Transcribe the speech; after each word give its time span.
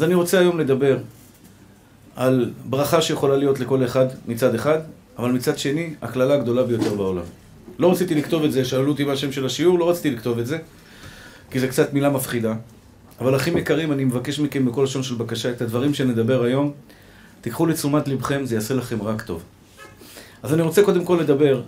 אז 0.00 0.04
אני 0.04 0.14
רוצה 0.14 0.38
היום 0.38 0.60
לדבר 0.60 0.98
על 2.16 2.50
ברכה 2.64 3.02
שיכולה 3.02 3.36
להיות 3.36 3.60
לכל 3.60 3.84
אחד 3.84 4.06
מצד 4.28 4.54
אחד, 4.54 4.78
אבל 5.18 5.32
מצד 5.32 5.58
שני, 5.58 5.94
הקללה 6.02 6.34
הגדולה 6.34 6.62
ביותר 6.62 6.94
בעולם. 6.94 7.22
לא 7.78 7.92
רציתי 7.92 8.14
לכתוב 8.14 8.44
את 8.44 8.52
זה, 8.52 8.64
שאלו 8.64 8.88
אותי 8.92 9.04
מה 9.04 9.12
השם 9.12 9.32
של 9.32 9.46
השיעור, 9.46 9.78
לא 9.78 9.90
רציתי 9.90 10.10
לכתוב 10.10 10.38
את 10.38 10.46
זה, 10.46 10.58
כי 11.50 11.60
זה 11.60 11.68
קצת 11.68 11.92
מילה 11.92 12.10
מפחידה. 12.10 12.54
אבל 13.20 13.36
אחים 13.36 13.56
יקרים, 13.56 13.92
אני 13.92 14.04
מבקש 14.04 14.40
מכם 14.40 14.66
בכל 14.66 14.82
לשון 14.82 15.02
של 15.02 15.14
בקשה, 15.14 15.50
את 15.50 15.62
הדברים 15.62 15.94
שנדבר 15.94 16.42
היום, 16.42 16.72
תיקחו 17.40 17.66
לתשומת 17.66 18.08
לבכם, 18.08 18.44
זה 18.44 18.54
יעשה 18.54 18.74
לכם 18.74 19.02
רק 19.02 19.22
טוב. 19.22 19.42
אז 20.42 20.54
אני 20.54 20.62
רוצה 20.62 20.82
קודם 20.82 21.04
כל 21.04 21.18
לדבר 21.20 21.62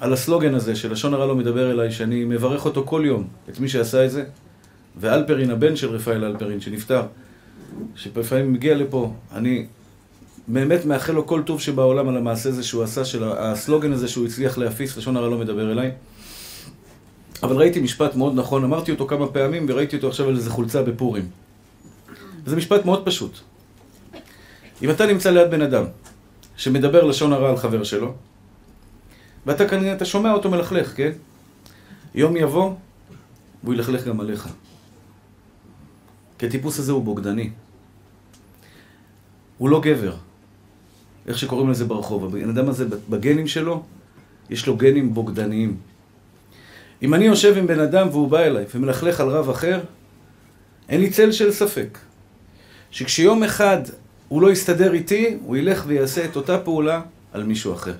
על 0.00 0.12
הסלוגן 0.12 0.54
הזה, 0.54 0.76
שלשון 0.76 1.14
הרע 1.14 1.26
לא 1.26 1.34
מדבר 1.34 1.70
אליי, 1.70 1.92
שאני 1.92 2.24
מברך 2.24 2.64
אותו 2.64 2.82
כל 2.86 3.02
יום, 3.04 3.28
את 3.48 3.60
מי 3.60 3.68
שעשה 3.68 4.04
את 4.04 4.10
זה, 4.10 4.24
ואלפרין, 5.00 5.50
הבן 5.50 5.76
של 5.76 5.88
רפאל 5.88 6.24
אלפרין, 6.24 6.60
שנפטר, 6.60 7.02
שלפעמים 7.94 8.52
מגיע 8.52 8.74
לפה, 8.74 9.12
אני 9.32 9.66
באמת 10.48 10.84
מאחל 10.84 11.12
לו 11.12 11.26
כל 11.26 11.42
טוב 11.42 11.60
שבעולם 11.60 12.08
על 12.08 12.16
המעשה 12.16 12.48
הזה 12.48 12.62
שהוא 12.62 12.82
עשה, 12.82 13.04
של 13.04 13.24
הסלוגן 13.24 13.92
הזה 13.92 14.08
שהוא 14.08 14.26
הצליח 14.26 14.58
להפיס, 14.58 14.96
לשון 14.96 15.16
הרע 15.16 15.28
לא 15.28 15.38
מדבר 15.38 15.72
אליי. 15.72 15.92
אבל 17.42 17.56
ראיתי 17.56 17.80
משפט 17.80 18.14
מאוד 18.14 18.34
נכון, 18.34 18.64
אמרתי 18.64 18.90
אותו 18.90 19.06
כמה 19.06 19.26
פעמים 19.26 19.66
וראיתי 19.68 19.96
אותו 19.96 20.08
עכשיו 20.08 20.28
על 20.28 20.36
איזה 20.36 20.50
חולצה 20.50 20.82
בפורים. 20.82 21.28
וזה 22.44 22.56
משפט 22.56 22.84
מאוד 22.84 23.04
פשוט. 23.04 23.38
אם 24.82 24.90
אתה 24.90 25.06
נמצא 25.06 25.30
ליד 25.30 25.50
בן 25.50 25.62
אדם 25.62 25.84
שמדבר 26.56 27.04
לשון 27.04 27.32
הרע 27.32 27.50
על 27.50 27.56
חבר 27.56 27.84
שלו, 27.84 28.14
ואתה 29.46 29.68
כנראה, 29.68 29.92
אתה 29.92 30.04
שומע 30.04 30.32
אותו 30.32 30.50
מלכלך, 30.50 30.96
כן? 30.96 31.12
יום 32.14 32.36
יבוא, 32.36 32.74
והוא 33.64 33.74
ילכלך 33.74 34.04
גם 34.06 34.20
עליך. 34.20 34.48
כי 36.38 36.46
הטיפוס 36.46 36.78
הזה 36.78 36.92
הוא 36.92 37.04
בוגדני. 37.04 37.50
הוא 39.60 39.68
לא 39.68 39.80
גבר. 39.80 40.14
איך 41.28 41.38
שקוראים 41.38 41.70
לזה 41.70 41.84
ברחוב. 41.84 42.24
הבן 42.24 42.48
אדם 42.48 42.68
הזה, 42.68 42.84
בגנים 43.08 43.46
שלו, 43.46 43.82
יש 44.50 44.66
לו 44.66 44.76
גנים 44.76 45.14
בוגדניים. 45.14 45.76
אם 47.02 47.14
אני 47.14 47.24
יושב 47.24 47.54
עם 47.56 47.66
בן 47.66 47.80
אדם 47.80 48.08
והוא 48.10 48.28
בא 48.28 48.38
אליי 48.38 48.64
ומלכלך 48.74 49.20
על 49.20 49.28
רב 49.28 49.50
אחר, 49.50 49.80
אין 50.88 51.00
לי 51.00 51.10
צל 51.10 51.32
של 51.32 51.52
ספק 51.52 51.98
שכשיום 52.90 53.42
אחד 53.42 53.78
הוא 54.28 54.42
לא 54.42 54.52
יסתדר 54.52 54.92
איתי, 54.92 55.36
הוא 55.44 55.56
ילך 55.56 55.84
ויעשה 55.86 56.24
את 56.24 56.36
אותה 56.36 56.58
פעולה 56.58 57.00
על 57.32 57.42
מישהו 57.42 57.72
אחר. 57.72 57.94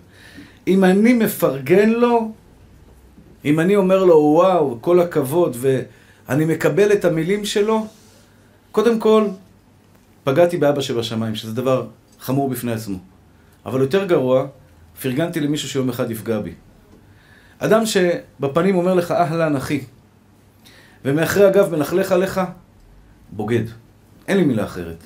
אם 0.66 0.84
אני 0.84 1.12
מפרגן 1.12 1.90
לו, 1.90 2.32
אם 3.44 3.60
אני 3.60 3.76
אומר 3.76 4.04
לו 4.04 4.14
וואו, 4.14 4.78
כל 4.80 5.00
הכבוד, 5.00 5.56
ואני 5.60 6.44
מקבל 6.44 6.92
את 6.92 7.04
המילים 7.04 7.44
שלו, 7.44 7.86
קודם 8.72 8.98
כל, 8.98 9.28
פגעתי 10.24 10.56
באבא 10.56 10.80
שבשמיים, 10.80 11.34
שזה 11.34 11.54
דבר 11.54 11.86
חמור 12.20 12.48
בפני 12.48 12.72
עצמו. 12.72 12.98
אבל 13.66 13.80
יותר 13.80 14.04
גרוע, 14.04 14.46
פרגנתי 15.02 15.40
למישהו 15.40 15.68
שיום 15.68 15.88
אחד 15.88 16.10
יפגע 16.10 16.40
בי. 16.40 16.54
אדם 17.58 17.86
שבפנים 17.86 18.74
אומר 18.74 18.94
לך, 18.94 19.10
אהלן 19.10 19.56
אחי, 19.56 19.80
ומאחרי 21.04 21.44
הגב 21.46 21.76
מלכלך 21.76 22.12
עליך, 22.12 22.40
בוגד. 23.32 23.64
אין 24.28 24.36
לי 24.36 24.44
מילה 24.44 24.64
אחרת. 24.64 25.04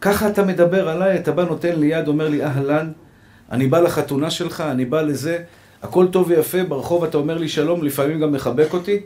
ככה 0.00 0.28
אתה 0.28 0.44
מדבר 0.44 0.88
עליי, 0.88 1.18
אתה 1.18 1.32
בא 1.32 1.44
נותן 1.44 1.80
לי 1.80 1.86
יד, 1.86 2.08
אומר 2.08 2.28
לי 2.28 2.44
אהלן, 2.44 2.92
אני 3.50 3.66
בא 3.66 3.80
לחתונה 3.80 4.30
שלך, 4.30 4.60
אני 4.60 4.84
בא 4.84 5.02
לזה, 5.02 5.42
הכל 5.82 6.06
טוב 6.12 6.28
ויפה, 6.28 6.64
ברחוב 6.64 7.04
אתה 7.04 7.18
אומר 7.18 7.38
לי 7.38 7.48
שלום, 7.48 7.84
לפעמים 7.84 8.20
גם 8.20 8.32
מחבק 8.32 8.72
אותי, 8.72 9.00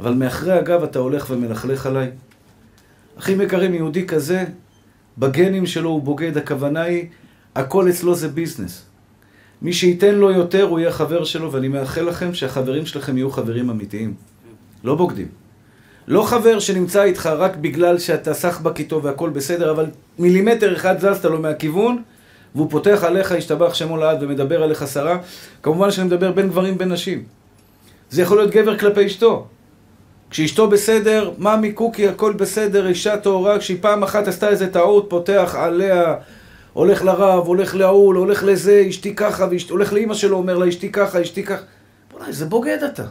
אבל 0.00 0.14
מאחרי 0.14 0.52
הגב 0.52 0.82
אתה 0.82 0.98
הולך 0.98 1.26
ומלכלך 1.30 1.86
עליי. 1.86 2.10
אחים 3.18 3.40
יקרים, 3.40 3.74
יהודי 3.74 4.06
כזה, 4.06 4.44
בגנים 5.18 5.66
שלו 5.66 5.90
הוא 5.90 6.02
בוגד, 6.02 6.36
הכוונה 6.36 6.82
היא, 6.82 7.06
הכל 7.54 7.90
אצלו 7.90 8.14
זה 8.14 8.28
ביזנס. 8.28 8.82
מי 9.62 9.72
שייתן 9.72 10.14
לו 10.14 10.30
יותר, 10.30 10.62
הוא 10.62 10.80
יהיה 10.80 10.92
חבר 10.92 11.24
שלו, 11.24 11.52
ואני 11.52 11.68
מאחל 11.68 12.02
לכם 12.02 12.34
שהחברים 12.34 12.86
שלכם 12.86 13.16
יהיו 13.16 13.30
חברים 13.30 13.70
אמיתיים. 13.70 14.14
לא 14.84 14.94
בוגדים. 14.94 15.28
לא 16.08 16.22
חבר 16.22 16.58
שנמצא 16.58 17.02
איתך 17.02 17.26
רק 17.26 17.56
בגלל 17.56 17.98
שאתה 17.98 18.34
סחבק 18.34 18.78
איתו 18.78 19.02
והכל 19.02 19.30
בסדר, 19.30 19.70
אבל 19.70 19.86
מילימטר 20.18 20.76
אחד 20.76 20.98
זזת 20.98 21.24
לו 21.24 21.40
מהכיוון, 21.40 22.02
והוא 22.54 22.70
פותח 22.70 23.04
עליך, 23.04 23.32
השתבח 23.32 23.74
שמו 23.74 23.96
לעד 23.96 24.22
ומדבר 24.22 24.62
עליך 24.62 24.84
שרה. 24.92 25.18
כמובן 25.62 25.90
שאני 25.90 26.06
מדבר 26.06 26.32
בין 26.32 26.48
גברים 26.48 26.78
בין 26.78 26.92
נשים. 26.92 27.24
זה 28.10 28.22
יכול 28.22 28.36
להיות 28.36 28.50
גבר 28.50 28.78
כלפי 28.78 29.06
אשתו. 29.06 29.46
כשאשתו 30.34 30.68
בסדר, 30.68 31.30
ממי 31.38 31.72
קוקי, 31.72 32.08
הכל 32.08 32.32
בסדר, 32.32 32.86
אישה 32.86 33.16
טהורה, 33.16 33.58
כשהיא 33.58 33.78
פעם 33.80 34.02
אחת 34.02 34.28
עשתה 34.28 34.48
איזה 34.48 34.72
טעות, 34.72 35.06
פותח 35.10 35.54
עליה, 35.58 36.14
הולך 36.72 37.04
לרב, 37.04 37.46
הולך 37.46 37.74
להול, 37.74 38.16
הולך 38.16 38.44
לזה, 38.44 38.84
אשתי 38.88 39.14
ככה, 39.14 39.48
הולך 39.70 39.92
לאימא 39.92 40.14
שלו, 40.14 40.36
אומר 40.36 40.58
לה, 40.58 40.68
אשתי 40.68 40.92
ככה, 40.92 41.22
אשתי 41.22 41.42
ככה. 41.42 41.62
בוא'נה, 42.12 42.26
איזה 42.28 42.46
בוגד 42.46 42.78
אתה. 42.82 43.02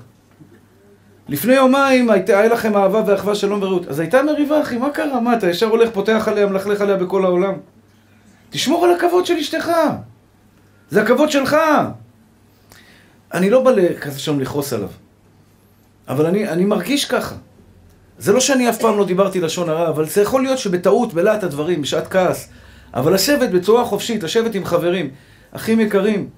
לפני 1.30 1.54
יומיים 1.54 2.10
היה 2.10 2.48
לכם 2.48 2.78
אהבה 2.78 3.04
ואחווה 3.08 3.36
שלום 3.36 3.64
ורעות. 3.64 3.88
אז 3.88 4.00
הייתה 4.00 4.24
מריבה, 4.24 4.62
אחי, 4.62 4.78
מה 4.78 4.90
קרה? 4.90 5.20
מה, 5.20 5.38
אתה 5.38 5.50
ישר 5.50 5.68
הולך, 5.68 5.90
פותח 5.94 6.28
עליה, 6.28 6.46
מלכלך 6.46 6.82
עליה 6.82 6.96
בכל 6.96 7.26
העולם? 7.26 7.54
תשמור 8.50 8.86
על 8.86 8.92
הכבוד 8.94 9.26
של 9.26 9.36
אשתך. 9.36 9.72
זה 10.90 11.02
הכבוד 11.02 11.32
שלך. 11.32 11.58
אני 13.34 13.50
לא 13.50 13.64
בא 13.64 13.72
כזה 14.02 14.20
שם 14.20 14.40
לכעוס 14.40 14.74
עליו. 14.74 14.90
אבל 16.08 16.26
אני, 16.26 16.50
אני 16.50 16.66
מרגיש 16.66 17.06
ככה. 17.06 17.36
זה 18.18 18.34
לא 18.34 18.40
שאני 18.40 18.70
אף 18.70 18.80
פעם 18.80 18.98
לא 18.98 19.06
דיברתי 19.06 19.42
לשון 19.42 19.70
הרע, 19.70 19.90
אבל 19.90 20.06
זה 20.06 20.22
יכול 20.22 20.42
להיות 20.44 20.58
שבטעות, 20.58 21.14
בלהט 21.14 21.44
הדברים, 21.44 21.82
בשעת 21.82 22.08
כעס. 22.08 22.50
אבל 22.94 23.14
לשבת 23.14 23.50
בצורה 23.50 23.86
חופשית, 23.86 24.24
לשבת 24.24 24.56
עם 24.56 24.66
חברים, 24.66 25.10
אחים 25.52 25.80
יקרים, 25.80 26.30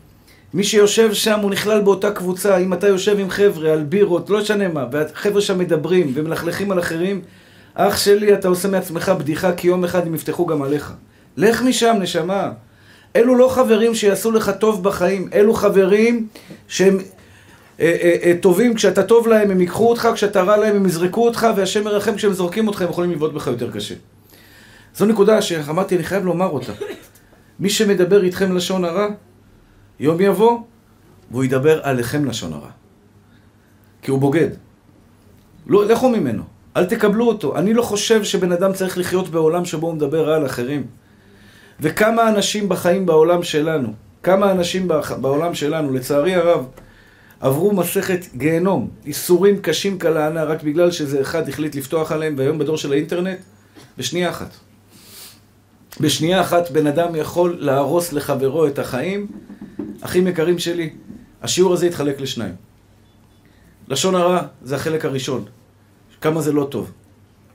מי 0.53 0.63
שיושב 0.63 1.13
שם 1.13 1.39
הוא 1.39 1.51
נכלל 1.51 1.81
באותה 1.81 2.11
קבוצה, 2.11 2.57
אם 2.57 2.73
אתה 2.73 2.87
יושב 2.87 3.19
עם 3.19 3.29
חבר'ה 3.29 3.73
על 3.73 3.83
בירות, 3.83 4.29
לא 4.29 4.39
משנה 4.39 4.67
מה, 4.67 4.85
והחבר'ה 4.91 5.41
שם 5.41 5.59
מדברים 5.59 6.11
ומלכלכים 6.13 6.71
על 6.71 6.79
אחרים, 6.79 7.21
אח 7.73 7.97
שלי, 7.97 8.33
אתה 8.33 8.47
עושה 8.47 8.67
מעצמך 8.67 9.09
בדיחה 9.09 9.53
כי 9.53 9.67
יום 9.67 9.83
אחד 9.83 10.07
הם 10.07 10.15
יפתחו 10.15 10.45
גם 10.45 10.61
עליך. 10.61 10.93
לך 11.37 11.61
משם, 11.61 11.95
נשמה. 12.01 12.51
אלו 13.15 13.35
לא 13.35 13.49
חברים 13.49 13.95
שיעשו 13.95 14.31
לך 14.31 14.51
טוב 14.59 14.83
בחיים, 14.83 15.29
אלו 15.33 15.53
חברים 15.53 16.27
שהם 16.67 16.97
טובים, 18.41 18.73
כשאתה 18.73 19.03
טוב 19.03 19.27
להם 19.27 19.51
הם 19.51 19.61
ייקחו 19.61 19.89
אותך, 19.89 20.09
כשאתה 20.13 20.43
רע 20.43 20.57
להם 20.57 20.75
הם 20.75 20.85
יזרקו 20.85 21.25
אותך, 21.25 21.47
והשם 21.55 21.83
מרחם 21.83 22.15
כשהם 22.15 22.33
זורקים 22.33 22.67
אותך 22.67 22.81
הם 22.81 22.89
יכולים 22.89 23.11
לבעוט 23.11 23.33
בך 23.33 23.47
יותר 23.47 23.71
קשה. 23.71 23.95
זו 24.95 25.05
נקודה 25.05 25.41
שאמרתי, 25.41 25.95
אני 25.95 26.03
חייב 26.03 26.25
לומר 26.25 26.49
אותה. 26.49 26.71
מי 27.59 27.69
שמדבר 27.69 28.23
איתכם 28.23 28.55
לשון 28.55 28.85
הרע, 28.85 29.07
יום 29.99 30.21
יבוא, 30.21 30.59
והוא 31.31 31.43
ידבר 31.43 31.79
עליכם 31.83 32.25
לשון 32.25 32.53
הרע. 32.53 32.69
כי 34.01 34.11
הוא 34.11 34.19
בוגד. 34.19 34.49
לא, 35.67 35.85
לכו 35.85 36.09
ממנו, 36.09 36.43
אל 36.77 36.85
תקבלו 36.85 37.27
אותו. 37.27 37.57
אני 37.57 37.73
לא 37.73 37.81
חושב 37.81 38.23
שבן 38.23 38.51
אדם 38.51 38.73
צריך 38.73 38.97
לחיות 38.97 39.29
בעולם 39.29 39.65
שבו 39.65 39.87
הוא 39.87 39.95
מדבר 39.95 40.29
רע 40.29 40.35
על 40.35 40.45
אחרים. 40.45 40.85
וכמה 41.79 42.29
אנשים 42.29 42.69
בחיים 42.69 43.05
בעולם 43.05 43.43
שלנו, 43.43 43.93
כמה 44.23 44.51
אנשים 44.51 44.87
בעולם 45.21 45.53
שלנו, 45.53 45.93
לצערי 45.93 46.35
הרב, 46.35 46.65
עברו 47.39 47.73
מסכת 47.73 48.25
גיהנום, 48.35 48.89
איסורים 49.05 49.59
קשים 49.61 49.99
כלהנה, 49.99 50.43
רק 50.43 50.63
בגלל 50.63 50.91
שזה 50.91 51.21
אחד 51.21 51.49
החליט 51.49 51.75
לפתוח 51.75 52.11
עליהם, 52.11 52.35
והיום 52.37 52.57
בדור 52.57 52.77
של 52.77 52.91
האינטרנט, 52.91 53.39
בשנייה 53.97 54.29
אחת. 54.29 54.49
בשנייה 55.99 56.41
אחת 56.41 56.71
בן 56.71 56.87
אדם 56.87 57.15
יכול 57.15 57.57
להרוס 57.59 58.13
לחברו 58.13 58.67
את 58.67 58.79
החיים. 58.79 59.27
אחים 60.01 60.27
יקרים 60.27 60.59
שלי, 60.59 60.89
השיעור 61.41 61.73
הזה 61.73 61.87
יתחלק 61.87 62.21
לשניים. 62.21 62.55
לשון 63.87 64.15
הרע 64.15 64.41
זה 64.61 64.75
החלק 64.75 65.05
הראשון, 65.05 65.45
כמה 66.21 66.41
זה 66.41 66.51
לא 66.51 66.67
טוב. 66.71 66.91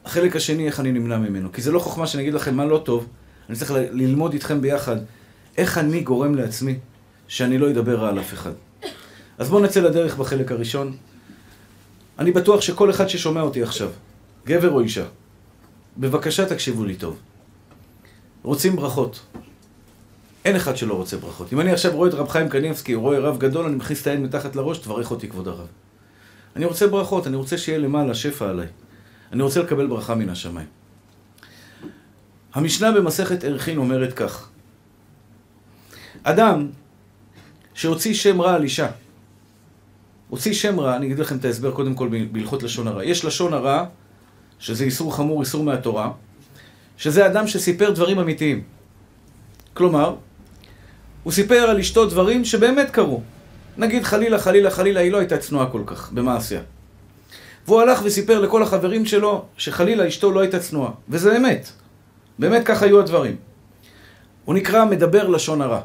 החלק 0.04 0.36
השני, 0.36 0.66
איך 0.66 0.80
אני 0.80 0.92
נמנע 0.92 1.18
ממנו. 1.18 1.52
כי 1.52 1.62
זה 1.62 1.72
לא 1.72 1.78
חוכמה 1.78 2.06
שאני 2.06 2.22
אגיד 2.22 2.34
לכם 2.34 2.54
מה 2.54 2.64
לא 2.64 2.82
טוב, 2.84 3.06
אני 3.48 3.56
צריך 3.56 3.72
ללמוד 3.74 4.32
איתכם 4.32 4.60
ביחד 4.60 4.96
איך 5.58 5.78
אני 5.78 6.00
גורם 6.00 6.34
לעצמי 6.34 6.78
שאני 7.28 7.58
לא 7.58 7.70
אדבר 7.70 7.96
רע 7.96 8.08
על 8.08 8.20
אף 8.20 8.32
אחד. 8.32 8.52
אז 9.40 9.48
בואו 9.48 9.62
נצא 9.62 9.80
לדרך 9.80 10.16
בחלק 10.16 10.52
הראשון. 10.52 10.96
אני 12.18 12.32
בטוח 12.32 12.60
שכל 12.60 12.90
אחד 12.90 13.08
ששומע 13.08 13.40
אותי 13.40 13.62
עכשיו, 13.62 13.90
גבר 14.46 14.70
או 14.70 14.80
אישה, 14.80 15.04
בבקשה 15.98 16.46
תקשיבו 16.46 16.84
לי 16.84 16.96
טוב. 16.96 17.18
רוצים 18.42 18.76
ברכות. 18.76 19.20
אין 20.44 20.56
אחד 20.56 20.76
שלא 20.76 20.94
רוצה 20.94 21.16
ברכות. 21.16 21.52
אם 21.52 21.60
אני 21.60 21.72
עכשיו 21.72 21.92
רואה 21.92 22.08
את 22.08 22.14
רב 22.14 22.28
חיים 22.28 22.48
קניבסקי, 22.48 22.94
רואה 22.94 23.18
רב 23.18 23.38
גדול, 23.38 23.66
אני 23.66 23.76
מכניס 23.76 24.02
את 24.02 24.06
היד 24.06 24.20
מתחת 24.20 24.56
לראש, 24.56 24.78
תברך 24.78 25.10
אותי 25.10 25.28
כבוד 25.28 25.48
הרב. 25.48 25.66
אני 26.56 26.64
רוצה 26.64 26.86
ברכות, 26.86 27.26
אני 27.26 27.36
רוצה 27.36 27.58
שיהיה 27.58 27.78
למעלה 27.78 28.14
שפע 28.14 28.50
עליי. 28.50 28.66
אני 29.32 29.42
רוצה 29.42 29.60
לקבל 29.60 29.86
ברכה 29.86 30.14
מן 30.14 30.28
השמיים. 30.28 30.68
המשנה 32.54 32.92
במסכת 32.92 33.44
ערכין 33.44 33.78
אומרת 33.78 34.12
כך: 34.12 34.48
אדם 36.22 36.68
שהוציא 37.74 38.14
שם 38.14 38.40
רע 38.40 38.54
על 38.54 38.62
אישה, 38.62 38.90
הוציא 40.30 40.52
שם 40.52 40.80
רע, 40.80 40.96
אני 40.96 41.06
אגיד 41.06 41.18
לכם 41.18 41.36
את 41.36 41.44
ההסבר 41.44 41.70
קודם 41.70 41.94
כל 41.94 42.08
בהלכות 42.32 42.62
לשון 42.62 42.88
הרע. 42.88 43.04
יש 43.04 43.24
לשון 43.24 43.52
הרע, 43.52 43.84
שזה 44.58 44.84
איסור 44.84 45.16
חמור, 45.16 45.40
איסור 45.40 45.64
מהתורה, 45.64 46.10
שזה 46.96 47.26
אדם 47.26 47.46
שסיפר 47.46 47.90
דברים 47.90 48.18
אמיתיים. 48.18 48.62
כלומר, 49.74 50.14
הוא 51.22 51.32
סיפר 51.32 51.54
על 51.54 51.78
אשתו 51.78 52.06
דברים 52.06 52.44
שבאמת 52.44 52.90
קרו. 52.90 53.22
נגיד 53.76 54.02
חלילה, 54.02 54.38
חלילה, 54.38 54.70
חלילה, 54.70 55.00
היא 55.00 55.12
לא 55.12 55.18
הייתה 55.18 55.38
צנועה 55.38 55.66
כל 55.70 55.82
כך 55.86 56.12
במעשיה. 56.12 56.60
והוא 57.66 57.80
הלך 57.80 58.00
וסיפר 58.04 58.40
לכל 58.40 58.62
החברים 58.62 59.06
שלו 59.06 59.44
שחלילה 59.56 60.08
אשתו 60.08 60.32
לא 60.32 60.40
הייתה 60.40 60.58
צנועה. 60.58 60.90
וזה 61.08 61.36
אמת. 61.36 61.68
באמת 62.38 62.62
כך 62.66 62.82
היו 62.82 63.00
הדברים. 63.00 63.36
הוא 64.44 64.54
נקרא 64.54 64.84
מדבר 64.84 65.28
לשון 65.28 65.62
הרע. 65.62 65.80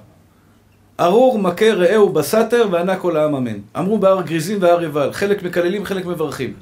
ארור 0.99 1.39
מכה 1.39 1.73
רעהו 1.73 2.09
בסתר 2.09 2.67
וענה 2.71 2.95
כל 2.95 3.17
העם 3.17 3.35
אמן. 3.35 3.59
אמרו 3.77 3.97
בהר 3.97 4.21
גריזים 4.21 4.57
והר 4.61 4.83
יבל, 4.83 5.13
חלק 5.13 5.43
מקללים, 5.43 5.85
חלק 5.85 6.05
מברכים. 6.05 6.53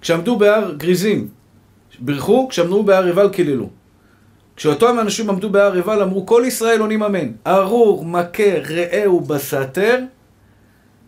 כשעמדו 0.00 0.38
בהר 0.38 0.74
גריזים, 0.76 1.28
בירכו, 1.98 2.48
כשעמדו 2.48 2.82
בהר 2.82 3.08
יבל 3.08 3.28
קיללו. 3.28 3.68
כשאותם 4.56 4.98
אנשים 5.00 5.30
עמדו 5.30 5.50
בהר 5.50 5.76
יבל, 5.76 6.02
אמרו 6.02 6.26
כל 6.26 6.42
ישראל 6.46 6.80
עונים 6.80 7.02
אמן. 7.02 7.28
ארור 7.46 8.04
מכה 8.04 8.58
רעהו 8.70 9.20
בסתר, 9.20 9.98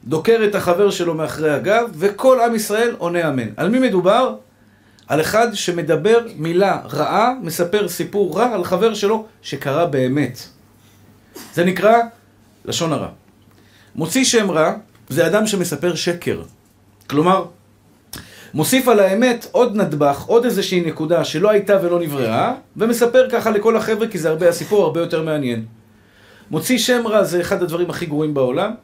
דוקר 0.05 0.41
את 0.45 0.55
החבר 0.55 0.91
שלו 0.91 1.15
מאחרי 1.15 1.51
הגב, 1.51 1.91
וכל 1.95 2.41
עם 2.41 2.55
ישראל 2.55 2.95
עונה 2.99 3.29
אמן. 3.29 3.49
על 3.57 3.69
מי 3.69 3.79
מדובר? 3.79 4.35
על 5.07 5.21
אחד 5.21 5.55
שמדבר 5.55 6.27
מילה 6.37 6.81
רעה, 6.93 7.33
מספר 7.43 7.89
סיפור 7.89 8.39
רע 8.39 8.55
על 8.55 8.65
חבר 8.65 8.95
שלו 8.95 9.27
שקרה 9.43 9.87
באמת. 9.87 10.39
זה 11.55 11.65
נקרא 11.65 11.99
לשון 12.65 12.93
הרע. 12.93 13.09
מוציא 13.95 14.25
שם 14.25 14.51
רע 14.51 14.75
זה 15.09 15.27
אדם 15.27 15.47
שמספר 15.47 15.95
שקר. 15.95 16.43
כלומר, 17.07 17.45
מוסיף 18.55 18.89
על 18.89 19.01
האמת 19.01 19.47
עוד 19.53 19.77
נדבך, 19.77 20.25
עוד 20.27 20.45
איזושהי 20.45 20.81
נקודה 20.81 21.25
שלא 21.25 21.51
הייתה 21.51 21.79
ולא 21.83 22.01
נבראה, 22.01 22.55
ומספר 22.77 23.31
ככה 23.31 23.51
לכל 23.51 23.77
החבר'ה 23.77 24.09
כי 24.09 24.19
זה 24.19 24.29
הרבה, 24.29 24.49
הסיפור 24.49 24.85
הרבה 24.85 25.01
יותר 25.01 25.23
מעניין. 25.23 25.65
מוציא 26.51 26.79
שם 26.79 27.07
רע 27.07 27.25
זה 27.25 27.41
אחד 27.41 27.63
הדברים 27.63 27.91
הכי 27.91 28.07
גרועים 28.07 28.35
בעולם. 28.35 28.75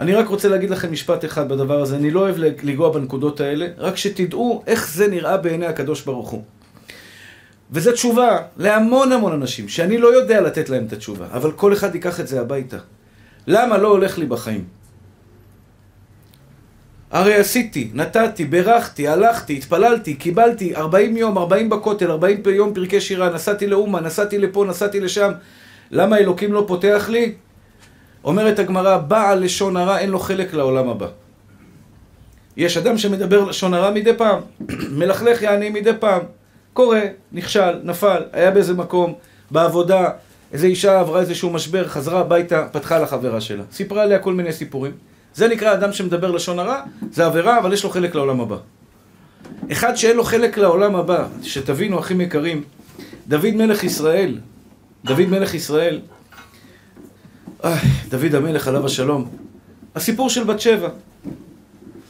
אני 0.00 0.14
רק 0.14 0.28
רוצה 0.28 0.48
להגיד 0.48 0.70
לכם 0.70 0.92
משפט 0.92 1.24
אחד 1.24 1.48
בדבר 1.48 1.80
הזה, 1.82 1.96
אני 1.96 2.10
לא 2.10 2.20
אוהב 2.20 2.36
לנגוע 2.38 2.92
בנקודות 2.92 3.40
האלה, 3.40 3.66
רק 3.78 3.96
שתדעו 3.96 4.62
איך 4.66 4.88
זה 4.88 5.08
נראה 5.08 5.36
בעיני 5.36 5.66
הקדוש 5.66 6.02
ברוך 6.02 6.28
הוא. 6.28 6.42
וזו 7.72 7.92
תשובה 7.92 8.38
להמון 8.56 9.12
המון 9.12 9.32
אנשים, 9.32 9.68
שאני 9.68 9.98
לא 9.98 10.08
יודע 10.08 10.40
לתת 10.40 10.68
להם 10.68 10.84
את 10.86 10.92
התשובה, 10.92 11.26
אבל 11.32 11.52
כל 11.52 11.72
אחד 11.72 11.94
ייקח 11.94 12.20
את 12.20 12.28
זה 12.28 12.40
הביתה. 12.40 12.76
למה 13.46 13.78
לא 13.78 13.88
הולך 13.88 14.18
לי 14.18 14.26
בחיים? 14.26 14.64
הרי 17.10 17.34
עשיתי, 17.34 17.90
נתתי, 17.94 18.44
בירכתי, 18.44 19.08
הלכתי, 19.08 19.56
התפללתי, 19.56 20.14
קיבלתי 20.14 20.76
40 20.76 21.16
יום, 21.16 21.38
40 21.38 21.70
בכותל, 21.70 22.10
40 22.10 22.42
יום 22.46 22.74
פרקי 22.74 23.00
שירה, 23.00 23.30
נסעתי 23.30 23.66
לאומה, 23.66 24.00
נסעתי 24.00 24.38
לפה, 24.38 24.64
נסעתי 24.68 25.00
לשם. 25.00 25.32
למה 25.90 26.18
אלוקים 26.18 26.52
לא 26.52 26.64
פותח 26.68 27.06
לי? 27.08 27.34
אומרת 28.24 28.58
הגמרא, 28.58 28.98
בעל 28.98 29.44
לשון 29.44 29.76
הרע 29.76 29.98
אין 29.98 30.10
לו 30.10 30.18
חלק 30.18 30.54
לעולם 30.54 30.88
הבא. 30.88 31.06
יש 32.56 32.76
אדם 32.76 32.98
שמדבר 32.98 33.44
לשון 33.44 33.74
הרע 33.74 33.90
מדי 33.90 34.16
פעם, 34.16 34.40
מלכלך 34.98 35.42
יעני 35.42 35.70
מדי 35.70 35.92
פעם. 36.00 36.22
קורה, 36.72 37.00
נכשל, 37.32 37.78
נפל, 37.84 38.22
היה 38.32 38.50
באיזה 38.50 38.74
מקום, 38.74 39.14
בעבודה, 39.50 40.10
איזו 40.52 40.66
אישה 40.66 41.00
עברה 41.00 41.20
איזשהו 41.20 41.50
משבר, 41.50 41.88
חזרה 41.88 42.20
הביתה, 42.20 42.66
פתחה 42.72 42.98
לחברה 42.98 43.40
שלה. 43.40 43.62
סיפרה 43.72 44.02
עליה 44.02 44.18
כל 44.18 44.34
מיני 44.34 44.52
סיפורים. 44.52 44.92
זה 45.34 45.48
נקרא 45.48 45.72
אדם 45.72 45.92
שמדבר 45.92 46.30
לשון 46.30 46.58
הרע, 46.58 46.82
זה 47.12 47.26
עבירה, 47.26 47.58
אבל 47.58 47.72
יש 47.72 47.84
לו 47.84 47.90
חלק 47.90 48.14
לעולם 48.14 48.40
הבא. 48.40 48.56
אחד 49.72 49.94
שאין 49.94 50.16
לו 50.16 50.24
חלק 50.24 50.58
לעולם 50.58 50.96
הבא, 50.96 51.26
שתבינו, 51.42 51.98
אחים 51.98 52.20
יקרים, 52.20 52.64
דוד 53.28 53.54
מלך 53.54 53.84
ישראל, 53.84 54.38
דוד 55.04 55.26
מלך 55.26 55.54
ישראל, 55.54 56.00
אה, 57.64 57.78
דוד 58.08 58.34
המלך 58.34 58.68
עליו 58.68 58.86
השלום, 58.86 59.28
הסיפור 59.94 60.30
של 60.30 60.44
בת 60.44 60.60
שבע. 60.60 60.88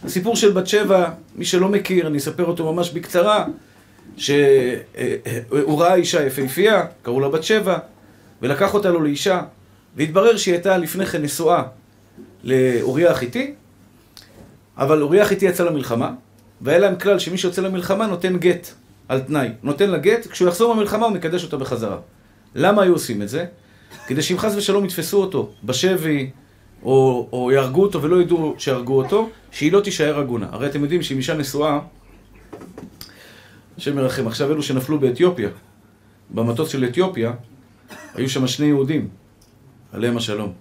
הסיפור 0.05 0.37
של 0.37 0.53
בת 0.53 0.67
שבע, 0.67 1.11
מי 1.37 1.45
שלא 1.45 1.69
מכיר, 1.69 2.07
אני 2.07 2.19
אספר 2.19 2.45
אותו 2.45 2.73
ממש 2.73 2.91
בקצרה, 2.91 3.47
שהוא 4.17 5.81
ראה 5.81 5.95
אישה 5.95 6.27
יפהפייה, 6.27 6.85
קראו 7.03 7.21
לה 7.21 7.29
בת 7.29 7.43
שבע, 7.43 7.79
ולקח 8.43 8.75
אותה 8.75 8.91
לו 8.91 9.01
לאישה, 9.01 9.43
והתברר 9.97 10.37
שהיא 10.37 10.55
הייתה 10.55 10.79
לפני 10.79 11.07
כן 11.07 11.23
נשואה 11.23 11.63
לאוריה 12.45 13.11
החיתי, 13.11 13.55
אבל 14.79 15.03
אוריה 15.03 15.23
החיתי 15.23 15.47
יצא 15.47 15.65
למלחמה, 15.65 16.13
והיה 16.61 16.79
להם 16.79 16.97
כלל 16.97 17.19
שמי 17.19 17.39
שיוצא 17.39 17.63
למלחמה 17.63 18.07
נותן 18.07 18.37
גט 18.37 18.69
על 19.09 19.21
תנאי. 19.21 19.49
נותן 19.63 19.91
לה 19.91 19.99
גט, 19.99 20.27
כשהוא 20.27 20.49
יחזור 20.49 20.75
במלחמה 20.75 21.07
הוא 21.07 21.15
מקדש 21.15 21.45
אותה 21.45 21.57
בחזרה. 21.57 21.99
למה 22.55 22.83
היו 22.83 22.93
עושים 22.93 23.23
את 23.23 23.29
זה? 23.29 23.45
כדי 24.07 24.23
שאם 24.23 24.39
חס 24.39 24.55
ושלום 24.57 24.85
יתפסו 24.85 25.21
אותו 25.21 25.51
בשבי, 25.65 26.31
או, 26.83 27.29
או 27.33 27.53
יהרגו 27.53 27.83
אותו 27.83 28.03
ולא 28.03 28.23
ידעו 28.23 28.55
שהרגו 28.59 29.03
אותו, 29.03 29.31
שהיא 29.51 29.73
לא 29.73 29.81
תישאר 29.81 30.19
עגונה. 30.19 30.47
הרי 30.53 30.67
אתם 30.67 30.83
יודעים 30.83 31.03
שאם 31.03 31.17
אישה 31.17 31.35
נשואה, 31.35 31.79
השם 33.81 33.99
ירחם, 33.99 34.27
עכשיו 34.27 34.53
אלו 34.53 34.63
שנפלו 34.63 35.01
באתיופיה, 35.01 35.49
במטוס 36.31 36.69
של 36.69 36.85
אתיופיה, 36.85 37.33
היו 38.15 38.29
שם 38.29 38.47
שני 38.47 38.67
יהודים, 38.67 39.09
עליהם 39.93 40.17
השלום. 40.17 40.53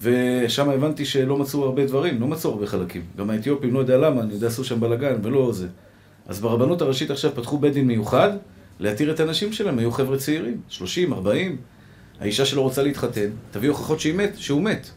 ושם 0.00 0.70
הבנתי 0.70 1.04
שלא 1.04 1.36
מצאו 1.36 1.64
הרבה 1.64 1.86
דברים, 1.86 2.20
לא 2.20 2.26
מצאו 2.26 2.50
הרבה 2.50 2.66
חלקים. 2.66 3.02
גם 3.16 3.30
האתיופים, 3.30 3.74
לא 3.74 3.78
יודע 3.78 3.96
למה, 3.96 4.20
אני 4.20 4.34
יודע, 4.34 4.46
עשו 4.46 4.64
שם 4.64 4.80
בלאגן 4.80 5.16
ולא 5.22 5.52
זה. 5.52 5.68
אז 6.26 6.40
ברבנות 6.40 6.82
הראשית 6.82 7.10
עכשיו 7.10 7.30
פתחו 7.34 7.58
בית 7.58 7.72
דין 7.72 7.86
מיוחד 7.86 8.30
להתיר 8.78 9.12
את 9.12 9.20
הנשים 9.20 9.52
שלהם, 9.52 9.78
היו 9.78 9.92
חבר'ה 9.92 10.18
צעירים, 10.18 10.60
30, 10.68 11.12
40. 11.12 11.56
האישה 12.20 12.44
שלו 12.44 12.62
רוצה 12.62 12.82
להתחתן, 12.82 13.30
תביא 13.50 13.68
הוכחות 13.68 14.00
שהיא 14.00 14.14
מת, 14.14 14.32
שהוא 14.36 14.62
מת. 14.62 14.90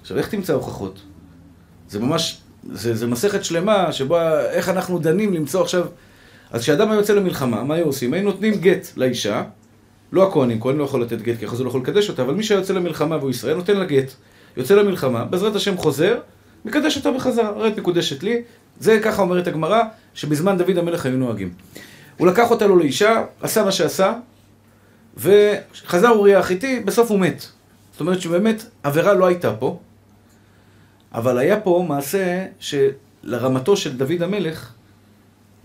עכשיו, 0.00 0.18
איך 0.18 0.28
תמצא 0.28 0.52
הוכחות? 0.52 1.00
זה 1.88 2.00
ממש, 2.00 2.40
זה, 2.72 2.94
זה 2.94 3.06
מסכת 3.06 3.44
שלמה 3.44 3.92
שבה, 3.92 4.50
איך 4.50 4.68
אנחנו 4.68 4.98
דנים 4.98 5.34
למצוא 5.34 5.62
עכשיו... 5.62 5.86
אז 6.52 6.62
כשאדם 6.62 6.90
היה 6.90 6.98
יוצא 6.98 7.14
למלחמה, 7.14 7.64
מה 7.64 7.74
היו 7.74 7.86
עושים? 7.86 8.12
היו 8.14 8.22
נותנים 8.22 8.54
גט 8.54 8.86
לאישה, 8.96 9.42
לא 10.12 10.28
הכהנים, 10.28 10.60
כהן 10.60 10.76
לא 10.76 10.84
יכול 10.84 11.02
לתת 11.02 11.22
גט, 11.22 11.38
כי 11.38 11.46
אחרי 11.46 11.56
זה 11.56 11.64
לא 11.64 11.68
יכול 11.68 11.80
לקדש 11.80 12.10
אותה, 12.10 12.22
אבל 12.22 12.34
מי 12.34 12.42
שיוצא 12.42 12.72
למלחמה 12.72 13.16
והוא 13.16 13.30
ישראל, 13.30 13.56
נותן 13.56 13.76
לה 13.76 13.84
גט. 13.84 14.12
יוצא 14.56 14.74
למלחמה, 14.74 15.24
בעזרת 15.24 15.56
השם 15.56 15.76
חוזר, 15.76 16.18
מקדש 16.64 16.96
אותה 16.96 17.10
בחזרה, 17.10 17.48
הרי 17.48 17.68
את 17.68 17.78
מקודשת 17.78 18.22
לי. 18.22 18.42
זה 18.80 19.00
ככה 19.02 19.22
אומרת 19.22 19.46
הגמרא, 19.46 19.82
שבזמן 20.14 20.58
דוד 20.58 20.78
המלך 20.78 21.06
היו 21.06 21.16
נוהגים. 21.16 21.52
הוא 22.16 22.26
לקח 22.26 22.50
אותה 22.50 22.66
לו 22.66 22.76
לאישה, 22.76 23.24
עשה 23.40 23.64
מה 23.64 23.72
שעשה, 23.72 24.14
וחזר 25.16 26.08
אוריה 26.08 26.38
החיתי, 26.38 26.80
בסוף 26.80 27.10
הוא 27.10 27.18
מת. 27.18 27.46
זאת 27.92 28.00
אומרת 28.00 28.20
שבאמת 28.20 28.64
עבירה 28.82 29.14
לא 29.14 29.26
הייתה 29.26 29.54
פה, 29.54 29.78
אבל 31.14 31.38
היה 31.38 31.60
פה 31.60 31.84
מעשה 31.88 32.46
שלרמתו 32.60 33.76
של 33.76 33.96
דוד 33.96 34.22
המלך, 34.22 34.72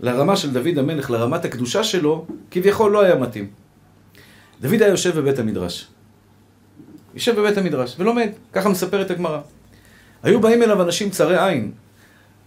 לרמה 0.00 0.36
של 0.36 0.52
דוד 0.52 0.78
המלך, 0.78 1.10
לרמת 1.10 1.44
הקדושה 1.44 1.84
שלו, 1.84 2.26
כביכול 2.50 2.92
לא 2.92 3.02
היה 3.02 3.16
מתאים. 3.16 3.50
דוד 4.60 4.82
היה 4.82 4.88
יושב 4.90 5.18
בבית 5.18 5.38
המדרש. 5.38 5.88
יושב 7.14 7.40
בבית 7.40 7.58
המדרש 7.58 7.96
ולומד, 7.98 8.28
ככה 8.52 8.68
מספרת 8.68 9.10
הגמרא. 9.10 9.40
היו 10.22 10.40
באים 10.40 10.62
אליו 10.62 10.82
אנשים 10.82 11.10
צרי 11.10 11.44
עין. 11.44 11.72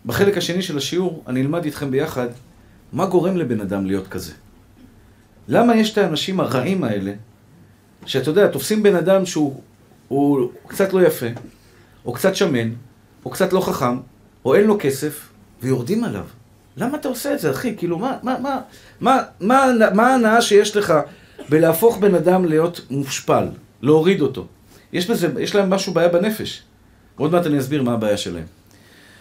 בחלק 0.06 0.38
השני 0.38 0.62
של 0.62 0.78
השיעור 0.78 1.24
אני 1.28 1.42
אלמד 1.42 1.66
איתכם 1.66 1.92
ביחד 1.92 2.28
מה 2.94 3.06
גורם 3.06 3.38
לבן 3.38 3.62
אדם 3.62 3.86
להיות 3.86 4.08
כזה. 4.08 4.34
למה 5.48 5.76
יש 5.76 5.94
את 5.94 5.98
האנשים 5.98 6.40
הרעים 6.40 6.84
האלה, 6.84 7.14
שאתה 8.06 8.30
יודע, 8.30 8.48
תופסים 8.48 8.84
בן 8.84 8.96
אדם 8.96 9.26
שהוא 9.26 9.62
הוא 10.08 10.52
קצת 10.68 10.94
לא 10.94 11.02
יפה, 11.02 11.26
או 12.06 12.14
קצת 12.14 12.36
שמן, 12.36 12.70
או 13.26 13.30
קצת 13.30 13.54
לא 13.54 13.62
חכם, 13.62 13.98
או 14.46 14.56
אין 14.56 14.68
לו 14.68 14.78
כסף, 14.80 15.30
ויורדים 15.62 16.04
עליו. 16.04 16.26
למה 16.78 16.98
אתה 16.98 17.08
עושה 17.08 17.34
את 17.34 17.40
זה, 17.40 17.52
אחי? 17.52 17.76
כאילו, 17.78 18.00
מה, 18.00 18.18
מה, 18.24 18.36
מה, 18.40 18.62
מה, 19.02 19.22
מה, 19.40 19.66
מה 19.94 20.08
ההנאה 20.08 20.42
שיש 20.42 20.78
לך 20.78 20.94
בלהפוך 21.50 21.98
בן 21.98 22.16
אדם 22.16 22.46
להיות 22.46 22.82
מושפל, 22.90 23.48
להוריד 23.82 24.22
אותו? 24.22 24.48
יש 24.94 25.10
בזה, 25.10 25.28
יש 25.40 25.56
להם 25.56 25.70
משהו 25.70 25.94
בעיה 25.94 26.10
בנפש. 26.10 26.62
עוד 27.16 27.32
מעט 27.32 27.46
אני 27.46 27.60
אסביר 27.60 27.84
מה 27.84 27.94
הבעיה 27.94 28.18
שלהם. 28.18 28.46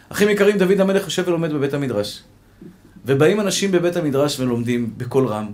אחים 0.08 0.28
יקרים, 0.28 0.58
דוד 0.58 0.80
המלך 0.80 1.04
יושב 1.04 1.24
ולומד 1.26 1.52
בבית 1.52 1.74
המדרש. 1.74 2.22
ובאים 3.06 3.40
אנשים 3.40 3.72
בבית 3.72 3.96
המדרש 3.96 4.40
ולומדים 4.40 4.94
בקול 4.96 5.26
רם, 5.26 5.52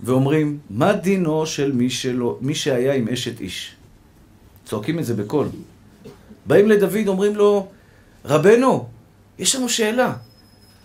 ואומרים, 0.00 0.58
מה 0.70 0.92
דינו 0.92 1.46
של 1.46 1.72
מי, 1.72 1.90
שלא, 1.90 2.38
מי 2.40 2.54
שהיה 2.54 2.94
עם 2.94 3.08
אשת 3.08 3.40
איש? 3.40 3.74
צועקים 4.64 4.98
את 4.98 5.04
זה 5.04 5.14
בקול. 5.14 5.48
באים 6.46 6.68
לדוד, 6.68 7.08
אומרים 7.08 7.36
לו, 7.36 7.66
רבנו, 8.24 8.88
יש 9.38 9.56
לנו 9.56 9.68
שאלה. 9.68 10.12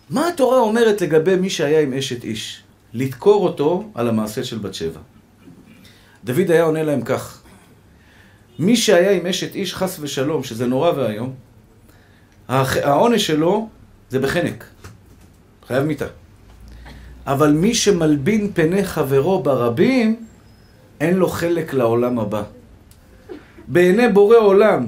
מה 0.09 0.27
התורה 0.27 0.59
אומרת 0.59 1.01
לגבי 1.01 1.35
מי 1.35 1.49
שהיה 1.49 1.81
עם 1.81 1.93
אשת 1.93 2.23
איש? 2.23 2.63
לדקור 2.93 3.43
אותו 3.43 3.89
על 3.95 4.07
המעשה 4.07 4.43
של 4.43 4.57
בת 4.57 4.73
שבע. 4.73 4.99
דוד 6.23 6.51
היה 6.51 6.63
עונה 6.63 6.83
להם 6.83 7.01
כך: 7.01 7.41
מי 8.59 8.75
שהיה 8.75 9.11
עם 9.11 9.25
אשת 9.25 9.55
איש 9.55 9.75
חס 9.75 9.97
ושלום, 9.99 10.43
שזה 10.43 10.67
נורא 10.67 10.91
ואיום, 10.95 11.33
העונש 12.47 13.27
שלו 13.27 13.69
זה 14.09 14.19
בחנק. 14.19 14.65
חייב 15.67 15.83
מיתה. 15.83 16.05
אבל 17.27 17.51
מי 17.51 17.75
שמלבין 17.75 18.51
פני 18.53 18.83
חברו 18.83 19.43
ברבים, 19.43 20.25
אין 21.01 21.15
לו 21.15 21.27
חלק 21.27 21.73
לעולם 21.73 22.19
הבא. 22.19 22.43
בעיני 23.67 24.07
בורא 24.07 24.37
עולם, 24.37 24.87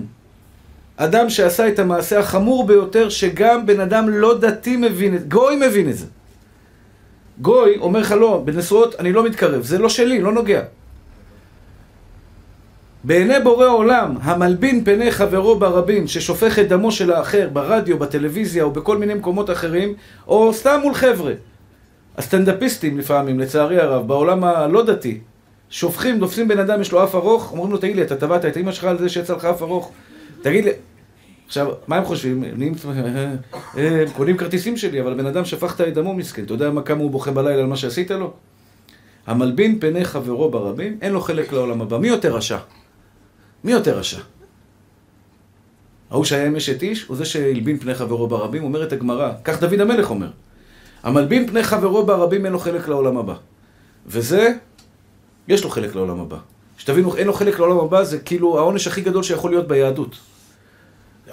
אדם 1.03 1.29
שעשה 1.29 1.67
את 1.67 1.79
המעשה 1.79 2.19
החמור 2.19 2.67
ביותר, 2.67 3.09
שגם 3.09 3.65
בן 3.65 3.79
אדם 3.79 4.09
לא 4.09 4.37
דתי 4.37 4.77
מבין 4.77 5.15
את 5.15 5.19
זה, 5.19 5.25
גוי 5.27 5.55
מבין 5.55 5.89
את 5.89 5.97
זה. 5.97 6.05
גוי 7.41 7.77
אומר 7.77 7.99
לך 7.99 8.11
לא, 8.11 8.41
בנשואות 8.45 8.95
אני 8.99 9.13
לא 9.13 9.25
מתקרב, 9.25 9.63
זה 9.63 9.77
לא 9.77 9.89
שלי, 9.89 10.21
לא 10.21 10.31
נוגע. 10.31 10.61
בעיני 13.03 13.39
בורא 13.43 13.67
עולם, 13.67 14.17
המלבין 14.21 14.83
פני 14.83 15.11
חברו 15.11 15.59
ברבים, 15.59 16.07
ששופך 16.07 16.59
את 16.59 16.67
דמו 16.67 16.91
של 16.91 17.11
האחר 17.11 17.49
ברדיו, 17.53 17.99
בטלוויזיה 17.99 18.63
או 18.63 18.71
בכל 18.71 18.97
מיני 18.97 19.13
מקומות 19.13 19.49
אחרים, 19.49 19.93
או 20.27 20.53
סתם 20.53 20.79
מול 20.83 20.93
חבר'ה. 20.93 21.33
הסטנדאפיסטים 22.17 22.97
לפעמים, 22.97 23.39
לצערי 23.39 23.79
הרב, 23.79 24.07
בעולם 24.07 24.43
הלא 24.43 24.85
דתי, 24.85 25.19
שופכים, 25.69 26.19
דופסים 26.19 26.47
בן 26.47 26.59
אדם, 26.59 26.81
יש 26.81 26.91
לו 26.91 27.03
אף 27.03 27.15
ארוך, 27.15 27.51
אומרים 27.51 27.71
לו, 27.71 27.77
תגיד 27.77 27.95
לי, 27.95 28.01
אתה 28.01 28.15
טבעת 28.15 28.45
את 28.45 28.57
אמא 28.57 28.71
שלך 28.71 28.83
על 28.83 28.97
זה 28.97 29.09
שיצא 29.09 29.35
לך 29.35 29.45
אף 29.45 29.61
ארוך? 29.61 29.91
תגיד 30.41 30.65
לי, 30.65 30.71
עכשיו, 31.51 31.67
מה 31.87 31.97
הם 31.97 32.05
חושבים? 32.05 32.43
הם 32.43 32.73
אה, 33.77 34.03
קונים 34.15 34.37
כרטיסים 34.37 34.77
שלי, 34.77 35.01
אבל 35.01 35.13
בן 35.13 35.25
אדם 35.25 35.45
שפכת 35.45 35.81
את 35.81 35.93
דמו 35.93 36.13
מסכן, 36.13 36.43
אתה 36.43 36.53
יודע 36.53 36.69
כמה 36.85 37.01
הוא 37.01 37.11
בוכה 37.11 37.31
בלילה 37.31 37.61
על 37.61 37.65
מה 37.65 37.75
שעשית 37.75 38.11
לו? 38.11 38.33
המלבין 39.27 39.79
פני 39.79 40.05
חברו 40.05 40.51
ברבים, 40.51 40.97
אין 41.01 41.13
לו 41.13 41.21
חלק 41.21 41.53
לעולם 41.53 41.81
הבא. 41.81 41.97
מי 41.97 42.07
יותר 42.07 42.35
רשע? 42.35 42.57
מי 43.63 43.71
יותר 43.71 43.97
רשע? 43.97 44.19
ההוא 46.11 46.25
שהיה 46.25 46.45
עם 46.45 46.55
אשת 46.55 46.83
איש, 46.83 47.03
הוא 47.03 47.17
זה 47.17 47.25
שהלבין 47.25 47.77
פני 47.77 47.95
חברו 47.95 48.27
ברבים, 48.27 48.63
אומרת 48.63 48.93
הגמרא, 48.93 49.31
כך 49.43 49.59
דוד 49.59 49.79
המלך 49.79 50.09
אומר. 50.09 50.29
המלבין 51.03 51.47
פני 51.47 51.63
חברו 51.63 52.05
ברבים 52.05 52.45
אין 52.45 52.53
לו 52.53 52.59
חלק 52.59 52.87
לעולם 52.87 53.17
הבא. 53.17 53.35
וזה, 54.07 54.53
יש 55.47 55.63
לו 55.63 55.69
חלק 55.69 55.95
לעולם 55.95 56.19
הבא. 56.19 56.37
שתבינו, 56.77 57.15
אין 57.15 57.27
לו 57.27 57.33
חלק 57.33 57.59
לעולם 57.59 57.77
הבא, 57.77 58.03
זה 58.03 58.19
כאילו 58.19 58.57
העונש 58.57 58.87
הכי 58.87 59.01
גדול 59.01 59.23
שיכול 59.23 59.51
להיות 59.51 59.67
ביהדות. 59.67 60.17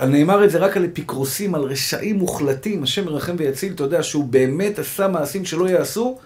נאמר 0.07 0.45
את 0.45 0.51
זה 0.51 0.59
רק 0.59 0.77
על 0.77 0.85
אפיקרוסים, 0.85 1.55
על 1.55 1.63
רשעים 1.63 2.19
מוחלטים, 2.19 2.83
השם 2.83 3.05
מרחם 3.05 3.37
ויציל, 3.39 3.73
אתה 3.73 3.85
יודע 3.85 4.03
שהוא 4.03 4.25
באמת 4.25 4.79
עשה 4.79 5.09
מעשים 5.09 5.45
שלא 5.45 5.69
יעשו, 5.69 6.19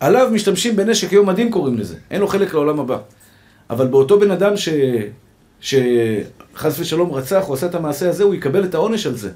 עליו 0.00 0.28
משתמשים 0.32 0.76
בנשק 0.76 1.12
יום 1.12 1.28
הדין 1.28 1.50
קוראים 1.50 1.78
לזה, 1.78 1.96
אין 2.10 2.20
לו 2.20 2.28
חלק 2.28 2.54
לעולם 2.54 2.80
הבא. 2.80 2.98
אבל 3.70 3.86
באותו 3.86 4.20
בן 4.20 4.30
אדם 4.30 4.56
ש... 4.56 4.68
שחס 5.60 6.80
ושלום 6.80 7.12
רצח, 7.12 7.44
הוא 7.46 7.54
עשה 7.54 7.66
את 7.66 7.74
המעשה 7.74 8.08
הזה, 8.08 8.24
הוא 8.24 8.34
יקבל 8.34 8.64
את 8.64 8.74
העונש 8.74 9.06
על 9.06 9.16
זה. 9.16 9.30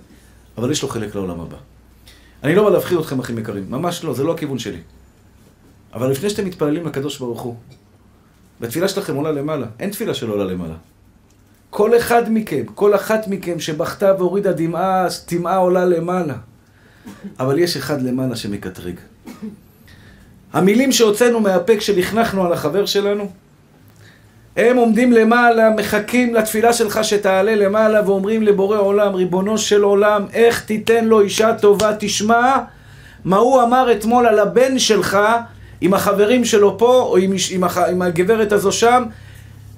אבל 0.59 0.71
יש 0.71 0.83
לו 0.83 0.89
חלק 0.89 1.15
לעולם 1.15 1.41
הבא. 1.41 1.57
אני 2.43 2.55
לא 2.55 2.65
בא 2.65 2.71
להפחיד 2.71 2.99
אתכם, 2.99 3.21
אחים 3.21 3.39
יקרים, 3.39 3.67
ממש 3.71 4.05
לא, 4.05 4.15
זה 4.15 4.25
לא 4.25 4.33
הכיוון 4.33 4.59
שלי. 4.59 4.79
אבל 5.95 6.11
לפני 6.11 6.31
שאתם 6.31 6.45
מתפללים 6.45 6.87
לקדוש 6.87 7.19
ברוך 7.19 7.41
הוא, 7.41 7.57
והתפילה 8.61 8.89
שלכם 8.89 9.17
עולה 9.17 9.33
למעלה, 9.33 9.67
אין 9.81 9.91
תפילה 9.91 10.15
שלא 10.15 10.33
עולה 10.33 10.45
למעלה. 10.45 10.75
כל 11.75 11.97
אחד 11.97 12.23
מכם, 12.29 12.63
כל 12.75 12.95
אחת 12.95 13.29
מכם 13.29 13.61
שבכתה 13.61 14.13
והורידה 14.19 14.53
דמעה, 14.53 15.07
דמעה 15.31 15.57
עולה 15.57 15.85
למעלה. 15.85 16.35
אבל 17.41 17.59
יש 17.59 17.77
אחד 17.77 18.03
למעלה 18.03 18.37
שמקטרג. 18.37 18.95
המילים 20.53 20.93
שהוצאנו 20.93 21.41
מהפה 21.41 21.77
כשנכנחנו 21.77 22.47
על 22.47 22.53
החבר 22.53 22.87
שלנו, 22.87 23.31
הם 24.57 24.77
עומדים 24.77 25.13
למעלה, 25.13 25.71
מחכים 25.71 26.35
לתפילה 26.35 26.73
שלך 26.73 27.05
שתעלה 27.05 27.55
למעלה 27.55 28.09
ואומרים 28.09 28.43
לבורא 28.43 28.79
עולם, 28.79 29.15
ריבונו 29.15 29.59
של 29.59 29.83
עולם, 29.83 30.27
איך 30.33 30.65
תיתן 30.65 31.05
לו 31.05 31.21
אישה 31.21 31.55
טובה, 31.55 31.93
תשמע 31.99 32.57
מה 33.25 33.37
הוא 33.37 33.63
אמר 33.63 33.93
אתמול 33.93 34.27
על 34.27 34.39
הבן 34.39 34.79
שלך 34.79 35.19
עם 35.81 35.95
החברים 35.95 36.45
שלו 36.45 36.79
פה, 36.79 37.03
או 37.03 37.17
עם, 37.17 37.33
עם, 37.51 37.65
עם 37.91 38.03
הגברת 38.03 38.53
הזו 38.53 38.73
שם. 38.73 39.05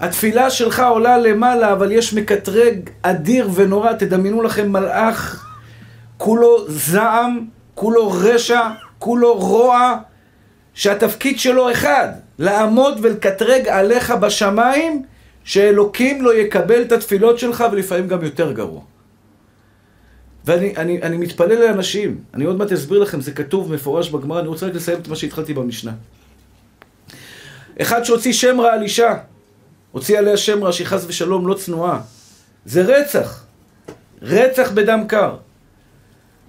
התפילה 0.04 0.50
שלך 0.50 0.82
עולה 0.90 1.18
למעלה, 1.18 1.72
אבל 1.72 1.92
יש 1.92 2.14
מקטרג 2.14 2.90
אדיר 3.02 3.48
ונורא. 3.54 3.92
תדמיינו 3.92 4.42
לכם 4.42 4.72
מלאך, 4.72 5.46
כולו 6.16 6.64
זעם, 6.68 7.46
כולו 7.74 8.10
רשע, 8.10 8.60
כולו 8.98 9.34
רוע, 9.34 9.98
שהתפקיד 10.74 11.38
שלו 11.38 11.72
אחד, 11.72 12.08
לעמוד 12.38 12.98
ולקטרג 13.02 13.68
עליך 13.68 14.10
בשמיים, 14.10 15.02
שאלוקים 15.44 16.22
לא 16.22 16.34
יקבל 16.34 16.82
את 16.82 16.92
התפילות 16.92 17.38
שלך, 17.38 17.64
ולפעמים 17.72 18.08
גם 18.08 18.24
יותר 18.24 18.52
גרוע. 18.52 18.80
ואני 20.44 20.76
אני, 20.76 21.02
אני 21.02 21.16
מתפלל 21.16 21.66
לאנשים, 21.66 22.18
אני 22.34 22.44
עוד 22.44 22.56
מעט 22.56 22.72
אסביר 22.72 22.98
לכם, 22.98 23.20
זה 23.20 23.32
כתוב 23.32 23.72
מפורש 23.72 24.10
בגמרא, 24.10 24.40
אני 24.40 24.48
רוצה 24.48 24.66
רק 24.66 24.74
לסיים 24.74 24.98
את 25.00 25.08
מה 25.08 25.16
שהתחלתי 25.16 25.54
במשנה. 25.54 25.92
אחד 27.80 28.02
שהוציא 28.02 28.32
שם 28.32 28.60
רע 28.60 28.72
על 28.72 28.82
אישה, 28.82 29.14
הוציא 29.94 30.18
עליה 30.18 30.36
שם 30.36 30.64
רע 30.64 30.72
שהיא 30.72 30.86
חס 30.86 31.04
ושלום 31.08 31.48
לא 31.48 31.54
צנועה. 31.54 32.00
זה 32.64 32.82
רצח. 32.82 33.44
רצח 34.22 34.70
בדם 34.70 35.04
קר. 35.08 35.36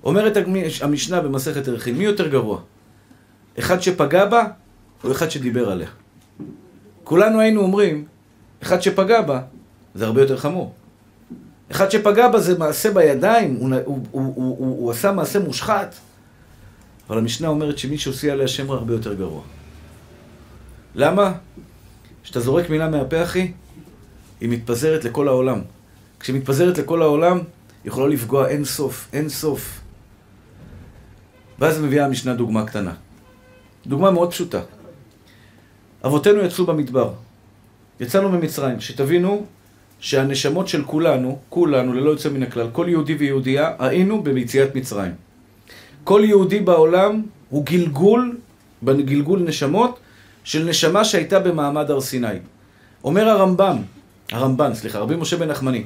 אומרת 0.03 0.37
המשנה 0.81 1.21
במסכת 1.21 1.67
ערכים, 1.67 1.97
מי 1.97 2.03
יותר 2.03 2.27
גרוע? 2.27 2.59
אחד 3.59 3.81
שפגע 3.81 4.25
בה 4.25 4.47
או 5.03 5.11
אחד 5.11 5.31
שדיבר 5.31 5.69
עליה? 5.69 5.87
כולנו 7.03 7.39
היינו 7.39 7.61
אומרים, 7.61 8.05
אחד 8.63 8.81
שפגע 8.81 9.21
בה 9.21 9.41
זה 9.95 10.05
הרבה 10.05 10.21
יותר 10.21 10.37
חמור. 10.37 10.73
אחד 11.71 11.91
שפגע 11.91 12.27
בה 12.27 12.39
זה 12.39 12.57
מעשה 12.57 12.91
בידיים, 12.91 13.55
הוא, 13.55 13.69
הוא, 13.85 13.99
הוא, 14.11 14.33
הוא, 14.35 14.57
הוא, 14.57 14.57
הוא 14.57 14.91
עשה 14.91 15.11
מעשה 15.11 15.39
מושחת. 15.39 15.95
אבל 17.09 17.17
המשנה 17.17 17.47
אומרת 17.47 17.77
שמי 17.77 17.97
שעושה 17.97 18.31
עליה 18.33 18.47
שם 18.47 18.71
רע 18.71 18.77
הרבה 18.77 18.93
יותר 18.93 19.13
גרוע. 19.13 19.41
למה? 20.95 21.33
כשאתה 22.25 22.39
זורק 22.39 22.69
מילה 22.69 22.89
מהפה, 22.89 23.23
אחי, 23.23 23.51
היא 24.41 24.49
מתפזרת 24.49 25.03
לכל 25.03 25.27
העולם. 25.27 25.61
כשהיא 26.19 26.35
מתפזרת 26.35 26.77
לכל 26.77 27.01
העולם, 27.01 27.37
היא 27.37 27.43
יכולה 27.85 28.07
לפגוע 28.07 28.47
אין 28.47 28.65
סוף, 28.65 29.07
אין 29.13 29.29
סוף. 29.29 29.81
ואז 31.59 31.81
מביאה 31.81 32.05
המשנה 32.05 32.33
דוגמה 32.33 32.65
קטנה. 32.65 32.93
דוגמה 33.87 34.11
מאוד 34.11 34.31
פשוטה. 34.31 34.61
אבותינו 36.05 36.39
יצאו 36.39 36.65
במדבר. 36.65 37.13
יצאנו 37.99 38.29
ממצרים. 38.29 38.79
שתבינו 38.79 39.45
שהנשמות 39.99 40.67
של 40.67 40.83
כולנו, 40.83 41.39
כולנו, 41.49 41.93
ללא 41.93 42.09
יוצא 42.09 42.29
מן 42.29 42.43
הכלל, 42.43 42.67
כל 42.71 42.85
יהודי 42.89 43.13
ויהודייה, 43.15 43.75
היינו 43.79 44.23
ביציאת 44.23 44.75
מצרים. 44.75 45.11
כל 46.03 46.21
יהודי 46.25 46.59
בעולם 46.59 47.21
הוא 47.49 47.65
גלגול, 47.65 48.37
בגלגול 48.83 49.39
נשמות, 49.39 49.99
של 50.45 50.63
נשמה 50.63 51.05
שהייתה 51.05 51.39
במעמד 51.39 51.91
הר 51.91 52.01
סיני. 52.01 52.27
אומר 53.03 53.29
הרמב"ם, 53.29 53.77
הרמב"ן, 54.31 54.73
סליחה, 54.73 54.99
רבי 54.99 55.15
משה 55.15 55.37
בן 55.37 55.47
נחמני, 55.47 55.83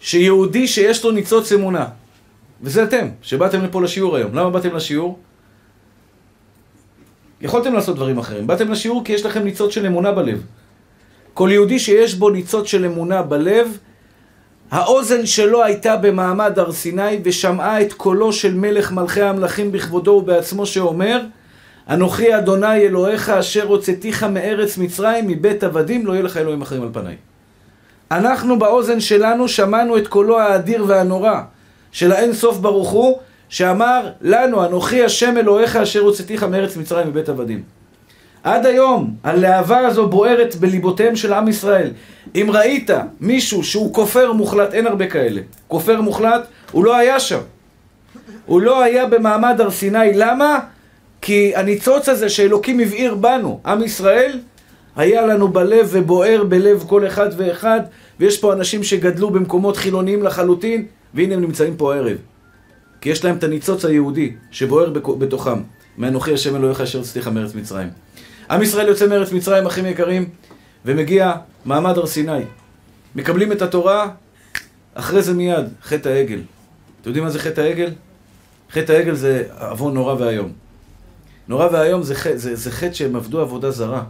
שיהודי 0.00 0.68
שיש 0.68 1.04
לו 1.04 1.10
ניצוץ 1.10 1.52
אמונה, 1.52 1.86
וזה 2.62 2.84
אתם, 2.84 3.08
שבאתם 3.22 3.64
לפה 3.64 3.82
לשיעור 3.82 4.16
היום. 4.16 4.34
למה 4.34 4.50
באתם 4.50 4.76
לשיעור? 4.76 5.18
יכולתם 7.40 7.74
לעשות 7.74 7.96
דברים 7.96 8.18
אחרים. 8.18 8.46
באתם 8.46 8.72
לשיעור 8.72 9.04
כי 9.04 9.12
יש 9.12 9.26
לכם 9.26 9.44
ניצוץ 9.44 9.74
של 9.74 9.86
אמונה 9.86 10.12
בלב. 10.12 10.42
כל 11.34 11.48
יהודי 11.52 11.78
שיש 11.78 12.14
בו 12.14 12.30
ניצוץ 12.30 12.66
של 12.66 12.84
אמונה 12.84 13.22
בלב, 13.22 13.78
האוזן 14.70 15.26
שלו 15.26 15.64
הייתה 15.64 15.96
במעמד 15.96 16.58
הר 16.58 16.72
סיני 16.72 17.20
ושמעה 17.24 17.82
את 17.82 17.92
קולו 17.92 18.32
של 18.32 18.54
מלך 18.54 18.92
מלכי 18.92 19.22
המלכים 19.22 19.72
בכבודו 19.72 20.10
ובעצמו 20.10 20.66
שאומר 20.66 21.20
אנוכי 21.88 22.36
אדוני 22.36 22.76
אלוהיך 22.76 23.28
אשר 23.28 23.66
הוצאתיך 23.66 24.24
מארץ 24.24 24.78
מצרים 24.78 25.28
מבית 25.28 25.64
עבדים 25.64 26.06
לא 26.06 26.12
יהיה 26.12 26.22
לך 26.22 26.36
אלוהים 26.36 26.62
אחרים 26.62 26.82
על 26.82 26.88
פניי. 26.92 27.16
אנחנו 28.10 28.58
באוזן 28.58 29.00
שלנו 29.00 29.48
שמענו 29.48 29.98
את 29.98 30.08
קולו 30.08 30.40
האדיר 30.40 30.84
והנורא 30.88 31.40
של 31.92 32.12
האין 32.12 32.32
סוף 32.32 32.58
ברוך 32.58 32.90
הוא 32.90 33.18
שאמר 33.48 34.10
לנו 34.20 34.64
אנוכי 34.64 35.04
השם 35.04 35.36
אלוהיך 35.36 35.76
אשר 35.76 36.00
הוצאתיך 36.00 36.42
מארץ 36.42 36.76
מצרים 36.76 37.08
מבית 37.08 37.28
עבדים. 37.28 37.62
עד 38.42 38.66
היום 38.66 39.14
הלהבה 39.24 39.78
הזו 39.78 40.06
בוערת 40.06 40.56
בליבותיהם 40.56 41.16
של 41.16 41.32
עם 41.32 41.48
ישראל. 41.48 41.90
אם 42.34 42.46
ראית 42.52 42.90
מישהו 43.20 43.64
שהוא 43.64 43.94
כופר 43.94 44.32
מוחלט, 44.32 44.74
אין 44.74 44.86
הרבה 44.86 45.06
כאלה, 45.06 45.40
כופר 45.68 46.00
מוחלט, 46.00 46.46
הוא 46.72 46.84
לא 46.84 46.96
היה 46.96 47.20
שם. 47.20 47.40
הוא 48.46 48.60
לא 48.60 48.82
היה 48.82 49.06
במעמד 49.06 49.60
הר 49.60 49.70
סיני. 49.70 50.12
למה? 50.14 50.58
כי 51.20 51.52
הניצוץ 51.56 52.08
הזה 52.08 52.28
שאלוקים 52.28 52.80
הבעיר 52.80 53.14
בנו, 53.14 53.60
עם 53.66 53.82
ישראל, 53.82 54.38
היה 54.96 55.26
לנו 55.26 55.48
בלב 55.48 55.88
ובוער 55.90 56.44
בלב 56.44 56.84
כל 56.88 57.06
אחד 57.06 57.28
ואחד, 57.36 57.80
ויש 58.20 58.38
פה 58.38 58.52
אנשים 58.52 58.84
שגדלו 58.84 59.30
במקומות 59.30 59.76
חילוניים 59.76 60.22
לחלוטין, 60.22 60.86
והנה 61.14 61.34
הם 61.34 61.40
נמצאים 61.40 61.76
פה 61.76 61.94
הערב. 61.94 62.16
כי 63.00 63.10
יש 63.10 63.24
להם 63.24 63.36
את 63.36 63.44
הניצוץ 63.44 63.84
היהודי 63.84 64.32
שבוער 64.50 64.90
בתוכם. 65.18 65.62
מאנוכי 65.98 66.34
השם 66.34 66.56
אלוהיך 66.56 66.80
אשר 66.80 66.98
הוצאתיך 66.98 67.28
מארץ 67.28 67.54
מצרים. 67.54 67.88
עם 68.50 68.62
ישראל 68.62 68.88
יוצא 68.88 69.06
מארץ 69.06 69.32
מצרים, 69.32 69.66
אחים 69.66 69.86
יקרים, 69.86 70.28
ומגיע 70.84 71.32
מעמד 71.64 71.98
הר 71.98 72.06
סיני. 72.06 72.42
מקבלים 73.14 73.52
את 73.52 73.62
התורה, 73.62 74.10
אחרי 74.94 75.22
זה 75.22 75.34
מיד, 75.34 75.64
חטא 75.82 76.08
העגל. 76.08 76.40
אתם 77.00 77.08
יודעים 77.10 77.24
מה 77.24 77.30
זה 77.30 77.38
חטא 77.38 77.60
העגל? 77.60 77.90
חטא 78.72 78.92
העגל 78.92 79.14
זה 79.14 79.44
עוון 79.60 79.94
נורא 79.94 80.14
ואיום. 80.18 80.67
נורא 81.48 81.68
ואיום 81.72 82.02
זה, 82.02 82.14
חטא- 82.14 82.36
זה, 82.36 82.56
זה 82.56 82.70
חטא 82.70 82.92
שהם 82.92 83.16
עבדו 83.16 83.40
עבודה 83.40 83.70
זרה. 83.70 84.04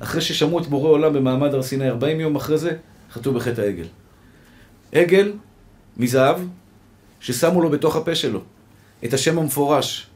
אחרי 0.00 0.20
ששמעו 0.20 0.58
את 0.58 0.66
בורא 0.66 0.88
עולם 0.88 1.12
במעמד 1.12 1.54
הר 1.54 1.62
סיני, 1.62 1.88
40 1.88 2.20
יום 2.20 2.36
אחרי 2.36 2.58
זה, 2.58 2.70
חטאו 3.12 3.32
בחטא 3.34 3.60
העגל. 3.60 3.86
עגל 4.92 5.32
מזהב, 5.96 6.36
ששמו 7.20 7.62
לו 7.62 7.70
בתוך 7.70 7.96
הפה 7.96 8.14
שלו 8.14 8.40
את 9.04 9.14
השם 9.14 9.38
המפורש. 9.38 10.06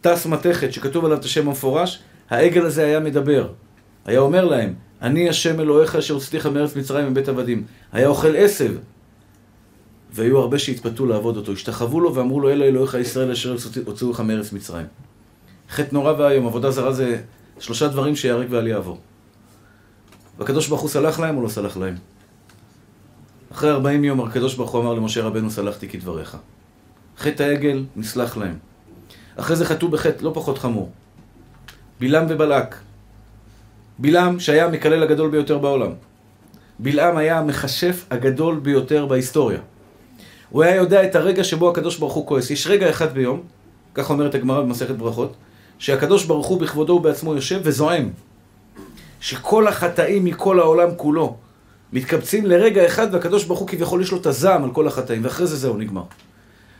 טס 0.00 0.26
מתכת 0.26 0.72
שכתוב 0.72 1.04
עליו 1.04 1.18
את 1.18 1.24
השם 1.24 1.48
המפורש, 1.48 1.98
העגל 2.30 2.66
הזה 2.66 2.84
היה 2.84 3.00
מדבר. 3.00 3.48
היה 4.04 4.20
אומר 4.20 4.44
להם, 4.44 4.74
אני 5.02 5.28
השם 5.28 5.60
אלוהיך 5.60 5.96
אשר 5.96 6.14
הוצאתיך 6.14 6.46
מארץ 6.46 6.76
מצרים 6.76 7.10
מבית 7.10 7.28
עבדים. 7.28 7.64
היה 7.92 8.08
אוכל 8.08 8.36
עשב. 8.36 8.74
והיו 10.12 10.38
הרבה 10.38 10.58
שהתפתו 10.58 11.06
לעבוד 11.06 11.36
אותו. 11.36 11.52
השתחוו 11.52 12.00
לו 12.00 12.14
ואמרו 12.14 12.40
לו, 12.40 12.50
אלה 12.50 12.64
אלוהיך 12.64 12.94
ישראל 12.94 13.30
אשר 13.30 13.56
הוציאו 13.86 14.10
לך 14.10 14.20
מארץ 14.20 14.52
מצרים. 14.52 14.86
חטא 15.70 15.94
נורא 15.94 16.12
ואיום, 16.18 16.46
עבודה 16.46 16.70
זרה 16.70 16.92
זה 16.92 17.20
שלושה 17.58 17.88
דברים 17.88 18.16
שיהרג 18.16 18.46
ואל 18.50 18.66
יעבור. 18.66 18.98
והקדוש 20.38 20.68
ברוך 20.68 20.80
הוא 20.80 20.90
סלח 20.90 21.20
להם 21.20 21.36
או 21.36 21.42
לא 21.42 21.48
סלח 21.48 21.76
להם? 21.76 21.94
אחרי 23.52 23.70
40 23.70 24.04
יום 24.04 24.20
הקדוש 24.20 24.54
ברוך 24.54 24.70
הוא 24.70 24.82
אמר 24.82 24.94
למשה 24.94 25.22
רבנו, 25.22 25.50
סלחתי 25.50 25.88
כדבריך. 25.88 26.36
חטא 27.18 27.42
העגל, 27.42 27.84
נסלח 27.96 28.36
להם. 28.36 28.58
אחרי 29.36 29.56
זה 29.56 29.64
חטאו 29.64 29.88
בחטא 29.88 30.24
לא 30.24 30.30
פחות 30.34 30.58
חמור. 30.58 30.90
בלעם 32.00 32.26
ובלק. 32.28 32.74
בלעם, 33.98 34.40
שהיה 34.40 34.66
המקלל 34.66 35.02
הגדול 35.02 35.30
ביותר 35.30 35.58
בעולם. 35.58 35.90
בלעם 36.78 37.16
היה 37.16 37.38
המכשף 37.38 38.04
הגדול 38.10 38.58
ביותר 38.58 39.06
בהיסטוריה. 39.06 39.60
הוא 40.50 40.62
היה 40.62 40.76
יודע 40.76 41.04
את 41.04 41.16
הרגע 41.16 41.44
שבו 41.44 41.70
הקדוש 41.70 41.98
ברוך 41.98 42.14
הוא 42.14 42.26
כועס. 42.26 42.50
יש 42.50 42.66
רגע 42.66 42.90
אחד 42.90 43.14
ביום, 43.14 43.42
כך 43.94 44.10
אומרת 44.10 44.34
הגמרא 44.34 44.60
במסכת 44.60 44.94
ברכות, 44.94 45.36
שהקדוש 45.78 46.24
ברוך 46.24 46.46
הוא 46.46 46.60
בכבודו 46.60 46.92
ובעצמו 46.92 47.34
יושב 47.34 47.60
וזועם. 47.64 48.10
שכל 49.20 49.68
החטאים 49.68 50.24
מכל 50.24 50.60
העולם 50.60 50.88
כולו 50.96 51.36
מתקבצים 51.92 52.46
לרגע 52.46 52.86
אחד, 52.86 53.14
והקדוש 53.14 53.44
ברוך 53.44 53.60
הוא 53.60 53.68
כביכול 53.68 54.02
יש 54.02 54.12
לו 54.12 54.20
את 54.20 54.26
הזעם 54.26 54.64
על 54.64 54.70
כל 54.70 54.86
החטאים, 54.86 55.24
ואחרי 55.24 55.46
זה 55.46 55.56
זהו, 55.56 55.76
נגמר. 55.76 56.02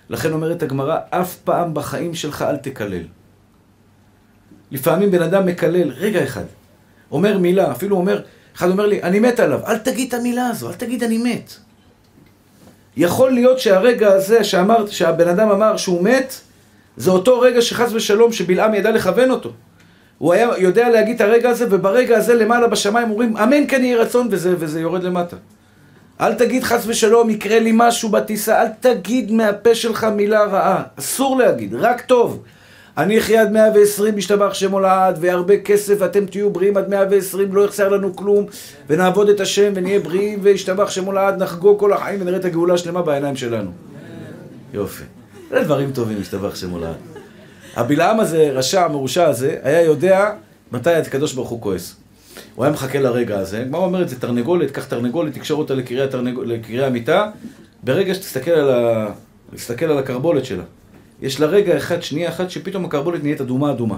לכן 0.08 0.32
אומרת 0.32 0.62
הגמרא, 0.62 0.98
אף 1.10 1.36
פעם 1.36 1.74
בחיים 1.74 2.14
שלך 2.14 2.42
אל 2.42 2.56
תקלל. 2.56 3.02
לפעמים 4.70 5.10
בן 5.10 5.22
אדם 5.22 5.46
מקלל 5.46 5.88
רגע 5.88 6.24
אחד, 6.24 6.44
אומר 7.10 7.38
מילה, 7.38 7.72
אפילו 7.72 7.96
אומר, 7.96 8.22
אחד 8.56 8.70
אומר 8.70 8.86
לי, 8.86 9.02
אני 9.02 9.20
מת 9.20 9.40
עליו, 9.40 9.60
אל 9.66 9.78
תגיד 9.78 10.08
את 10.08 10.20
המילה 10.20 10.46
הזו, 10.46 10.68
אל 10.68 10.74
תגיד 10.74 11.02
אני 11.02 11.18
מת. 11.18 11.52
יכול 12.96 13.30
להיות 13.30 13.58
שהרגע 13.58 14.12
הזה 14.12 14.44
שאמרת, 14.44 14.90
שהבן 14.90 15.28
אדם 15.28 15.50
אמר 15.50 15.76
שהוא 15.76 16.04
מת, 16.04 16.40
זה 16.98 17.10
אותו 17.10 17.40
רגע 17.40 17.62
שחס 17.62 17.92
ושלום 17.92 18.32
שבלעם 18.32 18.74
ידע 18.74 18.90
לכוון 18.90 19.30
אותו. 19.30 19.52
הוא 20.18 20.32
היה 20.32 20.48
יודע 20.58 20.88
להגיד 20.88 21.14
את 21.14 21.20
הרגע 21.20 21.50
הזה, 21.50 21.66
וברגע 21.70 22.16
הזה 22.16 22.34
למעלה 22.34 22.68
בשמיים 22.68 23.10
אומרים, 23.10 23.36
אמן 23.36 23.66
כן 23.68 23.84
יהי 23.84 23.94
רצון, 23.94 24.28
וזה, 24.30 24.54
וזה 24.58 24.80
יורד 24.80 25.02
למטה. 25.02 25.36
אל 26.20 26.34
תגיד 26.34 26.64
חס 26.64 26.84
ושלום, 26.86 27.30
יקרה 27.30 27.58
לי 27.58 27.70
משהו 27.74 28.08
בטיסה, 28.08 28.62
אל 28.62 28.68
תגיד 28.80 29.32
מהפה 29.32 29.74
שלך 29.74 30.04
מילה 30.04 30.44
רעה. 30.44 30.82
אסור 30.98 31.38
להגיד, 31.38 31.74
רק 31.74 32.00
טוב. 32.00 32.42
אני 32.96 33.18
אחיה 33.18 33.42
עד 33.42 33.52
120, 33.52 34.16
משתבח 34.16 34.54
שם 34.54 34.72
הולד, 34.72 35.18
והרבה 35.20 35.56
כסף, 35.56 35.94
ואתם 35.98 36.26
תהיו 36.26 36.50
בריאים 36.50 36.76
עד 36.76 36.88
120, 36.88 37.54
לא 37.54 37.64
יחסר 37.64 37.88
לנו 37.88 38.16
כלום, 38.16 38.46
ונעבוד 38.88 39.28
את 39.28 39.40
השם, 39.40 39.72
ונהיה 39.74 40.00
בריאים, 40.00 40.38
וישתבח 40.42 40.90
שם 40.90 41.04
הולד, 41.04 41.42
נחגוג 41.42 41.80
כל 41.80 41.92
החיים, 41.92 42.20
ונראה 42.20 42.38
את 42.38 42.44
הגאולה 42.44 42.74
השלמה 42.74 43.02
בעיניים 43.02 43.36
שלנו. 43.36 43.70
יופי. 44.74 45.17
זה 45.50 45.60
דברים 45.64 45.92
טובים, 45.92 46.20
משתבח 46.20 46.54
שם 46.54 46.70
הולד. 46.70 46.94
הבלעם 47.76 48.20
הזה, 48.20 48.50
רשע, 48.52 48.84
המרושע 48.84 49.28
הזה, 49.28 49.56
היה 49.62 49.82
יודע 49.82 50.30
מתי 50.72 50.94
הקדוש 50.94 51.32
ברוך 51.32 51.48
הוא 51.48 51.60
כועס. 51.60 51.96
הוא 52.54 52.64
היה 52.64 52.72
מחכה 52.72 52.98
לרגע 52.98 53.38
הזה. 53.38 53.60
הגמרא 53.60 53.80
אומרת, 53.80 54.08
זה 54.08 54.20
תרנגולת, 54.20 54.70
קח 54.70 54.84
תרנגולת, 54.84 55.34
תקשור 55.34 55.58
אותה 55.58 55.74
לקרעי 55.74 56.02
התרנג... 56.02 56.38
לקרעי 56.38 56.84
המיטה. 56.84 57.30
ברגע 57.82 58.14
שתסתכל 58.14 58.50
על, 58.50 58.70
ה... 58.70 59.06
על 59.80 59.98
הקרבולת 59.98 60.44
שלה. 60.44 60.62
יש 61.22 61.40
לה 61.40 61.46
רגע 61.46 61.76
אחד, 61.76 62.02
שנייה 62.02 62.28
אחת, 62.28 62.50
שפתאום 62.50 62.84
הקרבולת 62.84 63.22
נהיית 63.22 63.40
אדומה 63.40 63.70
אדומה. 63.70 63.96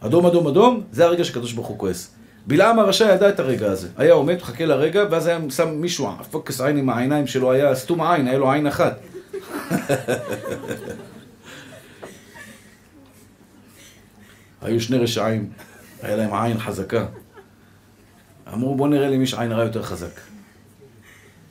אדום 0.00 0.26
אדום 0.26 0.46
אדום, 0.46 0.82
זה 0.92 1.04
הרגע 1.04 1.24
שקדוש 1.24 1.52
ברוך 1.52 1.66
הוא 1.66 1.78
כועס. 1.78 2.10
בלעם 2.46 2.78
הרשע 2.78 3.14
ידע 3.14 3.28
את 3.28 3.40
הרגע 3.40 3.70
הזה. 3.70 3.88
היה 3.96 4.12
עומד, 4.12 4.36
מחכה 4.36 4.64
לרגע, 4.64 5.04
ואז 5.10 5.26
היה 5.26 5.38
שם 5.50 5.68
מישהו, 5.74 6.08
פוקס 6.30 6.60
עין 6.60 6.76
עם 6.76 6.90
העיניים 6.90 7.26
שלו, 7.26 7.52
היה 7.52 7.74
סתום 7.74 8.02
עין, 8.02 8.26
היה 8.26 8.38
לו 8.38 8.52
עין 8.52 8.66
אחת. 8.66 9.00
היו 14.62 14.80
שני 14.80 14.98
רשעים, 14.98 15.50
היה 16.02 16.16
להם 16.16 16.34
עין 16.34 16.58
חזקה. 16.58 17.06
אמרו 18.52 18.74
בוא 18.74 18.88
נראה 18.88 19.08
למי 19.08 19.24
יש 19.24 19.34
עין 19.34 19.52
רע 19.52 19.64
יותר 19.64 19.82
חזק. 19.82 20.20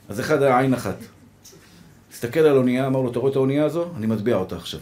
אז 0.08 0.20
אחד 0.20 0.42
היה 0.42 0.58
עין 0.58 0.74
אחת. 0.74 0.96
הסתכל 2.12 2.40
על 2.40 2.56
אונייה, 2.56 2.86
אמר 2.86 3.00
לו, 3.00 3.10
אתה 3.10 3.18
רואה 3.18 3.30
את 3.30 3.36
האונייה 3.36 3.64
הזו? 3.64 3.90
אני 3.96 4.06
מטביע 4.06 4.36
אותה 4.36 4.56
עכשיו. 4.56 4.80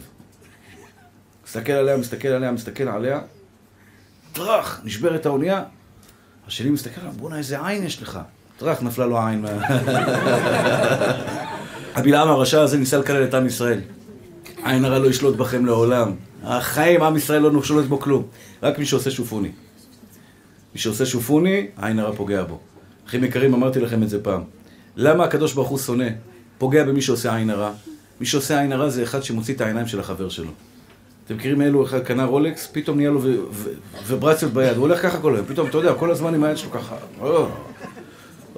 מסתכל 1.45 1.71
עליה, 1.71 1.97
מסתכל 1.97 2.27
עליה, 2.27 2.51
מסתכל 2.51 2.87
עליה, 2.87 3.21
טראח, 4.33 4.81
נשברת 4.83 5.25
האונייה. 5.25 5.63
השני 6.47 6.69
מסתכל 6.69 7.01
עליו, 7.01 7.13
בואנה 7.13 7.37
איזה 7.37 7.67
עין 7.67 7.83
יש 7.83 8.01
לך. 8.01 8.19
טראח, 8.57 8.81
נפלה 8.81 9.05
לו 9.05 9.17
העין. 9.17 9.45
הבלעם 11.99 12.29
הרשע 12.29 12.61
הזה 12.61 12.77
ניסה 12.77 12.97
לקלל 12.97 13.23
את 13.23 13.33
עם 13.33 13.47
ישראל. 13.47 13.79
עין 14.63 14.85
הרע 14.85 14.99
לא 14.99 15.07
ישלוט 15.07 15.35
בכם 15.35 15.65
לעולם. 15.65 16.11
החיים, 16.43 17.03
עם 17.03 17.15
ישראל 17.15 17.41
לא 17.41 17.63
שולט 17.63 17.85
בו 17.85 17.99
כלום. 17.99 18.23
רק 18.63 18.79
מי 18.79 18.85
שעושה 18.85 19.11
שופוני. 19.11 19.51
מי 20.73 20.79
שעושה 20.79 21.05
שופוני, 21.05 21.67
עין 21.81 21.99
הרע 21.99 22.15
פוגע 22.15 22.43
בו. 22.43 22.59
אחים 23.07 23.23
יקרים, 23.23 23.53
אמרתי 23.53 23.79
לכם 23.79 24.03
את 24.03 24.09
זה 24.09 24.23
פעם. 24.23 24.41
למה 24.95 25.23
הקדוש 25.23 25.53
ברוך 25.53 25.69
הוא 25.69 25.77
שונא? 25.77 26.07
פוגע 26.57 26.83
במי 26.83 27.01
שעושה 27.01 27.35
עין 27.35 27.49
הרע. 27.49 27.71
מי 28.19 28.25
שעושה 28.25 28.59
עין 28.59 28.71
הרע 28.71 28.89
זה 28.89 29.03
אחד 29.03 29.23
שמוציא 29.23 29.53
את 29.53 29.61
העיניים 29.61 29.87
של 29.87 29.99
החבר 29.99 30.29
שלו. 30.29 30.51
אתם 31.25 31.35
מכירים 31.35 31.61
אלו, 31.61 31.85
אחד 31.85 31.99
קנה 31.99 32.25
רולקס, 32.25 32.69
פתאום 32.71 32.97
נהיה 32.97 33.09
לו 33.09 33.21
וברציות 34.07 34.53
ביד, 34.53 34.77
הוא 34.77 34.81
הולך 34.81 35.01
ככה 35.01 35.19
כל 35.19 35.35
היום, 35.35 35.45
פתאום, 35.45 35.67
אתה 35.67 35.77
יודע, 35.77 35.93
כל 35.93 36.11
הזמן 36.11 36.33
עם 36.33 36.43
היד 36.43 36.57
שלו 36.57 36.71
ככה. 36.71 36.95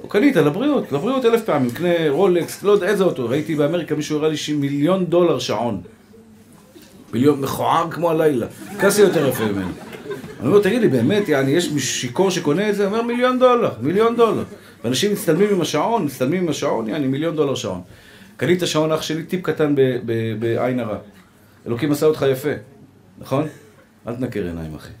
הוא 0.02 0.10
קנית, 0.10 0.36
לבריאות, 0.36 0.92
לבריאות 0.92 1.24
אלף 1.24 1.44
פעמים, 1.44 1.70
קנה 1.70 2.10
רולקס, 2.10 2.62
לא 2.62 2.72
יודע 2.72 2.86
איזה 2.86 3.04
אוטו, 3.04 3.28
ראיתי 3.28 3.54
באמריקה 3.54 3.94
מישהו 3.94 4.18
הראה 4.18 4.28
לי 4.28 4.36
מיליון 4.54 5.06
דולר 5.06 5.38
שעון. 5.38 5.80
מיליון, 7.12 7.40
מכוער 7.40 7.90
כמו 7.90 8.10
הלילה. 8.10 8.46
קסי 8.78 9.00
יותר 9.00 9.28
יפה 9.28 9.44
ממנו. 9.44 9.70
אני 10.40 10.48
אומר, 10.48 10.62
תגיד 10.62 10.80
לי, 10.80 10.88
באמת, 10.88 11.28
יעני, 11.28 11.50
יש 11.50 11.70
שיכור 11.78 12.30
שקונה 12.30 12.70
את 12.70 12.76
זה? 12.76 12.86
אומר, 12.86 13.02
מיליון 13.02 13.38
דולר, 13.38 13.70
מיליון 13.80 14.16
דולר. 14.16 14.44
ואנשים 14.84 15.12
מצטלמים 15.12 15.48
עם 15.50 15.60
השעון, 15.60 16.04
מצטלמים 16.04 16.42
עם 16.42 16.48
השעון, 16.48 16.88
יעני, 16.88 17.06
מיליון 17.06 17.36
דולר 17.36 17.54
שעון. 17.54 17.80
קנית 18.36 18.58
את 18.58 18.62
השעון 18.62 18.92
אח 18.92 19.02
שלי, 19.02 19.22
טיפ 19.22 19.42
קטן 19.42 19.74
בעין 20.38 20.80
הרע. 20.80 20.96
אלוקים 21.66 21.92
עשה 21.92 22.06
אותך 22.06 22.24
יפה, 22.32 22.52
נכון? 23.18 23.46
אל 24.08 24.14
תנקר 24.14 24.44
עיניים, 24.44 24.74
אחי. 24.74 24.92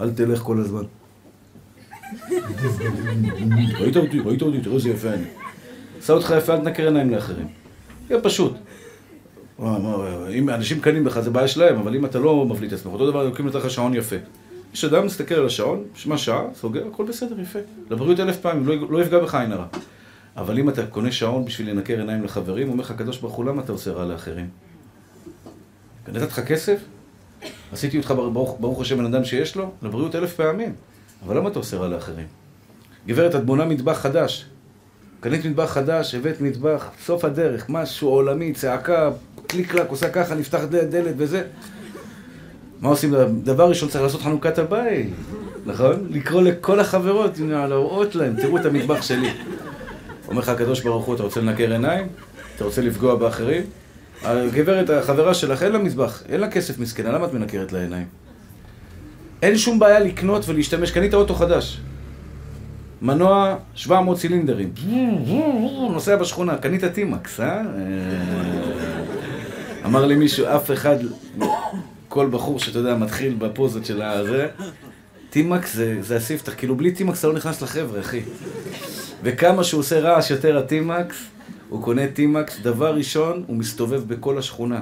אל 0.00 0.10
תלך 0.10 0.38
כל 0.38 0.58
הזמן. 0.58 0.82
ראית 3.80 3.96
אותי, 3.96 4.20
ראית 4.20 4.42
אותי, 4.42 4.60
תראו 4.60 4.74
איזה 4.74 4.90
יפה 4.90 5.08
אני. 5.08 5.24
עשה 5.98 6.12
אותך 6.12 6.34
יפה, 6.38 6.54
אל 6.54 6.58
תנקר 6.58 6.84
עיניים 6.84 7.10
לאחרים. 7.10 7.46
יהיה 8.10 8.20
פשוט. 8.20 8.52
אם 10.30 10.50
אנשים 10.50 10.80
קנים 10.80 11.04
בך, 11.04 11.20
זה 11.20 11.30
בעיה 11.30 11.48
שלהם, 11.48 11.78
אבל 11.78 11.96
אם 11.96 12.04
אתה 12.04 12.18
לא 12.18 12.44
מבליט 12.44 12.72
את 12.72 12.78
עצמך, 12.78 12.92
אותו 12.92 13.10
דבר, 13.10 13.28
נתן 13.28 13.58
לך 13.58 13.70
שעון 13.70 13.94
יפה. 13.94 14.16
יש 14.74 14.84
אדם 14.84 15.06
מסתכל 15.06 15.34
על 15.34 15.46
השעון, 15.46 15.84
שמע 15.94 16.18
שעה, 16.18 16.42
סוגר, 16.54 16.86
הכל 16.92 17.04
בסדר, 17.04 17.40
יפה. 17.40 17.58
לבריאות 17.90 18.20
אלף 18.20 18.36
פעמים, 18.36 18.66
לא, 18.66 18.90
לא 18.90 19.02
יפגע 19.02 19.18
בך 19.18 19.34
עין 19.34 19.52
הרע. 19.52 19.66
אבל 20.36 20.58
אם 20.58 20.68
אתה 20.68 20.86
קונה 20.86 21.12
שעון 21.12 21.44
בשביל 21.44 21.70
לנקר 21.70 21.98
עיניים 21.98 22.24
לחברים, 22.24 22.70
אומר 22.70 22.84
לך 22.84 22.90
הקדוש 22.90 23.18
ברוך 23.18 23.34
הוא, 23.34 23.44
למה 23.44 23.62
אתה 23.62 23.72
עושה 23.72 23.92
רע 23.92 24.04
לאחרים? 24.04 24.48
נתתי 26.08 26.24
לך 26.24 26.40
כסף? 26.40 26.80
עשיתי 27.72 27.98
אותך 27.98 28.14
ברוך 28.60 28.80
השם 28.80 28.98
בן 28.98 29.04
אדם 29.04 29.24
שיש 29.24 29.56
לו? 29.56 29.70
לבריאות 29.82 30.14
אלף 30.14 30.34
פעמים. 30.34 30.72
אבל 31.26 31.36
למה 31.36 31.48
אתה 31.48 31.58
עושה 31.58 31.76
רע 31.76 31.88
לאחרים? 31.88 32.26
גברת, 33.06 33.34
את 33.34 33.44
בונה 33.44 33.64
מטבח 33.64 33.98
חדש. 33.98 34.46
קנית 35.20 35.44
מטבח 35.44 35.70
חדש, 35.70 36.14
הבאת 36.14 36.40
מטבח, 36.40 36.90
סוף 37.04 37.24
הדרך, 37.24 37.66
משהו 37.68 38.08
עולמי, 38.08 38.52
צעקה, 38.52 39.10
קליק 39.46 39.70
קלק, 39.72 39.88
עושה 39.88 40.10
ככה, 40.10 40.34
נפתח 40.34 40.60
דלת, 40.70 41.14
וזה. 41.16 41.42
מה 42.80 42.88
עושים? 42.88 43.14
דבר 43.42 43.68
ראשון 43.68 43.88
צריך 43.88 44.04
לעשות 44.04 44.20
חנוכת 44.20 44.58
הבית, 44.58 45.10
נכון? 45.66 46.06
לקרוא 46.10 46.42
לכל 46.42 46.80
החברות, 46.80 47.38
להראות 47.38 48.14
להם, 48.14 48.36
תראו 48.40 48.58
את 48.58 48.66
המטבח 48.66 49.02
שלי. 49.02 49.30
אומר 50.28 50.40
לך 50.40 50.48
הקדוש 50.48 50.80
ברוך 50.80 51.04
הוא, 51.04 51.14
אתה 51.14 51.22
רוצה 51.22 51.40
לנקר 51.40 51.72
עיניים? 51.72 52.06
אתה 52.56 52.64
רוצה 52.64 52.82
לפגוע 52.82 53.14
באחרים? 53.14 53.62
הגברת, 54.22 54.90
החברה 54.90 55.34
שלך, 55.34 55.62
אין 55.62 55.72
לה 55.72 55.78
מזבח, 55.78 56.22
אין 56.28 56.40
לה 56.40 56.50
כסף 56.50 56.78
מסכנה, 56.78 57.12
למה 57.12 57.26
את 57.26 57.32
מנקרת 57.32 57.72
לה 57.72 57.80
עיניים? 57.80 58.06
אין 59.42 59.58
שום 59.58 59.78
בעיה 59.78 60.00
לקנות 60.00 60.48
ולהשתמש, 60.48 60.90
קנית 60.90 61.14
אוטו 61.14 61.34
חדש. 61.34 61.80
מנוע 63.02 63.56
700 63.74 64.18
צילינדרים. 64.18 64.72
נוסע 65.92 66.16
בשכונה, 66.16 66.58
קנית 66.58 66.84
טימקס, 66.84 67.40
אה? 67.40 67.62
אמר 69.84 70.06
לי 70.06 70.16
מישהו, 70.16 70.46
אף 70.46 70.70
אחד, 70.70 70.96
כל 72.08 72.28
בחור 72.30 72.58
שאתה 72.58 72.78
יודע, 72.78 72.94
מתחיל 72.94 73.34
בפוזות 73.38 73.86
של 73.86 74.02
הזה, 74.02 74.46
טימקס 75.30 75.74
זה, 75.74 75.96
זה 76.00 76.16
הספתח, 76.16 76.54
כאילו 76.56 76.76
בלי 76.76 76.92
טימקס 76.92 77.18
אתה 77.18 77.28
לא 77.28 77.34
נכנס 77.34 77.62
לחבר'ה, 77.62 78.00
אחי. 78.00 78.20
וכמה 79.22 79.64
שהוא 79.64 79.80
עושה 79.80 80.00
רעש 80.00 80.30
יותר 80.30 80.58
הטימקס, 80.58 81.16
הוא 81.68 81.82
קונה 81.82 82.06
טימקס, 82.06 82.60
דבר 82.60 82.94
ראשון, 82.94 83.44
הוא 83.46 83.56
מסתובב 83.56 84.02
בכל 84.14 84.38
השכונה. 84.38 84.80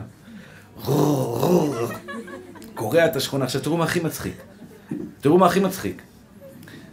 קורע 2.75 3.07
את 3.07 3.16
השכונה. 3.16 3.45
עכשיו 3.45 3.61
תראו 3.61 3.77
מה 3.77 3.85
הכי 3.85 4.01
מצחיק. 4.01 4.45
תראו 5.20 5.38
מה 5.38 5.46
הכי 5.46 5.61
מצחיק. 5.61 6.03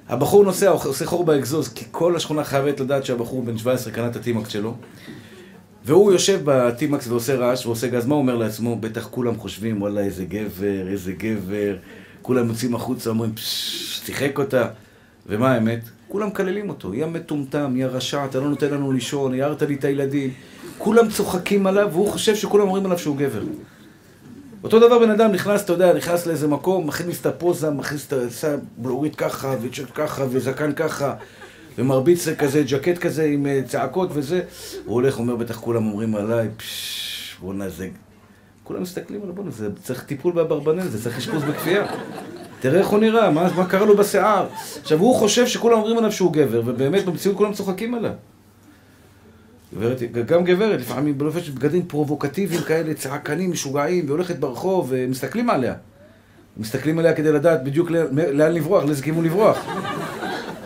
הבחור 0.09 0.43
נוסע, 0.43 0.69
עושה 0.69 1.05
חור 1.05 1.25
באגזוז, 1.25 1.67
כי 1.67 1.85
כל 1.91 2.15
השכונה 2.15 2.43
חייבת 2.43 2.79
לדעת 2.79 3.05
שהבחור 3.05 3.43
בן 3.43 3.57
17 3.57 3.93
קנה 3.93 4.07
את 4.07 4.15
הטימקס 4.15 4.49
שלו. 4.49 4.75
והוא 5.85 6.11
יושב 6.11 6.41
בטימקס 6.43 7.07
ועושה 7.07 7.35
רעש 7.35 7.65
ועושה 7.65 7.87
גז, 7.87 8.05
מה 8.05 8.15
הוא 8.15 8.21
אומר 8.21 8.35
לעצמו? 8.35 8.75
בטח 8.75 9.07
כולם 9.11 9.37
חושבים, 9.37 9.81
וואלה, 9.81 10.01
איזה 10.01 10.25
גבר, 10.25 10.87
איזה 10.87 11.11
גבר. 11.11 11.75
כולם 12.21 12.49
יוצאים 12.49 12.75
החוצה, 12.75 13.09
אומרים, 13.09 13.35
פששש, 13.35 14.01
שיחק 14.05 14.39
אותה. 14.39 14.67
ומה 15.27 15.51
האמת? 15.51 15.79
כולם 16.07 16.27
מקללים 16.27 16.69
אותו. 16.69 16.93
יא 16.93 17.05
מטומטם, 17.05 17.73
יא 17.77 17.85
רשע, 17.85 18.25
אתה 18.25 18.39
לא 18.39 18.49
נותן 18.49 18.71
לנו 18.71 18.91
לישון, 18.91 19.33
הערת 19.33 19.61
לי 19.61 19.75
את 19.75 19.83
הילדים. 19.83 20.33
כולם 20.77 21.09
צוחקים 21.09 21.67
עליו, 21.67 21.89
והוא 21.91 22.09
חושב 22.09 22.35
שכולם 22.35 22.67
אומרים 22.67 22.85
עליו 22.85 22.99
שהוא 22.99 23.17
גבר. 23.17 23.43
אותו 24.63 24.79
דבר 24.79 24.99
בן 24.99 25.09
אדם 25.09 25.31
נכנס, 25.31 25.63
אתה 25.63 25.73
יודע, 25.73 25.93
נכנס 25.93 26.27
לאיזה 26.27 26.47
מקום, 26.47 26.87
מכניס 26.87 27.21
את 27.21 27.25
הפוזה, 27.25 27.69
מכניס 27.69 28.07
את 28.07 28.13
הבלורית 28.43 29.15
ככה, 29.15 29.55
וצ'ק 29.61 29.83
ככה, 29.93 30.23
וזקן 30.29 30.73
ככה, 30.73 31.13
ומרביץ 31.77 32.27
כזה, 32.29 32.63
ג'קט 32.67 32.97
כזה 32.97 33.23
עם 33.23 33.45
אה, 33.45 33.61
צעקות 33.67 34.09
וזה. 34.13 34.41
הוא 34.85 34.93
הולך, 34.93 35.19
אומר, 35.19 35.35
בטח 35.35 35.59
כולם 35.59 35.87
אומרים 35.87 36.15
עליי, 36.15 36.47
פששש, 36.57 37.37
בואנה 37.39 37.69
זה... 37.69 37.89
כולם 38.63 38.81
מסתכלים 38.81 39.21
עליו, 39.21 39.35
בואנה, 39.35 39.51
זה 39.51 39.69
צריך 39.83 40.03
טיפול 40.03 40.33
באברבנל, 40.33 40.87
זה 40.87 41.03
צריך 41.03 41.17
אשפוז 41.17 41.43
בכפייה. 41.43 41.85
תראה 42.59 42.79
איך 42.79 42.87
הוא 42.87 42.99
נראה, 42.99 43.31
מה, 43.31 43.49
מה 43.55 43.65
קרה 43.65 43.85
לו 43.85 43.97
בשיער. 43.97 44.47
עכשיו, 44.81 44.99
הוא 44.99 45.15
חושב 45.15 45.47
שכולם 45.47 45.77
אומרים 45.77 45.97
עליו 45.97 46.11
שהוא 46.11 46.33
גבר, 46.33 46.61
ובאמת 46.65 47.05
במציאות 47.05 47.37
כולם 47.37 47.53
צוחקים 47.53 47.93
עליו. 47.93 48.11
גברת, 49.73 50.01
גם 50.25 50.43
גברת, 50.43 50.79
לפעמים 50.79 51.17
בלובשת 51.17 51.53
בגדים 51.53 51.85
פרובוקטיביים 51.87 52.61
כאלה, 52.61 52.93
צעקנים, 52.93 53.51
משוגעים, 53.51 54.05
והולכת 54.07 54.35
ברחוב, 54.35 54.87
ומסתכלים 54.89 55.49
עליה. 55.49 55.73
מסתכלים 56.57 56.99
עליה 56.99 57.13
כדי 57.13 57.31
לדעת 57.31 57.63
בדיוק 57.63 57.91
לאן 58.11 58.53
לברוח, 58.53 58.83
לאיזה 58.83 59.03
כיוון 59.03 59.25
לברוח. 59.25 59.65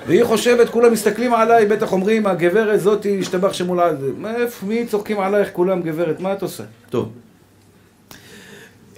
והיא 0.08 0.24
חושבת, 0.24 0.70
כולם 0.70 0.94
מסתכלים 0.94 1.34
עליי, 1.34 1.66
בטח 1.66 1.94
אומרים, 1.94 2.28
הגברת 2.28 2.80
זאתי, 2.80 3.20
השתבח 3.20 3.54
שמולה. 3.54 3.92
איפה, 4.36 4.66
מי 4.66 4.88
צוחקים 4.88 5.20
עלייך 5.20 5.50
כולם, 5.54 5.82
גברת? 5.82 6.20
מה 6.20 6.34
את 6.34 6.42
עושה? 6.42 6.64
טוב. 6.90 7.12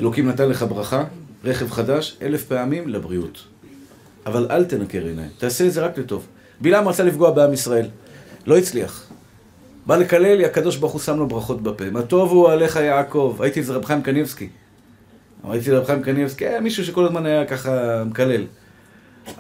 אלוקים 0.01 0.29
נתן 0.29 0.49
לך 0.49 0.65
ברכה, 0.69 1.03
רכב 1.43 1.71
חדש, 1.71 2.17
אלף 2.21 2.43
פעמים 2.43 2.87
לבריאות. 2.87 3.43
אבל 4.25 4.47
אל 4.49 4.65
תנקר 4.65 5.05
עיניים, 5.05 5.29
תעשה 5.37 5.67
את 5.67 5.73
זה 5.73 5.81
רק 5.81 5.97
לטוב. 5.97 6.27
בלעם 6.61 6.87
רצה 6.87 7.03
לפגוע 7.03 7.31
בעם 7.31 7.53
ישראל, 7.53 7.85
לא 8.47 8.57
הצליח. 8.57 9.09
בא 9.89 9.97
לקלל, 9.97 10.45
הקדוש 10.45 10.77
ברוך 10.77 10.93
הוא 10.93 11.01
שם 11.01 11.17
לו 11.17 11.27
ברכות 11.27 11.61
בפה. 11.61 11.89
מה 11.89 12.01
טוב 12.01 12.31
הוא 12.31 12.49
עליך 12.49 12.75
יעקב. 12.75 13.37
הייתי 13.39 13.61
אצל 13.61 13.73
רב 13.73 13.85
חיים 13.85 14.01
קניבסקי. 14.01 14.49
הייתי 15.43 15.71
רב 15.71 15.85
חיים 15.85 16.03
קניבסקי, 16.03 16.47
היה 16.47 16.61
מישהו 16.61 16.85
שכל 16.85 17.05
הזמן 17.05 17.25
היה 17.25 17.45
ככה 17.45 18.03
מקלל. 18.03 18.45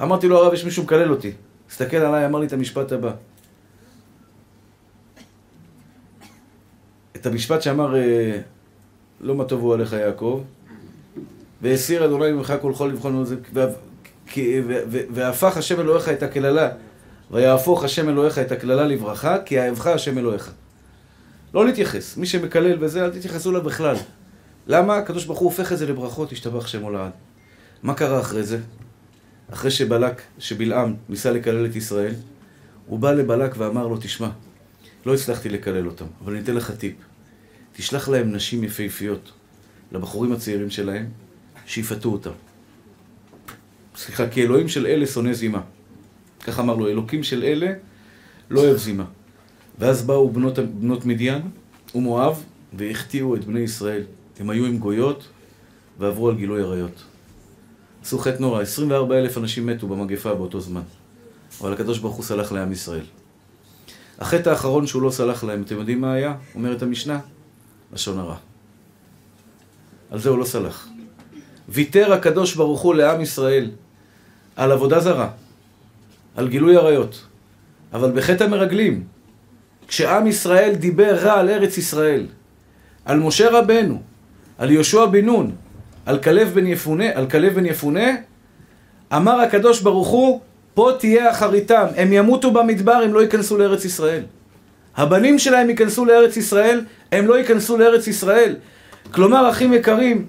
אמרתי 0.01 0.27
לו, 0.27 0.37
הרב, 0.37 0.53
יש 0.53 0.65
מישהו 0.65 0.83
מקלל 0.83 1.11
אותי. 1.11 1.31
הסתכל 1.69 1.97
עליי, 1.97 2.25
אמר 2.25 2.39
לי 2.39 2.47
את 2.47 2.53
המשפט 2.53 2.91
הבא. 2.91 3.11
את 7.15 7.25
המשפט 7.25 7.61
שאמר, 7.61 7.95
אה, 7.95 8.39
לא 9.21 9.35
מה 9.35 9.43
טוב 9.43 9.61
הוא 9.61 9.73
עליך 9.73 9.93
יעקב, 9.93 10.41
והסיר 11.61 12.05
אדוני 12.05 12.31
ממך 12.31 12.53
כל 12.61 12.73
חול 12.73 12.89
לבחון 12.89 13.25
והפך 15.13 15.57
השם 15.57 15.79
אלוהיך 15.79 16.09
את 16.09 16.23
הקללה 16.23 16.69
ויהפוך 17.31 17.83
השם 17.83 18.09
אלוהיך 18.09 18.39
את 18.39 18.51
הקללה 18.51 18.85
לברכה 18.85 19.37
כי 19.45 19.61
אהבך 19.61 19.87
השם 19.87 20.17
אלוהיך. 20.17 20.51
לא 21.53 21.65
להתייחס, 21.65 22.17
מי 22.17 22.25
שמקלל 22.25 22.83
וזה, 22.83 23.05
אל 23.05 23.09
תתייחסו 23.09 23.49
אליו 23.49 23.63
בכלל. 23.63 23.95
למה? 24.67 24.97
הקדוש 24.97 25.25
ברוך 25.25 25.39
הוא 25.39 25.49
הופך 25.49 25.71
את 25.73 25.77
זה 25.77 25.87
לברכות, 25.87 26.31
ישתבח 26.31 26.67
שם 26.67 26.81
הולד. 26.81 27.11
מה 27.83 27.93
קרה 27.93 28.19
אחרי 28.19 28.43
זה? 28.43 28.59
אחרי 29.53 29.71
שבלק, 29.71 30.21
שבלעם 30.39 30.95
ניסה 31.09 31.31
לקלל 31.31 31.65
את 31.65 31.75
ישראל, 31.75 32.13
הוא 32.85 32.99
בא 32.99 33.11
לבלק 33.11 33.51
ואמר 33.57 33.87
לו, 33.87 33.97
תשמע, 33.97 34.29
לא 35.05 35.13
הצלחתי 35.13 35.49
לקלל 35.49 35.87
אותם, 35.87 36.05
אבל 36.23 36.33
אני 36.33 36.41
אתן 36.43 36.55
לך 36.55 36.71
טיפ. 36.71 36.95
תשלח 37.73 38.09
להם 38.09 38.31
נשים 38.31 38.63
יפהפיות, 38.63 39.31
לבחורים 39.91 40.31
הצעירים 40.31 40.69
שלהם, 40.69 41.05
שיפתו 41.65 42.09
אותם. 42.09 42.31
סליחה, 43.95 44.29
כי 44.29 44.43
אלוהים 44.43 44.67
של 44.67 44.85
אלה 44.85 45.05
שונא 45.05 45.33
זימה. 45.33 45.61
כך 46.43 46.59
אמר 46.59 46.75
לו, 46.75 46.87
אלוקים 46.87 47.23
של 47.23 47.43
אלה 47.43 47.73
לא 48.49 48.61
אוהב 48.61 48.77
זימה. 48.77 49.05
ואז 49.79 50.05
באו 50.05 50.29
בנות, 50.29 50.59
בנות 50.59 51.05
מדיין 51.05 51.41
ומואב 51.95 52.43
והחטיאו 52.73 53.35
את 53.35 53.45
בני 53.45 53.59
ישראל. 53.59 54.03
הם 54.39 54.49
היו 54.49 54.65
עם 54.65 54.77
גויות 54.77 55.27
ועברו 55.99 56.29
על 56.29 56.35
גילוי 56.35 56.61
עריות. 56.61 57.03
עשו 58.03 58.19
חטא 58.19 58.41
נורא, 58.41 58.61
24 58.61 59.19
אלף 59.19 59.37
אנשים 59.37 59.65
מתו 59.65 59.87
במגפה 59.87 60.33
באותו 60.33 60.59
זמן. 60.59 60.81
אבל 61.61 61.73
הקדוש 61.73 61.99
ברוך 61.99 62.15
הוא 62.15 62.25
סלח 62.25 62.51
לעם 62.51 62.71
ישראל. 62.71 63.05
החטא 64.19 64.49
האחרון 64.49 64.87
שהוא 64.87 65.01
לא 65.01 65.11
סלח 65.11 65.43
להם, 65.43 65.61
אתם 65.61 65.75
יודעים 65.75 66.01
מה 66.01 66.13
היה? 66.13 66.35
אומרת 66.55 66.81
המשנה, 66.81 67.19
לשון 67.93 68.19
הרע. 68.19 68.35
על 70.11 70.19
זה 70.19 70.29
הוא 70.29 70.37
לא 70.37 70.45
סלח. 70.45 70.87
ויתר 71.69 72.13
הקדוש 72.13 72.55
ברוך 72.55 72.81
הוא 72.81 72.95
לעם 72.95 73.21
ישראל 73.21 73.71
על 74.55 74.71
עבודה 74.71 74.99
זרה, 74.99 75.29
על 76.39 76.47
גילוי 76.47 76.75
עריות, 76.75 77.21
אבל 77.93 78.11
בחטא 78.11 78.43
המרגלים, 78.43 79.03
כשעם 79.87 80.27
ישראל 80.27 80.75
דיבר 80.75 81.15
רע 81.15 81.39
על 81.39 81.49
ארץ 81.49 81.77
ישראל, 81.77 82.25
על 83.05 83.19
משה 83.19 83.49
רבנו, 83.49 84.01
על 84.57 84.71
יהושע 84.71 85.05
בן 85.05 85.25
נון, 85.25 85.51
על 86.05 86.19
כלב 86.19 86.53
בן 86.53 86.67
יפונה, 86.67 87.05
על 87.13 87.29
כלב 87.29 87.53
בן 87.53 87.65
יפונה, 87.65 88.15
אמר 89.15 89.39
הקדוש 89.39 89.81
ברוך 89.81 90.07
הוא, 90.07 90.39
פה 90.73 90.91
תהיה 90.99 91.31
אחריתם, 91.31 91.85
הם 91.95 92.13
ימותו 92.13 92.51
במדבר, 92.51 92.93
הם 93.03 93.13
לא 93.13 93.21
ייכנסו 93.21 93.57
לארץ 93.57 93.85
ישראל. 93.85 94.23
הבנים 94.97 95.39
שלהם 95.39 95.69
ייכנסו 95.69 96.05
לארץ 96.05 96.37
ישראל, 96.37 96.81
הם 97.11 97.27
לא 97.27 97.37
ייכנסו 97.37 97.77
לארץ 97.77 98.07
ישראל. 98.07 98.55
כלומר, 99.11 99.49
אחים 99.49 99.73
יקרים, 99.73 100.25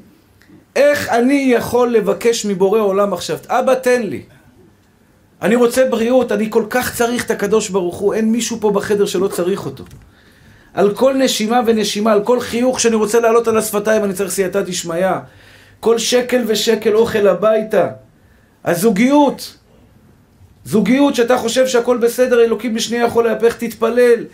איך 0.76 1.08
אני 1.08 1.52
יכול 1.54 1.92
לבקש 1.92 2.46
מבורא 2.46 2.80
עולם 2.80 3.12
עכשיו? 3.12 3.38
אבא, 3.48 3.74
תן 3.74 4.02
לי. 4.02 4.22
אני 5.42 5.56
רוצה 5.56 5.84
בריאות, 5.90 6.32
אני 6.32 6.50
כל 6.50 6.64
כך 6.70 6.94
צריך 6.94 7.24
את 7.24 7.30
הקדוש 7.30 7.68
ברוך 7.68 7.96
הוא, 7.96 8.14
אין 8.14 8.32
מישהו 8.32 8.56
פה 8.60 8.70
בחדר 8.70 9.06
שלא 9.06 9.28
צריך 9.28 9.66
אותו. 9.66 9.84
על 10.74 10.94
כל 10.94 11.14
נשימה 11.14 11.60
ונשימה, 11.66 12.12
על 12.12 12.24
כל 12.24 12.40
חיוך 12.40 12.80
שאני 12.80 12.96
רוצה 12.96 13.20
לעלות 13.20 13.48
על 13.48 13.58
השפתיים, 13.58 14.04
אני 14.04 14.12
צריך 14.12 14.30
סייעתא 14.30 14.60
דשמיא. 14.60 15.10
כל 15.80 15.98
שקל 15.98 16.42
ושקל 16.46 16.94
אוכל 16.94 17.28
הביתה. 17.28 17.88
הזוגיות. 18.64 19.56
זוגיות 20.64 21.14
שאתה 21.14 21.38
חושב 21.38 21.66
שהכל 21.66 21.96
בסדר, 21.96 22.44
אלוקים 22.44 22.74
בשנייה 22.74 23.04
יכול 23.04 23.24
להפך, 23.24 23.56
תתפלל. 23.56 24.24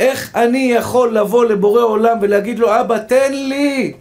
איך 0.00 0.36
אני 0.36 0.72
יכול 0.72 1.18
לבוא 1.18 1.44
לבורא 1.44 1.82
עולם 1.82 2.18
ולהגיד 2.20 2.58
לו, 2.58 2.80
אבא, 2.80 2.98
תן 2.98 3.32
לי! 3.32 3.92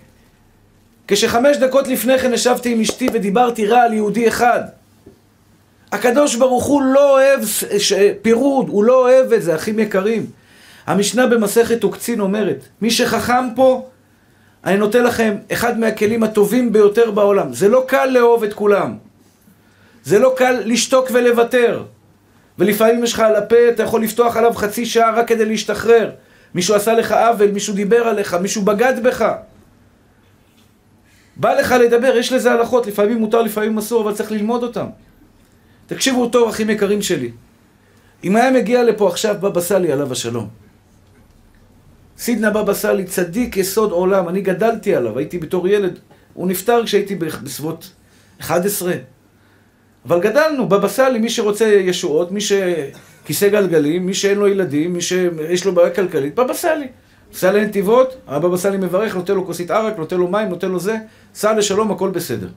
כשחמש 1.07 1.57
דקות 1.57 1.87
לפני 1.87 2.19
כן 2.19 2.33
ישבתי 2.33 2.71
עם 2.71 2.81
אשתי 2.81 3.07
ודיברתי 3.13 3.65
רע 3.67 3.81
על 3.81 3.93
יהודי 3.93 4.27
אחד. 4.27 4.61
הקדוש 5.91 6.35
ברוך 6.35 6.65
הוא 6.65 6.81
לא 6.81 7.11
אוהב. 7.11 7.39
פירוד, 8.21 8.69
הוא 8.69 8.83
לא 8.83 9.01
אוהב 9.01 9.33
את 9.33 9.41
זה, 9.41 9.55
אחים 9.55 9.79
יקרים. 9.79 10.25
המשנה 10.87 11.27
במסכת 11.27 11.83
עוקצין 11.83 12.19
אומרת, 12.19 12.67
מי 12.81 12.91
שחכם 12.91 13.45
פה, 13.55 13.87
אני 14.65 14.77
נותן 14.77 15.03
לכם 15.03 15.35
אחד 15.51 15.79
מהכלים 15.79 16.23
הטובים 16.23 16.73
ביותר 16.73 17.11
בעולם. 17.11 17.53
זה 17.53 17.67
לא 17.67 17.83
קל 17.87 18.05
לאהוב 18.05 18.43
את 18.43 18.53
כולם. 18.53 18.97
זה 20.03 20.19
לא 20.19 20.33
קל 20.37 20.61
לשתוק 20.65 21.07
ולוותר. 21.13 21.83
ולפעמים 22.59 23.03
יש 23.03 23.13
לך 23.13 23.19
על 23.19 23.35
הפה, 23.35 23.69
אתה 23.69 23.83
יכול 23.83 24.03
לפתוח 24.03 24.37
עליו 24.37 24.53
חצי 24.55 24.85
שעה 24.85 25.11
רק 25.15 25.27
כדי 25.27 25.45
להשתחרר. 25.45 26.11
מישהו 26.55 26.75
עשה 26.75 26.93
לך 26.93 27.11
עוול, 27.11 27.51
מישהו 27.51 27.73
דיבר 27.73 28.07
עליך, 28.07 28.33
מישהו 28.33 28.61
בגד 28.61 29.03
בך. 29.03 29.31
בא 31.35 31.53
לך 31.53 31.71
לדבר, 31.71 32.17
יש 32.17 32.33
לזה 32.33 32.51
הלכות, 32.51 32.87
לפעמים 32.87 33.17
מותר, 33.17 33.41
לפעמים 33.41 33.77
אסור, 33.77 34.01
אבל 34.01 34.13
צריך 34.13 34.31
ללמוד 34.31 34.63
אותם. 34.63 34.85
תקשיבו 35.87 36.29
טוב, 36.29 36.49
אחים 36.49 36.69
יקרים 36.69 37.01
שלי. 37.01 37.31
אם 38.23 38.35
היה 38.35 38.51
מגיע 38.51 38.83
לפה 38.83 39.07
עכשיו 39.07 39.35
בבא 39.39 39.61
סאלי, 39.61 39.91
עליו 39.91 40.11
השלום. 40.11 40.47
סידנה 42.17 42.49
בבא 42.49 42.73
סאלי, 42.73 43.03
צדיק 43.03 43.57
יסוד 43.57 43.91
עולם, 43.91 44.29
אני 44.29 44.41
גדלתי 44.41 44.95
עליו, 44.95 45.17
הייתי 45.17 45.37
בתור 45.37 45.67
ילד, 45.67 45.99
הוא 46.33 46.47
נפטר 46.47 46.85
כשהייתי 46.85 47.15
בסביבות 47.15 47.91
11. 48.41 48.93
אבל 50.05 50.19
גדלנו, 50.19 50.69
בבא 50.69 50.87
סאלי, 50.87 51.19
מי 51.19 51.29
שרוצה 51.29 51.65
ישועות, 51.65 52.31
מי 52.31 52.39
שכיסא 52.41 53.49
גלגלים, 53.49 54.05
מי 54.05 54.13
שאין 54.13 54.37
לו 54.37 54.47
ילדים, 54.47 54.93
מי 54.93 55.01
שיש 55.01 55.65
לו 55.65 55.75
בעיה 55.75 55.89
כלכלית, 55.89 56.35
בבא 56.35 56.53
סאלי. 56.53 56.87
סע 57.33 57.51
לנתיבות, 57.51 58.17
הבבא 58.27 58.57
סאלי 58.57 58.77
מברך, 58.77 59.15
נותן 59.15 59.35
לו 59.35 59.45
כוסית 59.45 59.71
ערק, 59.71 59.97
נותן 59.97 60.17
לו 60.17 60.27
מים, 60.27 60.49
נותן 60.49 60.71
לו 60.71 60.79
זה, 60.79 60.97
סע 61.35 61.53
לשלום, 61.53 61.91
הכל 61.91 62.09
בסדר. 62.09 62.47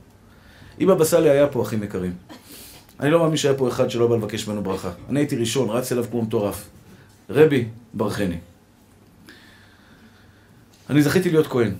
אם 0.80 0.86
בבא 0.86 1.04
סאלי 1.04 1.30
היה 1.30 1.46
פה, 1.46 1.62
אחים 1.62 1.82
יקרים, 1.82 2.12
אני 3.00 3.10
לא 3.10 3.20
מאמין 3.20 3.36
שהיה 3.36 3.54
פה 3.54 3.68
אחד 3.68 3.90
שלא 3.90 4.06
בא 4.06 4.16
לבקש 4.16 4.48
ממנו 4.48 4.62
ברכה. 4.62 4.90
אני 5.08 5.20
הייתי 5.20 5.36
ראשון, 5.36 5.70
רץ 5.70 5.92
אליו 5.92 6.04
כמו 6.10 6.22
מטורף. 6.22 6.68
רבי, 7.30 7.68
ברכני. 7.94 8.38
אני 10.90 11.02
זכיתי 11.02 11.30
להיות 11.30 11.46
כהן. 11.46 11.74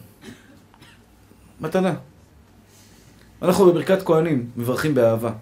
מתנה. 1.61 1.95
אנחנו 3.43 3.67
בברכת 3.67 4.03
כהנים 4.03 4.51
מברכים 4.57 4.95
באהבה. 4.95 5.33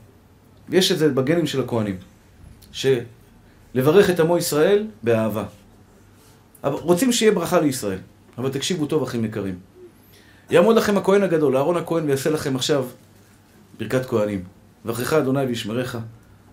יש 0.68 0.92
את 0.92 0.98
זה 0.98 1.08
בגנים 1.08 1.46
של 1.46 1.60
הכהנים. 1.60 1.96
שלברך 2.72 4.10
את 4.10 4.20
עמו 4.20 4.38
ישראל 4.38 4.86
באהבה. 5.02 5.44
רוצים 6.62 7.12
שיהיה 7.12 7.32
ברכה 7.32 7.60
לישראל, 7.60 7.98
אבל 8.38 8.50
תקשיבו 8.50 8.86
טוב, 8.86 9.02
אחים 9.02 9.24
יקרים. 9.24 9.58
יעמוד 10.50 10.76
לכם 10.76 10.96
הכהן 10.96 11.22
הגדול, 11.22 11.56
אהרון 11.56 11.76
הכהן, 11.76 12.04
ויעשה 12.04 12.30
לכם 12.30 12.56
עכשיו 12.56 12.84
ברכת 13.78 14.06
כהנים. 14.06 14.57
ואחריך 14.84 15.12
אדוני 15.12 15.44
וישמרך, 15.44 15.96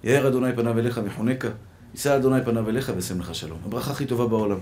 יאר 0.04 0.28
אדוני 0.28 0.56
פניו 0.56 0.80
אליך 0.80 1.02
ויחונקה, 1.04 1.50
יישא 1.94 2.16
אדוני 2.16 2.46
פניו 2.46 2.70
אליך 2.70 2.92
וישם 2.96 3.20
לך 3.20 3.36
שלום. 3.36 3.60
הברכה 3.66 3.92
הכי 3.92 4.06
טובה 4.06 4.28
בעולם. 4.28 4.60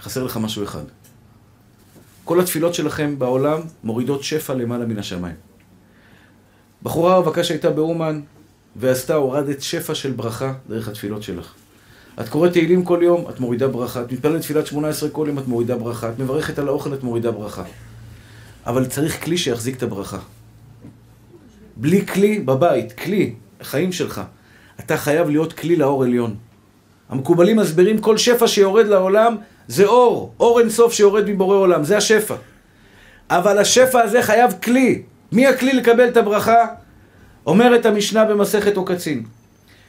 חסר 0.00 0.24
לך 0.24 0.36
משהו 0.36 0.64
אחד. 0.64 0.84
כל 2.24 2.40
התפילות 2.40 2.74
שלכם 2.74 3.18
בעולם 3.18 3.60
מורידות 3.84 4.22
שפע 4.22 4.54
למעלה 4.54 4.86
מן 4.86 4.98
השמיים. 4.98 5.36
בחורה 6.82 7.16
רווקה 7.16 7.44
שהייתה 7.44 7.70
באומן 7.70 8.20
ועשתה, 8.76 9.14
הורדת 9.14 9.62
שפע 9.62 9.94
של 9.94 10.12
ברכה 10.12 10.54
דרך 10.68 10.88
התפילות 10.88 11.22
שלך. 11.22 11.54
את 12.20 12.28
קוראת 12.28 12.52
תהילים 12.52 12.84
כל 12.84 13.00
יום, 13.02 13.30
את 13.30 13.40
מורידה 13.40 13.68
ברכה. 13.68 14.02
את 14.02 14.12
מתפללת 14.12 14.40
תפילת 14.40 14.66
שמונה 14.66 14.88
עשרה 14.88 15.10
כל 15.10 15.24
יום, 15.28 15.38
את 15.38 15.48
מורידה 15.48 15.76
ברכה. 15.76 16.10
את 16.10 16.18
מברכת 16.18 16.58
על 16.58 16.68
האוכל, 16.68 16.94
את 16.94 17.02
מורידה 17.02 17.30
ברכה. 17.30 17.62
אבל 18.66 18.86
צריך 18.86 19.24
כלי 19.24 19.38
שיחזיק 19.38 19.76
את 19.76 19.82
הברכה. 19.82 20.18
בלי 21.76 22.06
כלי 22.06 22.38
בבית, 22.38 22.92
כלי, 22.92 23.32
החיים 23.60 23.92
שלך. 23.92 24.20
אתה 24.80 24.96
חייב 24.96 25.30
להיות 25.30 25.52
כלי 25.52 25.76
לאור 25.76 26.04
עליון. 26.04 26.36
המקובלים 27.08 27.56
מסבירים 27.56 27.98
כל 27.98 28.18
שפע 28.18 28.48
שיורד 28.48 28.86
לעולם 28.86 29.36
זה 29.68 29.86
אור, 29.86 30.32
אור 30.40 30.60
אינסוף 30.60 30.92
שיורד 30.92 31.30
מבורא 31.30 31.56
עולם, 31.56 31.84
זה 31.84 31.96
השפע. 31.96 32.34
אבל 33.30 33.58
השפע 33.58 34.00
הזה 34.00 34.22
חייב 34.22 34.52
כלי. 34.62 35.02
מי 35.32 35.46
הכלי 35.46 35.72
לקבל 35.72 36.08
את 36.08 36.16
הברכה? 36.16 36.66
אומרת 37.46 37.86
המשנה 37.86 38.24
במסכת 38.24 38.76
עוקצין. 38.76 39.22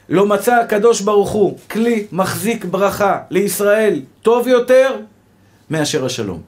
לא 0.08 0.26
מצא 0.26 0.60
הקדוש 0.60 1.00
ברוך 1.00 1.30
הוא 1.30 1.58
כלי 1.70 2.06
מחזיק 2.12 2.64
ברכה 2.64 3.18
לישראל 3.30 4.00
טוב 4.22 4.48
יותר 4.48 4.96
מאשר 5.70 6.04
השלום. 6.04 6.40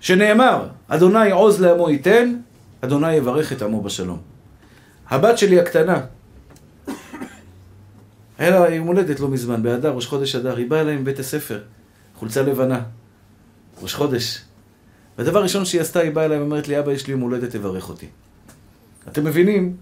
שנאמר, 0.00 0.66
אדוני 0.88 1.30
עוז 1.30 1.60
לעמו 1.60 1.90
ייתן, 1.90 2.34
אדוני 2.84 3.12
יברך 3.12 3.52
את 3.52 3.62
עמו 3.62 3.82
בשלום. 3.82 4.18
הבת 5.08 5.38
שלי 5.38 5.60
הקטנה, 5.60 6.00
היה 8.38 8.50
לה 8.50 8.74
יום 8.74 8.86
הולדת 8.86 9.20
לא 9.20 9.28
מזמן, 9.28 9.62
באדר, 9.62 9.90
ראש 9.90 10.06
חודש 10.06 10.36
אדר, 10.36 10.56
היא 10.56 10.70
באה 10.70 10.80
אליי 10.80 10.96
מבית 10.96 11.18
הספר, 11.18 11.60
חולצה 12.16 12.42
לבנה, 12.42 12.82
ראש 13.82 13.94
חודש. 13.94 14.42
והדבר 15.18 15.38
הראשון 15.38 15.64
שהיא 15.64 15.80
עשתה, 15.80 16.00
היא 16.00 16.10
באה 16.10 16.24
אליי 16.24 16.38
ואומרת 16.38 16.68
לי, 16.68 16.78
אבא, 16.78 16.92
יש 16.92 17.06
לי 17.06 17.12
יום 17.12 17.20
הולדת, 17.20 17.50
תברך 17.50 17.88
אותי. 17.88 18.06
אתם 19.08 19.24
מבינים 19.24 19.76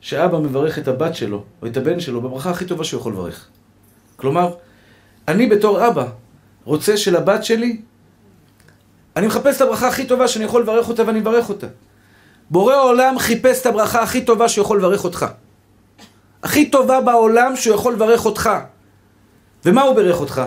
שאבא 0.00 0.38
מברך 0.38 0.78
את 0.78 0.88
הבת 0.88 1.14
שלו, 1.14 1.44
או 1.62 1.66
את 1.66 1.76
הבן 1.76 2.00
שלו, 2.00 2.20
בברכה 2.20 2.50
הכי 2.50 2.64
טובה 2.64 2.84
שהוא 2.84 3.00
יכול 3.00 3.12
לברך. 3.12 3.48
כלומר, 4.16 4.54
אני 5.28 5.46
בתור 5.46 5.88
אבא 5.88 6.08
רוצה 6.64 6.96
שלבת 6.96 7.44
שלי, 7.44 7.80
אני 9.16 9.26
מחפש 9.26 9.56
את 9.56 9.60
הברכה 9.60 9.88
הכי 9.88 10.06
טובה 10.06 10.28
שאני 10.28 10.44
יכול 10.44 10.62
לברך 10.62 10.88
אותה 10.88 11.06
ואני 11.06 11.20
מברך 11.20 11.48
אותה. 11.48 11.66
בורא 12.50 12.74
העולם 12.74 13.18
חיפש 13.18 13.60
את 13.60 13.66
הברכה 13.66 14.02
הכי 14.02 14.20
טובה 14.20 14.48
שהוא 14.48 14.62
יכול 14.62 14.78
לברך 14.78 15.04
אותך. 15.04 15.26
הכי 16.42 16.70
טובה 16.70 17.00
בעולם 17.00 17.56
שהוא 17.56 17.74
יכול 17.74 17.92
לברך 17.92 18.24
אותך. 18.24 18.50
ומה 19.64 19.82
הוא 19.82 19.96
ברך 19.96 20.20
אותך? 20.20 20.42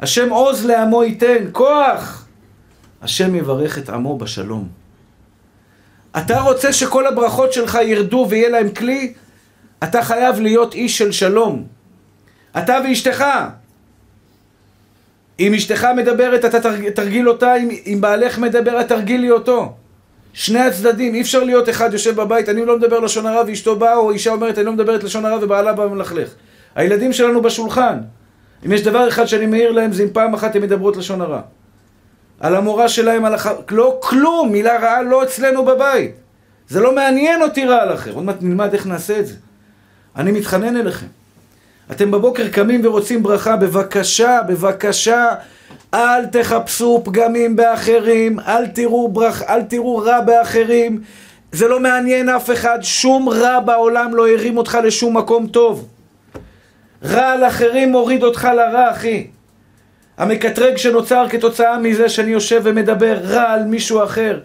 השם 0.00 0.30
עוז 0.30 0.66
לעמו 0.66 1.04
ייתן, 1.04 1.44
כוח! 1.52 2.26
השם 3.02 3.34
יברך 3.34 3.78
את 3.78 3.88
עמו 3.90 4.18
בשלום. 4.18 4.68
אתה 6.18 6.40
רוצה 6.40 6.72
שכל 6.72 7.06
הברכות 7.06 7.52
שלך 7.52 7.78
ירדו 7.82 8.26
ויהיה 8.30 8.48
להם 8.48 8.70
כלי? 8.70 9.14
אתה 9.84 10.02
חייב 10.02 10.40
להיות 10.40 10.74
איש 10.74 10.98
של 10.98 11.12
שלום. 11.12 11.64
אתה 12.58 12.78
ואשתך. 12.84 13.24
אם 15.40 15.54
אשתך 15.54 15.86
מדברת, 15.96 16.44
אתה 16.44 16.58
תרגיל 16.94 17.28
אותה, 17.28 17.56
אם, 17.56 17.68
אם 17.86 17.98
בעלך 18.00 18.38
מדבר, 18.38 18.82
תרגילי 18.82 19.30
אותו. 19.30 19.74
שני 20.36 20.60
הצדדים, 20.60 21.14
אי 21.14 21.20
אפשר 21.20 21.44
להיות 21.44 21.68
אחד 21.68 21.92
יושב 21.92 22.16
בבית, 22.16 22.48
אני 22.48 22.64
לא 22.64 22.78
מדבר 22.78 23.00
לשון 23.00 23.26
הרע 23.26 23.42
ואשתו 23.46 23.76
באה, 23.76 23.96
או 23.96 24.10
אישה 24.10 24.30
אומרת, 24.30 24.58
אני 24.58 24.66
לא 24.66 24.72
מדברת 24.72 25.04
לשון 25.04 25.24
הרע 25.24 25.38
ובעלה 25.42 25.72
בא 25.72 25.82
ומלכלך. 25.82 26.28
הילדים 26.74 27.12
שלנו 27.12 27.42
בשולחן. 27.42 27.98
אם 28.66 28.72
יש 28.72 28.82
דבר 28.82 29.08
אחד 29.08 29.26
שאני 29.26 29.46
מעיר 29.46 29.72
להם, 29.72 29.92
זה 29.92 30.02
אם 30.02 30.08
פעם 30.12 30.34
אחת 30.34 30.56
הן 30.56 30.62
מדברות 30.62 30.96
לשון 30.96 31.20
הרע. 31.20 31.40
על 32.40 32.56
המורה 32.56 32.88
שלהם, 32.88 33.24
על 33.24 33.34
הח... 33.34 33.46
לא 33.70 33.98
כלום, 34.02 34.52
מילה 34.52 34.78
רעה 34.78 35.02
לא 35.02 35.22
אצלנו 35.22 35.64
בבית. 35.64 36.12
זה 36.68 36.80
לא 36.80 36.94
מעניין 36.94 37.42
אותי 37.42 37.64
רע 37.64 37.82
על 37.82 37.94
אחר. 37.94 38.12
עוד 38.12 38.24
מעט 38.24 38.36
נלמד 38.40 38.72
איך 38.72 38.86
נעשה 38.86 39.18
את 39.18 39.26
זה. 39.26 39.34
אני 40.16 40.32
מתחנן 40.32 40.76
אליכם. 40.76 41.06
אתם 41.90 42.10
בבוקר 42.10 42.48
קמים 42.48 42.80
ורוצים 42.84 43.22
ברכה, 43.22 43.56
בבקשה, 43.56 44.40
בבקשה, 44.48 45.28
אל 45.96 46.26
תחפשו 46.26 47.02
פגמים 47.04 47.56
באחרים, 47.56 48.40
אל 48.40 48.66
תראו, 48.66 49.08
ברכ... 49.08 49.42
אל 49.42 49.62
תראו 49.62 49.96
רע 49.96 50.20
באחרים. 50.20 51.00
זה 51.52 51.68
לא 51.68 51.80
מעניין 51.80 52.28
אף 52.28 52.50
אחד, 52.50 52.78
שום 52.82 53.28
רע 53.28 53.60
בעולם 53.60 54.14
לא 54.14 54.28
הרים 54.28 54.56
אותך 54.56 54.78
לשום 54.84 55.16
מקום 55.16 55.46
טוב. 55.46 55.88
רע 57.04 57.32
על 57.32 57.44
אחרים 57.44 57.92
מוריד 57.92 58.22
אותך 58.22 58.48
לרע, 58.56 58.90
אחי. 58.90 59.26
המקטרג 60.18 60.76
שנוצר 60.76 61.26
כתוצאה 61.28 61.78
מזה 61.78 62.08
שאני 62.08 62.30
יושב 62.30 62.60
ומדבר 62.64 63.18
רע 63.22 63.52
על 63.52 63.64
מישהו 63.64 64.04
אחר. 64.04 64.40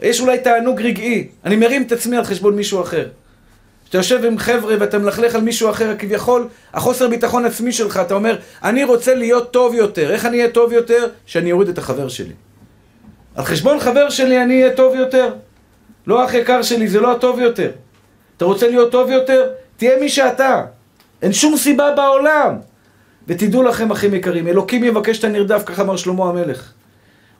יש 0.00 0.20
אולי 0.20 0.38
תענוג 0.38 0.82
רגעי, 0.82 1.28
אני 1.44 1.56
מרים 1.56 1.82
את 1.82 1.92
עצמי 1.92 2.16
על 2.16 2.24
חשבון 2.24 2.56
מישהו 2.56 2.82
אחר. 2.82 3.06
כשאתה 3.90 3.98
יושב 3.98 4.24
עם 4.24 4.38
חבר'ה 4.38 4.74
ואתה 4.80 4.98
מלכלך 4.98 5.34
על 5.34 5.40
מישהו 5.40 5.70
אחר, 5.70 5.94
כביכול, 5.98 6.48
החוסר 6.74 7.08
ביטחון 7.08 7.44
עצמי 7.44 7.72
שלך, 7.72 7.96
אתה 7.96 8.14
אומר, 8.14 8.38
אני 8.62 8.84
רוצה 8.84 9.14
להיות 9.14 9.52
טוב 9.52 9.74
יותר. 9.74 10.10
איך 10.10 10.26
אני 10.26 10.36
אהיה 10.38 10.50
טוב 10.50 10.72
יותר? 10.72 11.08
שאני 11.26 11.52
אוריד 11.52 11.68
את 11.68 11.78
החבר 11.78 12.08
שלי. 12.08 12.32
על 13.34 13.44
חשבון 13.44 13.80
חבר 13.80 14.10
שלי 14.10 14.42
אני 14.42 14.62
אהיה 14.62 14.76
טוב 14.76 14.94
יותר. 14.94 15.34
לא 16.06 16.24
אח 16.24 16.34
יקר 16.34 16.62
שלי, 16.62 16.88
זה 16.88 17.00
לא 17.00 17.12
הטוב 17.12 17.38
יותר. 17.38 17.70
אתה 18.36 18.44
רוצה 18.44 18.68
להיות 18.68 18.92
טוב 18.92 19.10
יותר? 19.10 19.48
תהיה 19.76 20.00
מי 20.00 20.08
שאתה. 20.08 20.64
אין 21.22 21.32
שום 21.32 21.56
סיבה 21.56 21.94
בעולם. 21.96 22.58
ותדעו 23.28 23.62
לכם, 23.62 23.90
אחים 23.90 24.14
יקרים, 24.14 24.48
אלוקים 24.48 24.84
יבקש 24.84 25.18
את 25.18 25.24
הנרדף, 25.24 25.62
כך 25.66 25.80
אמר 25.80 25.96
שלמה 25.96 26.28
המלך. 26.28 26.72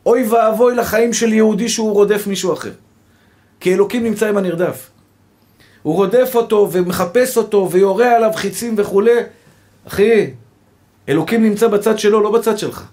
אוי 0.06 0.22
ואבוי 0.28 0.74
לחיים 0.74 1.12
של 1.12 1.32
יהודי 1.32 1.68
שהוא 1.68 1.92
רודף 1.92 2.26
מישהו 2.26 2.52
אחר. 2.52 2.72
כי 3.60 3.74
אלוקים 3.74 4.04
נמצא 4.04 4.28
עם 4.28 4.36
הנרדף. 4.36 4.90
הוא 5.83 5.95
רודף 5.95 6.31
אותו 6.35 6.69
ומחפש 6.73 7.37
אותו 7.37 7.69
ויורה 7.71 8.16
עליו 8.16 8.31
חיצים 8.35 8.75
וכולי. 8.79 9.21
אחי, 9.87 10.31
אלוקים 11.09 11.43
נמצא 11.43 11.69
בצד 11.69 11.99
שלו, 11.99 12.21
לא 12.21 12.31
בצד 12.31 12.59
שלך. 12.59 12.85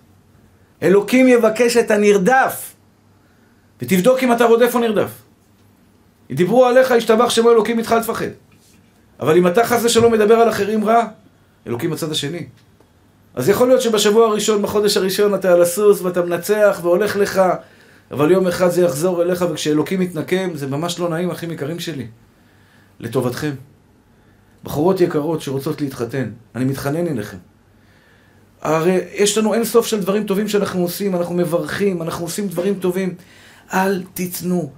אלוקים 0.84 1.28
יבקש 1.28 1.78
את 1.78 1.92
הנרדף. 1.92 2.74
ותבדוק 3.82 4.24
אם 4.24 4.32
אתה 4.32 4.46
רודף 4.46 4.72
או 4.76 4.80
נרדף. 4.80 5.12
דיברו 6.32 6.66
עליך, 6.66 6.92
השתבח 6.92 7.30
שמו 7.30 7.52
אלוקים 7.52 7.80
איתך 7.80 7.92
לפחד. 7.92 8.30
אבל 9.20 9.38
אם 9.38 9.48
אתה 9.48 9.66
חס 9.66 9.84
ושלום 9.84 10.14
מדבר 10.14 10.36
על 10.36 10.50
אחרים 10.50 10.86
רע, 10.86 11.08
אלוקים 11.68 11.90
בצד 11.90 12.12
השני. 12.12 12.48
אז 13.36 13.50
יכול 13.50 13.68
להיות 13.68 13.82
שבשבוע 13.82 14.28
הראשון, 14.28 14.62
בחודש 14.62 14.98
הראשון, 14.98 15.36
אתה 15.36 15.54
על 15.54 15.62
הסוס 15.62 16.02
ואתה 16.02 16.22
מנצח 16.22 16.80
והולך 16.82 17.16
לך, 17.16 17.42
אבל 18.12 18.32
יום 18.32 18.48
אחד 18.48 18.68
זה 18.70 18.82
יחזור 18.82 19.22
אליך, 19.22 19.46
וכשאלוקים 19.50 20.00
מתנקם, 20.00 20.50
זה 20.54 20.68
ממש 20.68 21.00
לא 21.00 21.10
נעים, 21.10 21.32
אחים 21.32 21.52
יקרים 21.52 21.80
שלי. 21.80 22.08
לטובתכם. 23.00 23.52
בחורות 24.64 25.02
יקרות 25.02 25.42
שרוצות 25.42 25.82
להתחתן, 25.82 26.30
אני 26.56 26.66
מתחנן 26.66 27.08
אליכם. 27.08 27.38
הרי 28.62 29.00
יש 29.14 29.38
לנו 29.38 29.54
אין 29.54 29.66
סוף 29.66 29.88
של 29.88 30.02
דברים 30.02 30.24
טובים 30.24 30.48
שאנחנו 30.48 30.82
עושים, 30.82 31.16
אנחנו 31.16 31.36
מברכים, 31.36 32.02
אנחנו 32.02 32.26
עושים 32.26 32.48
דברים 32.48 32.80
טובים. 32.80 33.16
אל 33.74 34.04
תיתנו 34.14 34.72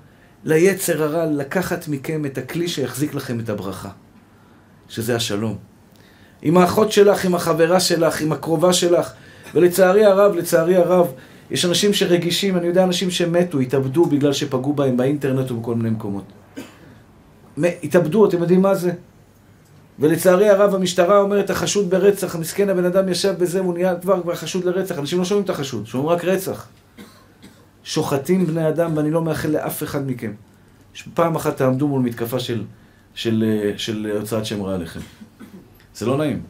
ליצר 0.43 1.03
הרע 1.03 1.25
לקחת 1.25 1.88
מכם 1.88 2.25
את 2.25 2.38
הכלי 2.38 2.67
שיחזיק 2.67 3.13
לכם 3.13 3.39
את 3.39 3.49
הברכה, 3.49 3.89
שזה 4.89 5.15
השלום. 5.15 5.58
עם 6.41 6.58
האחות 6.58 6.91
שלך, 6.91 7.25
עם 7.25 7.36
החברה 7.36 7.79
שלך, 7.79 8.21
עם 8.21 8.32
הקרובה 8.32 8.73
שלך. 8.73 9.13
ולצערי 9.55 10.05
הרב, 10.05 10.36
לצערי 10.36 10.75
הרב, 10.75 11.08
יש 11.51 11.65
אנשים 11.65 11.93
שרגישים, 11.93 12.58
אני 12.58 12.67
יודע 12.67 12.84
אנשים 12.84 13.12
שמתו, 13.12 13.60
התאבדו 13.60 14.05
בגלל 14.05 14.34
שפגעו 14.34 14.73
בהם 14.73 14.97
באינטרנט 14.97 15.51
ובכל 15.51 15.75
מיני 15.75 15.89
מקומות. 15.89 16.23
התאבדו, 17.84 18.26
אתם 18.26 18.41
יודעים 18.41 18.62
מה 18.62 18.76
זה? 18.76 18.91
ולצערי 20.00 20.50
הרב 20.50 20.76
המשטרה 20.76 21.19
אומרת, 21.19 21.50
החשוד 21.50 21.89
ברצח, 21.89 22.36
המסכן 22.36 22.69
הבן 22.69 22.86
אדם 22.86 23.10
ישב 23.10 23.36
בזה, 23.39 23.60
הוא 23.60 23.74
נהיה 23.74 23.95
כבר, 23.95 24.22
כבר 24.22 24.36
חשוד 24.36 24.65
לרצח. 24.65 25.00
אנשים 25.00 25.19
לא 25.19 25.26
שומעים 25.26 25.45
את 25.45 25.50
החשוד, 25.50 25.86
שומעים 25.86 26.10
רק 26.10 26.26
רצח. 26.26 26.67
שוחטים 27.84 28.45
בני 28.45 28.69
אדם, 28.69 28.98
ואני 28.98 29.12
לא 29.12 29.22
מאחל 29.22 29.50
לאף 29.50 29.84
אחד 29.84 30.08
מכם. 30.08 30.34
פעם 31.13 31.36
אחת 31.36 31.58
תעמדו 31.58 31.88
מול 31.88 32.02
מתקפה 32.02 32.39
של, 32.39 32.63
של, 33.13 33.43
של, 33.78 33.78
של 33.78 34.17
הוצאת 34.19 34.45
שם 34.45 34.62
רע 34.63 34.76
עליכם. 34.76 35.00
זה 35.95 36.06
לא 36.06 36.17
נעים. 36.17 36.41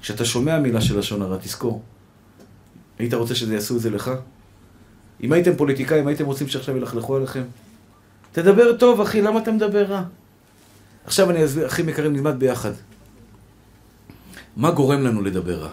כשאתה 0.00 0.24
שומע 0.24 0.58
מילה 0.58 0.80
של 0.80 0.98
לשון 0.98 1.22
הרע, 1.22 1.36
תזכור. 1.36 1.82
היית 2.98 3.14
רוצה 3.14 3.34
שזה 3.34 3.54
יעשו 3.54 3.76
את 3.76 3.80
זה 3.80 3.90
לך? 3.90 4.10
אם 5.22 5.32
הייתם 5.32 5.56
פוליטיקאים, 5.56 6.06
הייתם 6.06 6.26
רוצים 6.26 6.48
שעכשיו 6.48 6.76
ילכלכו 6.76 7.16
עליכם? 7.16 7.42
תדבר 8.32 8.76
טוב, 8.76 9.00
אחי, 9.00 9.22
למה 9.22 9.40
אתה 9.40 9.52
מדבר 9.52 9.82
רע? 9.82 10.02
עכשיו 11.06 11.30
אני 11.30 11.44
אסביר, 11.44 11.66
אחים 11.66 11.88
יקרים, 11.88 12.12
נלמד 12.12 12.38
ביחד. 12.38 12.72
מה 14.56 14.70
גורם 14.70 15.02
לנו 15.02 15.22
לדבר 15.22 15.54
רע? 15.54 15.68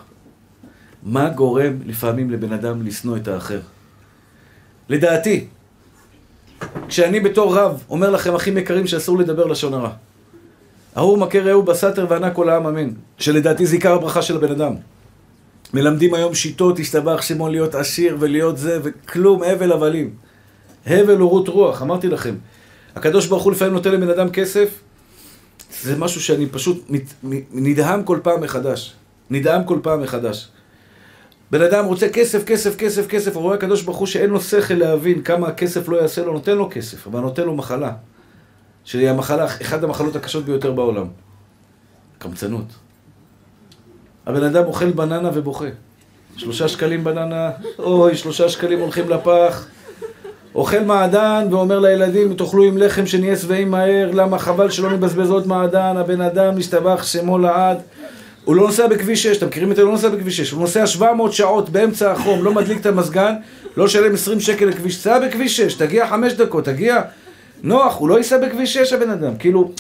מה 1.04 1.30
גורם 1.30 1.74
לפעמים 1.86 2.32
לבן 2.32 2.54
אדם 2.54 2.82
לשנוא 2.82 3.18
את 3.18 3.28
האחר? 3.28 3.60
לדעתי, 4.90 5.48
כשאני 6.88 7.20
בתור 7.20 7.58
רב 7.58 7.84
אומר 7.90 8.10
לכם, 8.10 8.36
אחים 8.36 8.58
יקרים, 8.58 8.88
שאסור 8.88 9.18
לדבר 9.20 9.46
לשון 9.46 9.74
הרע. 9.74 9.90
ההוא 10.96 11.18
מכה 11.18 11.40
רעהו 11.40 11.64
בסתר 11.64 12.06
וענה 12.10 12.32
כל 12.32 12.50
העם 12.50 12.68
אמן. 12.68 12.90
שלדעתי 13.18 13.66
זה 13.66 13.76
עיקר 13.76 13.94
הברכה 13.94 14.22
של 14.22 14.36
הבן 14.36 14.52
אדם. 14.52 14.76
מלמדים 15.74 16.14
היום 16.14 16.36
שיטות, 16.36 16.80
השתבח 16.80 17.22
שמו 17.22 17.50
להיות 17.50 17.76
עשיר 17.76 18.18
ולהיות 18.20 18.58
זה, 18.58 18.80
וכלום, 18.84 19.44
הבל 19.44 19.72
הבלים. 19.72 20.14
הבל 20.88 21.22
ורות 21.22 21.48
רוח, 21.48 21.82
אמרתי 21.82 22.08
לכם. 22.08 22.36
הקדוש 22.96 23.28
ברוך 23.28 23.44
הוא 23.44 23.52
לפעמים 23.52 23.74
נותן 23.74 23.92
לבן 23.92 24.10
אדם 24.10 24.30
כסף, 24.30 24.83
זה 25.82 25.98
משהו 25.98 26.22
שאני 26.22 26.50
פשוט 26.50 26.84
מת, 26.90 27.14
נדהם 27.52 28.04
כל 28.04 28.20
פעם 28.24 28.42
מחדש. 28.42 28.94
נדהם 29.30 29.64
כל 29.64 29.80
פעם 29.84 30.02
מחדש. 30.02 30.48
בן 31.52 31.62
אדם 31.62 31.86
רוצה 31.86 32.10
כסף, 32.10 32.44
כסף, 32.46 32.76
כסף, 32.76 33.08
כסף, 33.08 33.36
הוא 33.36 33.44
רואה 33.44 33.56
הקדוש 33.56 33.82
ברוך 33.82 33.98
הוא 33.98 34.08
שאין 34.08 34.30
לו 34.30 34.42
שכל 34.42 34.74
להבין 34.74 35.22
כמה 35.22 35.48
הכסף 35.48 35.90
לא 35.90 35.98
יעשה 35.98 36.26
לו, 36.26 36.34
נותן 36.34 36.58
לו 36.58 36.70
כסף, 36.72 37.08
אבל 37.08 37.20
נותן 37.20 37.44
לו 37.44 37.56
מחלה. 37.56 37.92
שהיא 38.84 39.10
המחלה, 39.10 39.46
אחת 39.46 39.84
המחלות 39.84 40.16
הקשות 40.16 40.46
ביותר 40.46 40.72
בעולם. 40.72 41.08
קמצנות. 42.18 42.66
הבן 44.26 44.44
אדם 44.44 44.66
אוכל 44.66 44.92
בננה 44.92 45.30
ובוכה. 45.34 45.66
שלושה 46.38 46.68
שקלים 46.68 47.04
בננה, 47.04 47.52
אוי, 47.80 48.16
שלושה 48.16 48.50
שקלים 48.50 48.80
הולכים 48.80 49.10
לפח. 49.10 49.68
אוכל 50.56 50.80
מעדן 50.80 51.48
ואומר 51.52 51.80
לילדים, 51.80 52.34
תאכלו 52.34 52.64
עם 52.64 52.78
לחם 52.78 53.06
שנהיה 53.06 53.36
שבעים 53.36 53.72
מהר, 53.72 54.12
למה 54.14 54.40
חבל 54.40 54.70
שלא 54.70 54.92
נבזבז 54.92 55.30
עוד 55.30 55.48
מעדן, 55.48 55.98
הבן 55.98 56.22
אדם 56.22 56.58
משתבח 56.58 57.04
שמו 57.04 57.38
לעד. 57.38 57.78
הוא 58.46 58.56
לא 58.56 58.64
נוסע 58.64 58.88
בכביש 58.88 59.24
6, 59.24 59.38
אתם 59.38 59.48
מכירים 59.48 59.72
את 59.72 59.76
זה? 59.76 59.82
הוא 59.82 59.88
לא 59.88 59.94
נוסע 59.96 60.10
בכביש 60.10 60.38
6, 60.38 60.52
הוא 60.52 60.62
נוסע 60.62 60.88
700 60.88 61.34
שעות 61.34 61.70
באמצע 61.70 62.12
החום, 62.12 62.44
לא 62.44 62.54
מדליק 62.54 62.82
את 62.82 62.86
המזגן, 62.86 63.34
לא 63.78 63.88
שלם 63.88 64.14
20 64.14 64.40
שקל 64.40 64.66
לכביש, 64.66 64.98
סע 64.98 65.20
בכביש 65.20 65.58
6, 65.58 65.74
תגיע 65.74 66.08
5 66.08 66.34
דקות, 66.34 66.66
תגיע 66.66 67.02
נוח, 67.64 67.98
הוא 67.98 68.10
לא 68.10 68.18
ייסע 68.18 68.38
בכביש 68.38 68.74
6 68.74 68.94
הבן 68.94 69.10
אדם, 69.10 69.38
כאילו, 69.38 69.72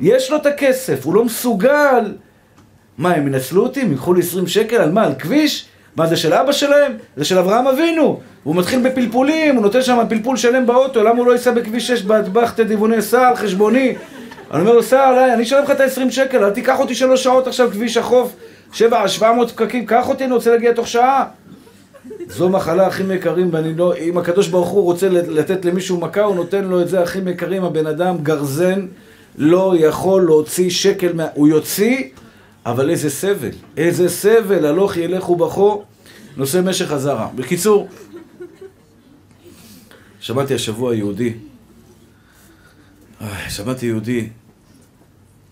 יש 0.00 0.30
לו 0.30 0.36
את 0.36 0.46
הכסף, 0.46 1.04
הוא 1.04 1.14
לא 1.14 1.24
מסוגל. 1.24 2.12
מה, 2.98 3.14
הם 3.14 3.26
ינצלו 3.26 3.62
אותי? 3.62 3.80
הם 3.80 3.90
ייקחו 3.90 4.14
לי 4.14 4.20
20 4.20 4.46
שקל? 4.46 4.76
על 4.76 4.92
מה? 4.92 5.04
על 5.04 5.14
כביש? 5.14 5.68
מה, 5.96 6.06
זה 6.06 6.16
של 6.16 6.32
אבא 6.32 6.52
שלהם? 6.52 6.92
זה 7.16 7.24
של 7.24 7.38
אברהם 7.38 7.66
אבינו. 7.66 8.20
הוא 8.44 8.56
מתחיל 8.56 8.80
בפלפולים, 8.80 9.54
הוא 9.54 9.62
נותן 9.62 9.82
שם 9.82 9.98
פלפול 10.08 10.36
שלם 10.36 10.66
באוטו, 10.66 11.02
למה 11.02 11.18
הוא 11.18 11.26
לא 11.26 11.32
ייסע 11.32 11.50
בכביש 11.50 11.86
6 11.86 12.02
באטבח 12.02 12.50
תדיבוני 12.50 13.02
סע 13.02 13.28
על 13.28 13.36
חשבוני? 13.36 13.94
אני 14.50 14.60
אומר 14.60 14.72
לו, 14.72 14.82
סע 14.82 15.08
עליי, 15.08 15.34
אני 15.34 15.42
אשלם 15.42 15.62
לך 15.62 15.70
את 15.70 15.80
ה-20 15.80 16.10
שקל, 16.10 16.44
אל 16.44 16.50
תיקח 16.50 16.80
אותי 16.80 16.94
שלוש 16.94 17.24
שעות 17.24 17.46
עכשיו 17.46 17.70
כביש 17.70 17.96
החוף, 17.96 18.36
שבע, 18.72 19.08
700 19.08 19.50
פקקים, 19.50 19.86
קח 19.86 20.08
אותי, 20.08 20.24
אני 20.24 20.32
רוצה 20.32 20.50
להגיע 20.50 20.72
תוך 20.72 20.88
שעה. 20.88 21.24
זו 22.28 22.48
מחלה 22.48 22.86
הכי 22.86 23.02
יקרים, 23.14 23.48
ואני 23.52 23.74
לא... 23.74 23.94
אם 23.96 24.18
הקדוש 24.18 24.48
ברוך 24.48 24.68
הוא 24.68 24.82
רוצה 24.82 25.08
לתת 25.08 25.64
למישהו 25.64 26.00
מכה, 26.00 26.22
הוא 26.22 26.36
נותן 26.36 26.64
לו 26.64 26.80
את 26.80 26.88
זה 26.88 27.02
הכי 27.02 27.18
יקרים, 27.26 27.64
הבן 27.64 27.86
אדם 27.86 28.16
גרזן, 28.22 28.86
לא 29.38 29.74
יכול 29.78 30.22
להוציא 30.22 30.70
שקל 30.70 31.12
מה... 31.12 31.26
הוא 31.34 31.48
יוציא, 31.48 32.04
אבל 32.66 32.90
איזה 32.90 33.10
סבל, 33.10 33.50
איזה 33.76 34.08
סבל, 34.08 34.66
הלוך 34.66 34.96
ילך 34.96 35.30
ובכו, 35.30 35.84
נושא 36.36 36.60
משך 36.64 36.92
הזרע. 36.92 37.28
בקיצור, 37.34 37.88
שמעתי 40.20 40.54
השבוע 40.54 40.94
יהודי, 40.94 41.34
שמעתי 43.48 43.86
יהודי, 43.86 44.28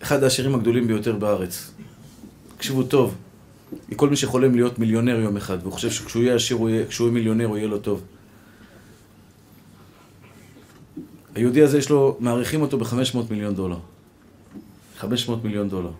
אחד 0.03 0.23
העשירים 0.23 0.55
הגדולים 0.55 0.87
ביותר 0.87 1.15
בארץ. 1.15 1.71
תקשיבו 2.57 2.83
טוב, 2.83 3.15
כל 3.95 4.09
מי 4.09 4.15
שחולם 4.15 4.55
להיות 4.55 4.79
מיליונר 4.79 5.19
יום 5.19 5.37
אחד, 5.37 5.57
והוא 5.61 5.73
חושב 5.73 5.91
שכשהוא 5.91 6.23
יהיה 6.23 6.35
עשיר, 6.35 6.57
כשהוא 6.89 7.07
יהיה 7.07 7.13
מיליונר, 7.13 7.45
הוא 7.45 7.57
יהיה 7.57 7.67
לו 7.67 7.79
טוב. 7.79 8.01
היהודי 11.35 11.61
הזה 11.61 11.77
יש 11.77 11.89
לו, 11.89 12.17
מעריכים 12.19 12.61
אותו 12.61 12.77
ב-500 12.77 13.17
מיליון 13.29 13.55
דולר. 13.55 13.77
500 14.97 15.43
מיליון 15.43 15.69
דולר. 15.69 15.91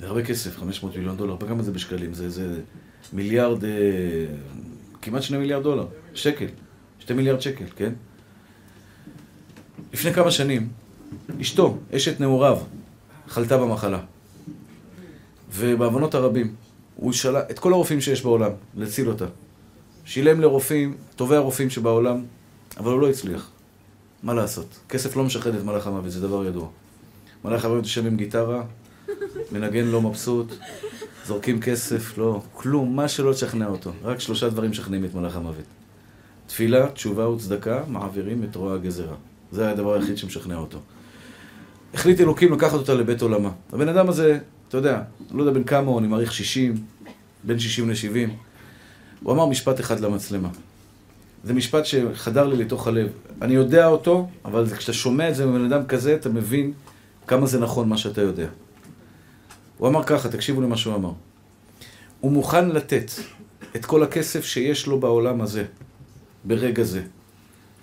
זה 0.00 0.06
הרבה 0.06 0.24
כסף, 0.24 0.56
500 0.56 0.96
מיליון 0.96 1.16
דולר. 1.16 1.36
כמה 1.48 1.62
זה 1.62 1.72
בשקלים? 1.72 2.14
זה, 2.14 2.30
זה 2.30 2.60
מיליארד, 3.12 3.64
אה, 3.64 3.70
כמעט 5.02 5.22
שני 5.22 5.38
מיליארד 5.38 5.62
דולר. 5.62 5.86
שקל. 6.14 6.46
שתי 6.98 7.14
מיליארד 7.14 7.40
שקל, 7.40 7.64
כן? 7.76 7.92
לפני 9.92 10.12
כמה 10.12 10.30
שנים, 10.30 10.68
אשתו, 11.40 11.78
אשת 11.96 12.20
נעוריו, 12.20 12.58
חלתה 13.28 13.58
במחלה. 13.58 14.00
ובעוונות 15.52 16.14
הרבים, 16.14 16.54
הוא 16.96 17.12
שאלה 17.12 17.40
את 17.50 17.58
כל 17.58 17.72
הרופאים 17.72 18.00
שיש 18.00 18.22
בעולם, 18.22 18.50
להציל 18.76 19.08
אותה. 19.08 19.26
שילם 20.04 20.40
לרופאים, 20.40 20.96
טובי 21.16 21.36
הרופאים 21.36 21.70
שבעולם, 21.70 22.24
אבל 22.76 22.92
הוא 22.92 23.00
לא 23.00 23.10
הצליח. 23.10 23.50
מה 24.22 24.34
לעשות? 24.34 24.78
כסף 24.88 25.16
לא 25.16 25.24
משחד 25.24 25.54
את 25.54 25.64
מלאך 25.64 25.86
המוות, 25.86 26.10
זה 26.10 26.20
דבר 26.20 26.46
ידוע. 26.46 26.68
מלאך 27.44 27.64
המוות 27.64 27.84
יושב 27.84 28.06
עם 28.06 28.16
גיטרה, 28.16 28.62
מנגן 29.52 29.84
לא 29.84 30.02
מבסוט, 30.02 30.54
זורקים 31.26 31.60
כסף, 31.60 32.18
לא, 32.18 32.42
כלום, 32.52 32.96
מה 32.96 33.08
שלא 33.08 33.32
תשכנע 33.32 33.66
אותו. 33.66 33.92
רק 34.04 34.20
שלושה 34.20 34.48
דברים 34.48 34.70
משכנעים 34.70 35.04
את 35.04 35.14
מלאך 35.14 35.36
המוות. 35.36 35.64
תפילה, 36.46 36.90
תשובה 36.90 37.28
וצדקה, 37.28 37.82
מעבירים 37.88 38.44
את 38.44 38.56
רוע 38.56 38.74
הגזרה. 38.74 39.14
זה 39.52 39.70
הדבר 39.70 39.94
היחיד 39.94 40.18
שמשכנע 40.18 40.56
אותו. 40.56 40.78
החליט 41.94 42.20
אלוקים 42.20 42.52
לקחת 42.52 42.74
אותה 42.74 42.94
לבית 42.94 43.22
עולמה. 43.22 43.50
הבן 43.72 43.88
אדם 43.88 44.08
הזה, 44.08 44.38
אתה 44.68 44.76
יודע, 44.76 45.02
לא 45.30 45.42
יודע 45.42 45.52
בין 45.52 45.64
כמה 45.64 45.90
הוא, 45.90 45.98
אני 45.98 46.08
מעריך 46.08 46.32
60, 46.32 46.74
בין 47.44 47.58
60 47.58 47.90
ל-70. 47.90 48.30
הוא 49.22 49.32
אמר 49.32 49.46
משפט 49.46 49.80
אחד 49.80 50.00
למצלמה. 50.00 50.48
זה 51.44 51.52
משפט 51.54 51.84
שחדר 51.86 52.46
לי 52.46 52.56
לתוך 52.56 52.86
הלב. 52.86 53.08
אני 53.42 53.54
יודע 53.54 53.86
אותו, 53.86 54.28
אבל 54.44 54.66
כשאתה 54.76 54.92
שומע 54.92 55.28
את 55.28 55.34
זה 55.34 55.46
מבן 55.46 55.72
אדם 55.72 55.86
כזה, 55.86 56.14
אתה 56.14 56.28
מבין 56.28 56.72
כמה 57.26 57.46
זה 57.46 57.60
נכון 57.60 57.88
מה 57.88 57.96
שאתה 57.98 58.20
יודע. 58.20 58.48
הוא 59.78 59.88
אמר 59.88 60.04
ככה, 60.04 60.28
תקשיבו 60.28 60.60
למה 60.60 60.76
שהוא 60.76 60.94
אמר. 60.94 61.12
הוא 62.20 62.32
מוכן 62.32 62.68
לתת 62.68 63.10
את 63.76 63.84
כל 63.84 64.02
הכסף 64.02 64.44
שיש 64.44 64.86
לו 64.86 65.00
בעולם 65.00 65.40
הזה, 65.40 65.64
ברגע 66.44 66.82
זה. 66.82 67.02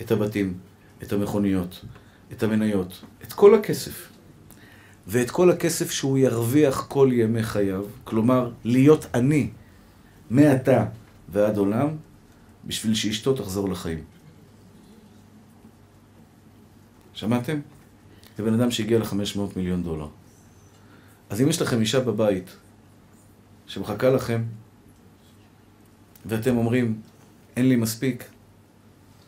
את 0.02 0.10
הבתים, 0.10 0.54
את 1.02 1.12
המכוניות, 1.12 1.84
את 2.32 2.42
המניות, 2.42 3.04
את 3.22 3.32
כל 3.32 3.54
הכסף. 3.54 4.08
ואת 5.06 5.30
כל 5.30 5.50
הכסף 5.50 5.90
שהוא 5.90 6.18
ירוויח 6.18 6.86
כל 6.88 7.10
ימי 7.12 7.42
חייו, 7.42 7.84
כלומר, 8.04 8.50
להיות 8.64 9.06
עני 9.14 9.50
מעתה 10.30 10.86
ועד 11.28 11.56
עולם, 11.56 11.88
בשביל 12.64 12.94
שאשתו 12.94 13.34
תחזור 13.34 13.68
לחיים. 13.68 14.04
שמעתם? 17.14 17.60
זה 18.36 18.42
בן 18.42 18.54
אדם 18.54 18.70
שהגיע 18.70 18.98
ל-500 18.98 19.38
מיליון 19.56 19.82
דולר. 19.82 20.08
אז 21.32 21.40
אם 21.40 21.48
יש 21.48 21.62
לכם 21.62 21.80
אישה 21.80 22.00
בבית 22.00 22.56
שמחכה 23.66 24.10
לכם, 24.10 24.42
ואתם 26.26 26.56
אומרים, 26.56 27.00
אין 27.56 27.68
לי 27.68 27.76
מספיק, 27.76 28.24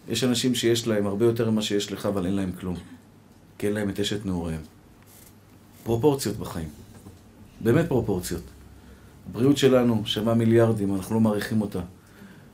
יש 0.08 0.24
אנשים 0.24 0.54
שיש 0.54 0.86
להם 0.86 1.06
הרבה 1.06 1.24
יותר 1.24 1.50
ממה 1.50 1.62
שיש 1.62 1.92
לך, 1.92 2.06
אבל 2.06 2.26
אין 2.26 2.34
להם 2.34 2.52
כלום. 2.52 2.76
כי 3.58 3.66
אין 3.66 3.74
להם 3.74 3.90
את 3.90 4.00
אשת 4.00 4.26
נעוריהם. 4.26 4.60
פרופורציות 5.84 6.36
בחיים. 6.36 6.68
באמת 7.60 7.88
פרופורציות. 7.88 8.42
הבריאות 9.28 9.56
שלנו 9.56 10.02
שווה 10.06 10.34
מיליארדים, 10.34 10.94
אנחנו 10.94 11.14
לא 11.14 11.20
מעריכים 11.20 11.60
אותה. 11.60 11.80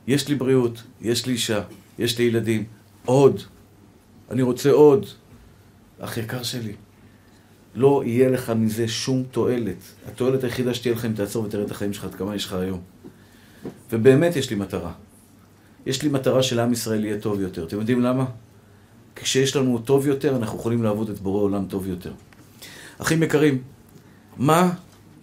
יש 0.07 0.27
לי 0.27 0.35
בריאות, 0.35 0.83
יש 1.01 1.25
לי 1.25 1.33
אישה, 1.33 1.63
יש 1.99 2.17
לי 2.17 2.23
ילדים, 2.23 2.63
עוד. 3.05 3.41
אני 4.29 4.41
רוצה 4.41 4.71
עוד. 4.71 5.05
אח 5.99 6.17
יקר 6.17 6.43
שלי, 6.43 6.73
לא 7.75 8.01
יהיה 8.05 8.29
לך 8.29 8.49
מזה 8.49 8.87
שום 8.87 9.23
תועלת. 9.31 9.75
התועלת 10.07 10.43
היחידה 10.43 10.73
שתהיה 10.73 10.93
לך 10.93 11.05
אם 11.05 11.13
תעצור 11.13 11.45
ותראה 11.45 11.65
את 11.65 11.71
החיים 11.71 11.93
שלך, 11.93 12.03
עד 12.03 12.15
כמה 12.15 12.35
יש 12.35 12.45
לך 12.45 12.53
היום. 12.53 12.79
ובאמת 13.91 14.35
יש 14.35 14.49
לי 14.49 14.55
מטרה. 14.55 14.91
יש 15.85 16.03
לי 16.03 16.09
מטרה 16.09 16.43
שלעם 16.43 16.73
ישראל 16.73 17.05
יהיה 17.05 17.19
טוב 17.19 17.41
יותר. 17.41 17.65
אתם 17.65 17.77
יודעים 17.77 18.01
למה? 18.01 18.25
כשיש 19.15 19.55
לנו 19.55 19.79
טוב 19.79 20.07
יותר, 20.07 20.35
אנחנו 20.35 20.59
יכולים 20.59 20.83
לעבוד 20.83 21.09
את 21.09 21.19
בורא 21.19 21.41
עולם 21.41 21.65
טוב 21.65 21.87
יותר. 21.87 22.11
אחים 22.97 23.23
יקרים, 23.23 23.61
מה 24.37 24.73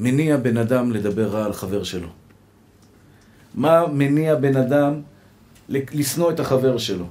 מניע 0.01 0.37
בן 0.37 0.57
אדם 0.57 0.93
לדבר 0.93 1.29
רע 1.29 1.45
על 1.45 1.53
חבר 1.53 1.83
שלו? 1.85 2.09
מה 3.55 3.87
מניע 3.87 4.35
בן 4.35 4.57
אדם 4.57 5.01
לשנוא 5.69 6.31
את 6.31 6.41
החבר 6.41 6.79
שלו? 6.79 7.05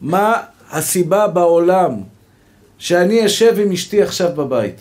מה 0.00 0.32
הסיבה 0.70 1.28
בעולם 1.28 1.92
שאני 2.78 3.26
אשב 3.26 3.54
עם 3.58 3.72
אשתי 3.72 4.02
עכשיו 4.02 4.30
בבית? 4.36 4.80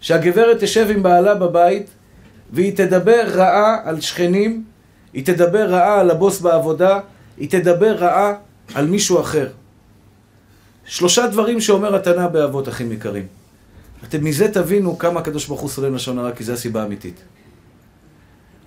שהגברת 0.00 0.56
תשב 0.60 0.86
עם 0.90 1.02
בעלה 1.02 1.34
בבית 1.34 1.86
והיא 2.52 2.76
תדבר 2.76 3.22
רעה 3.26 3.76
על 3.84 4.00
שכנים, 4.00 4.64
היא 5.12 5.24
תדבר 5.24 5.70
רעה 5.70 6.00
על 6.00 6.10
הבוס 6.10 6.40
בעבודה, 6.40 7.00
היא 7.36 7.50
תדבר 7.50 7.96
רעה 7.96 8.34
על 8.74 8.86
מישהו 8.86 9.20
אחר. 9.20 9.48
שלושה 10.84 11.26
דברים 11.26 11.60
שאומר 11.60 11.96
התנא 11.96 12.26
באבות, 12.26 12.68
אחים 12.68 12.92
יקרים. 12.92 13.26
אתם 14.04 14.24
מזה 14.24 14.52
תבינו 14.52 14.98
כמה 14.98 15.20
הקדוש 15.20 15.46
ברוך 15.46 15.60
הוא 15.60 15.70
סולל 15.70 15.94
לשון 15.94 16.18
הרע, 16.18 16.32
כי 16.32 16.44
זו 16.44 16.52
הסיבה 16.52 16.82
האמיתית. 16.82 17.20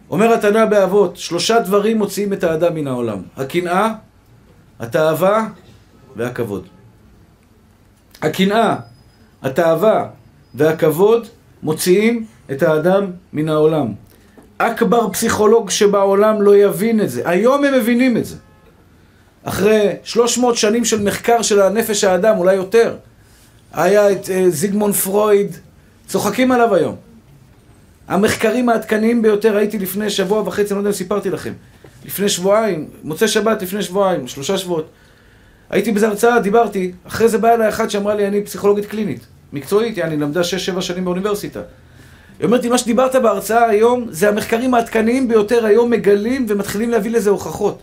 אומר 0.09 0.33
התנא 0.33 0.65
באבות, 0.65 1.17
שלושה 1.17 1.59
דברים 1.59 1.97
מוציאים 1.97 2.33
את 2.33 2.43
האדם 2.43 2.75
מן 2.75 2.87
העולם. 2.87 3.21
הקנאה, 3.37 3.93
התאווה 4.79 5.47
והכבוד. 6.15 6.78
הקנאה, 8.21 8.75
התאווה 9.43 10.07
והכבוד 10.55 11.27
מוציאים 11.63 12.25
את 12.51 12.63
האדם 12.63 13.05
מן 13.33 13.49
העולם. 13.49 13.93
אכבר 14.57 15.09
פסיכולוג 15.09 15.69
שבעולם 15.69 16.41
לא 16.41 16.57
יבין 16.57 17.01
את 17.01 17.09
זה. 17.09 17.21
היום 17.25 17.65
הם 17.65 17.73
מבינים 17.73 18.17
את 18.17 18.25
זה. 18.25 18.35
אחרי 19.43 19.89
300 20.03 20.57
שנים 20.57 20.85
של 20.85 21.03
מחקר 21.03 21.41
של 21.41 21.61
הנפש 21.61 22.03
האדם, 22.03 22.37
אולי 22.37 22.55
יותר. 22.55 22.95
היה 23.73 24.11
את 24.11 24.25
uh, 24.25 24.29
זיגמון 24.49 24.91
פרויד, 24.93 25.55
צוחקים 26.07 26.51
עליו 26.51 26.75
היום. 26.75 26.95
המחקרים 28.07 28.69
העדכניים 28.69 29.21
ביותר, 29.21 29.57
הייתי 29.57 29.79
לפני 29.79 30.09
שבוע 30.09 30.41
וחצי, 30.41 30.61
אני 30.61 30.75
לא 30.75 30.77
יודע 30.77 30.89
אם 30.89 30.95
סיפרתי 30.95 31.29
לכם. 31.29 31.53
לפני 32.05 32.29
שבועיים, 32.29 32.87
מוצאי 33.03 33.27
שבת 33.27 33.61
לפני 33.61 33.83
שבועיים, 33.83 34.27
שלושה 34.27 34.57
שבועות. 34.57 34.89
הייתי 35.69 35.91
באיזה 35.91 36.07
הרצאה, 36.07 36.39
דיברתי, 36.39 36.91
אחרי 37.07 37.29
זה 37.29 37.37
באה 37.37 37.53
אליי 37.53 37.69
אחת 37.69 37.89
שאמרה 37.89 38.15
לי, 38.15 38.27
אני 38.27 38.43
פסיכולוגית 38.43 38.85
קלינית, 38.85 39.25
מקצועית, 39.53 39.99
אני 39.99 40.17
למדה 40.17 40.41
6-7 40.77 40.81
שנים 40.81 41.05
באוניברסיטה. 41.05 41.61
היא 42.39 42.45
אומרת 42.45 42.63
לי, 42.63 42.69
מה 42.69 42.77
שדיברת 42.77 43.15
בהרצאה 43.15 43.69
היום, 43.69 44.05
זה 44.09 44.29
המחקרים 44.29 44.73
העדכניים 44.73 45.27
ביותר 45.27 45.65
היום 45.65 45.89
מגלים 45.89 46.45
ומתחילים 46.49 46.89
להביא 46.89 47.11
לזה 47.11 47.29
הוכחות. 47.29 47.81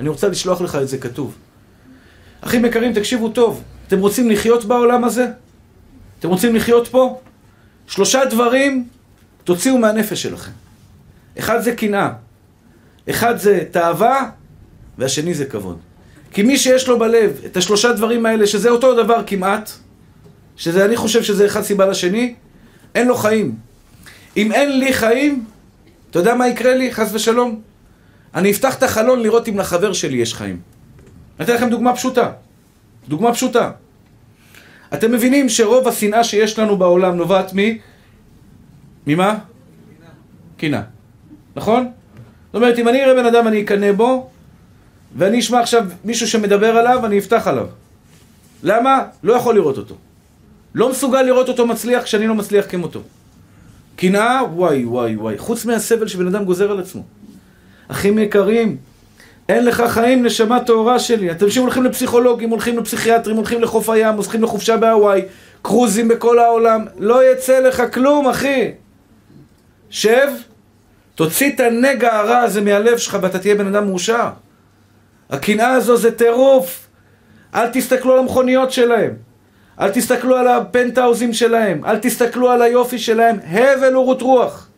אני 0.00 0.08
רוצה 0.08 0.28
לשלוח 0.28 0.60
לך 0.60 0.76
את 0.82 0.88
זה 0.88 0.98
כתוב. 0.98 1.34
אחים 2.40 2.64
יקרים, 2.64 2.92
תקשיבו 2.92 3.28
טוב. 3.28 3.62
אתם 3.88 3.98
רוצים 3.98 4.30
לחיות 4.30 4.64
בעולם 4.64 5.04
הזה? 5.04 5.26
אתם 6.18 6.28
רוצים 6.28 6.56
לחיות 6.56 6.88
פה? 6.88 7.20
שלושה 7.86 8.24
דברים 8.24 8.88
תוציאו 9.44 9.78
מהנפש 9.78 10.22
שלכם. 10.22 10.52
אחד 11.38 11.60
זה 11.60 11.72
קנאה, 11.72 12.10
אחד 13.10 13.36
זה 13.36 13.60
תאווה, 13.70 14.30
והשני 14.98 15.34
זה 15.34 15.44
כבוד. 15.44 15.78
כי 16.32 16.42
מי 16.42 16.58
שיש 16.58 16.88
לו 16.88 16.98
בלב 16.98 17.40
את 17.46 17.56
השלושה 17.56 17.92
דברים 17.92 18.26
האלה, 18.26 18.46
שזה 18.46 18.70
אותו 18.70 19.02
דבר 19.02 19.22
כמעט, 19.26 19.70
שזה, 20.56 20.84
אני 20.84 20.96
חושב 20.96 21.22
שזה 21.22 21.46
אחד 21.46 21.62
סיבה 21.62 21.86
לשני, 21.86 22.34
אין 22.94 23.08
לו 23.08 23.14
חיים. 23.14 23.54
אם 24.36 24.52
אין 24.52 24.78
לי 24.78 24.92
חיים, 24.92 25.44
אתה 26.10 26.18
יודע 26.18 26.34
מה 26.34 26.48
יקרה 26.48 26.74
לי, 26.74 26.92
חס 26.92 27.10
ושלום? 27.12 27.60
אני 28.34 28.50
אפתח 28.50 28.74
את 28.74 28.82
החלון 28.82 29.20
לראות 29.20 29.48
אם 29.48 29.58
לחבר 29.58 29.92
שלי 29.92 30.16
יש 30.16 30.34
חיים. 30.34 30.60
אני 31.38 31.44
אתן 31.44 31.54
לכם 31.54 31.70
דוגמה 31.70 31.94
פשוטה. 31.94 32.30
דוגמה 33.08 33.32
פשוטה. 33.32 33.70
אתם 34.94 35.12
מבינים 35.12 35.48
שרוב 35.48 35.88
השנאה 35.88 36.24
שיש 36.24 36.58
לנו 36.58 36.76
בעולם 36.76 37.16
נובעת 37.16 37.52
מ... 37.54 37.58
ממה? 39.06 39.38
קנאה. 40.56 40.82
נכון? 41.56 41.90
זאת 42.46 42.54
אומרת, 42.54 42.78
אם 42.78 42.88
אני 42.88 43.04
אראה 43.04 43.14
בן 43.14 43.26
אדם, 43.26 43.48
אני 43.48 43.62
אקנא 43.62 43.92
בו, 43.92 44.30
ואני 45.16 45.38
אשמע 45.38 45.60
עכשיו 45.60 45.84
מישהו 46.04 46.28
שמדבר 46.28 46.76
עליו, 46.76 47.06
אני 47.06 47.18
אפתח 47.18 47.46
עליו. 47.46 47.66
למה? 48.62 49.02
לא 49.22 49.32
יכול 49.32 49.54
לראות 49.54 49.78
אותו. 49.78 49.94
לא 50.74 50.90
מסוגל 50.90 51.22
לראות 51.22 51.48
אותו 51.48 51.66
מצליח 51.66 52.02
כשאני 52.02 52.26
לא 52.26 52.34
מצליח 52.34 52.66
כמותו. 52.68 53.00
קנאה, 53.96 54.40
וואי, 54.54 54.84
וואי, 54.84 55.16
וואי. 55.16 55.38
חוץ 55.38 55.64
מהסבל 55.64 56.08
שבן 56.08 56.26
אדם 56.26 56.44
גוזר 56.44 56.70
על 56.70 56.80
עצמו. 56.80 57.02
אחים 57.88 58.18
יקרים, 58.18 58.76
אין 59.48 59.64
לך 59.64 59.82
חיים, 59.88 60.24
נשמה 60.24 60.60
טהורה 60.60 60.98
שלי. 60.98 61.30
אתם 61.30 61.46
הולכים 61.56 61.84
לפסיכולוגים, 61.84 62.50
הולכים 62.50 62.78
לפסיכיאטרים, 62.78 63.36
הולכים 63.36 63.62
לחוף 63.62 63.90
הים, 63.90 64.14
הולכים 64.14 64.42
לחופשה 64.42 64.76
בהוואי, 64.76 65.22
קרוזים 65.62 66.08
בכל 66.08 66.38
העולם, 66.38 66.84
לא 66.98 67.32
יצא 67.32 67.60
לך 67.60 67.82
כלום, 67.94 68.28
אחי. 68.28 68.70
שב, 69.90 70.28
תוציא 71.14 71.52
את 71.54 71.60
הנגע 71.60 72.14
הרע 72.14 72.38
הזה 72.38 72.60
מהלב 72.60 72.98
שלך 72.98 73.18
ואתה 73.22 73.38
תהיה 73.38 73.54
בן 73.54 73.66
אדם 73.66 73.86
מאושר. 73.86 74.28
הקנאה 75.30 75.72
הזו 75.72 75.96
זה 75.96 76.10
טירוף. 76.12 76.88
אל 77.54 77.68
תסתכלו 77.68 78.12
על 78.12 78.18
המכוניות 78.18 78.72
שלהם. 78.72 79.14
אל 79.80 79.90
תסתכלו 79.90 80.36
על 80.36 80.48
הפנטהאוזים 80.48 81.32
שלהם. 81.32 81.84
אל 81.84 81.98
תסתכלו 81.98 82.50
על 82.50 82.62
היופי 82.62 82.98
שלהם. 82.98 83.36
הבל 83.46 83.96
ורות 83.96 84.22
רוח. 84.22 84.68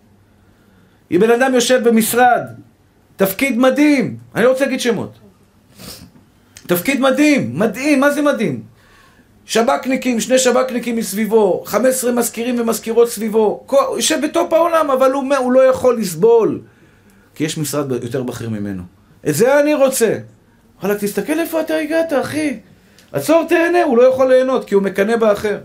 אם 1.11 1.21
בן 1.21 1.31
אדם 1.31 1.55
יושב 1.55 1.89
במשרד, 1.89 2.43
תפקיד 3.17 3.59
מדהים, 3.59 4.17
אני 4.35 4.45
לא 4.45 4.51
רוצה 4.51 4.65
להגיד 4.65 4.81
שמות. 4.81 5.19
תפקיד 6.67 7.01
מדהים, 7.01 7.59
מדהים, 7.59 8.01
מה 8.01 8.11
זה 8.11 8.23
מדהים? 8.23 8.63
שב"כניקים, 9.45 10.21
שני 10.21 10.39
שב"כניקים 10.39 10.97
מסביבו, 10.97 11.63
15 11.67 12.13
מזכירים 12.13 12.61
ומזכירות 12.61 13.09
סביבו, 13.09 13.67
יושב 13.97 14.19
בטופ 14.25 14.53
העולם, 14.53 14.91
אבל 14.91 15.13
הוא, 15.13 15.35
הוא 15.39 15.53
לא 15.53 15.61
יכול 15.61 15.99
לסבול, 15.99 16.61
כי 17.35 17.45
יש 17.45 17.59
משרד 17.59 17.93
יותר 18.03 18.23
בכיר 18.23 18.51
ממנו. 18.51 18.83
את 19.29 19.35
זה 19.35 19.61
אני 19.61 19.75
רוצה. 19.75 20.19
וואלה, 20.81 20.99
תסתכל 20.99 21.41
איפה 21.41 21.61
אתה 21.61 21.75
הגעת, 21.77 22.13
אחי. 22.13 22.61
עצור, 23.13 23.45
תהנה, 23.49 23.83
הוא 23.83 23.97
לא 23.97 24.03
יכול 24.03 24.33
ליהנות, 24.33 24.65
כי 24.65 24.75
הוא 24.75 24.83
מקנא 24.83 25.17
באחר. 25.17 25.59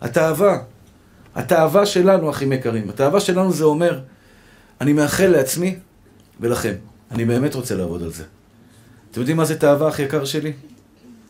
התאווה, 0.00 0.58
התאווה 1.34 1.86
שלנו, 1.86 2.30
אחים 2.30 2.52
יקרים, 2.52 2.90
התאווה 2.90 3.20
שלנו 3.20 3.52
זה 3.52 3.64
אומר, 3.64 4.00
אני 4.80 4.92
מאחל 4.92 5.26
לעצמי 5.26 5.76
ולכם. 6.40 6.74
אני 7.10 7.24
באמת 7.24 7.54
רוצה 7.54 7.74
לעבוד 7.74 8.02
על 8.02 8.12
זה. 8.12 8.24
אתם 9.10 9.20
יודעים 9.20 9.36
מה 9.36 9.44
זה 9.44 9.58
תאווה, 9.58 9.88
הכי 9.88 10.02
יקר 10.02 10.24
שלי? 10.24 10.52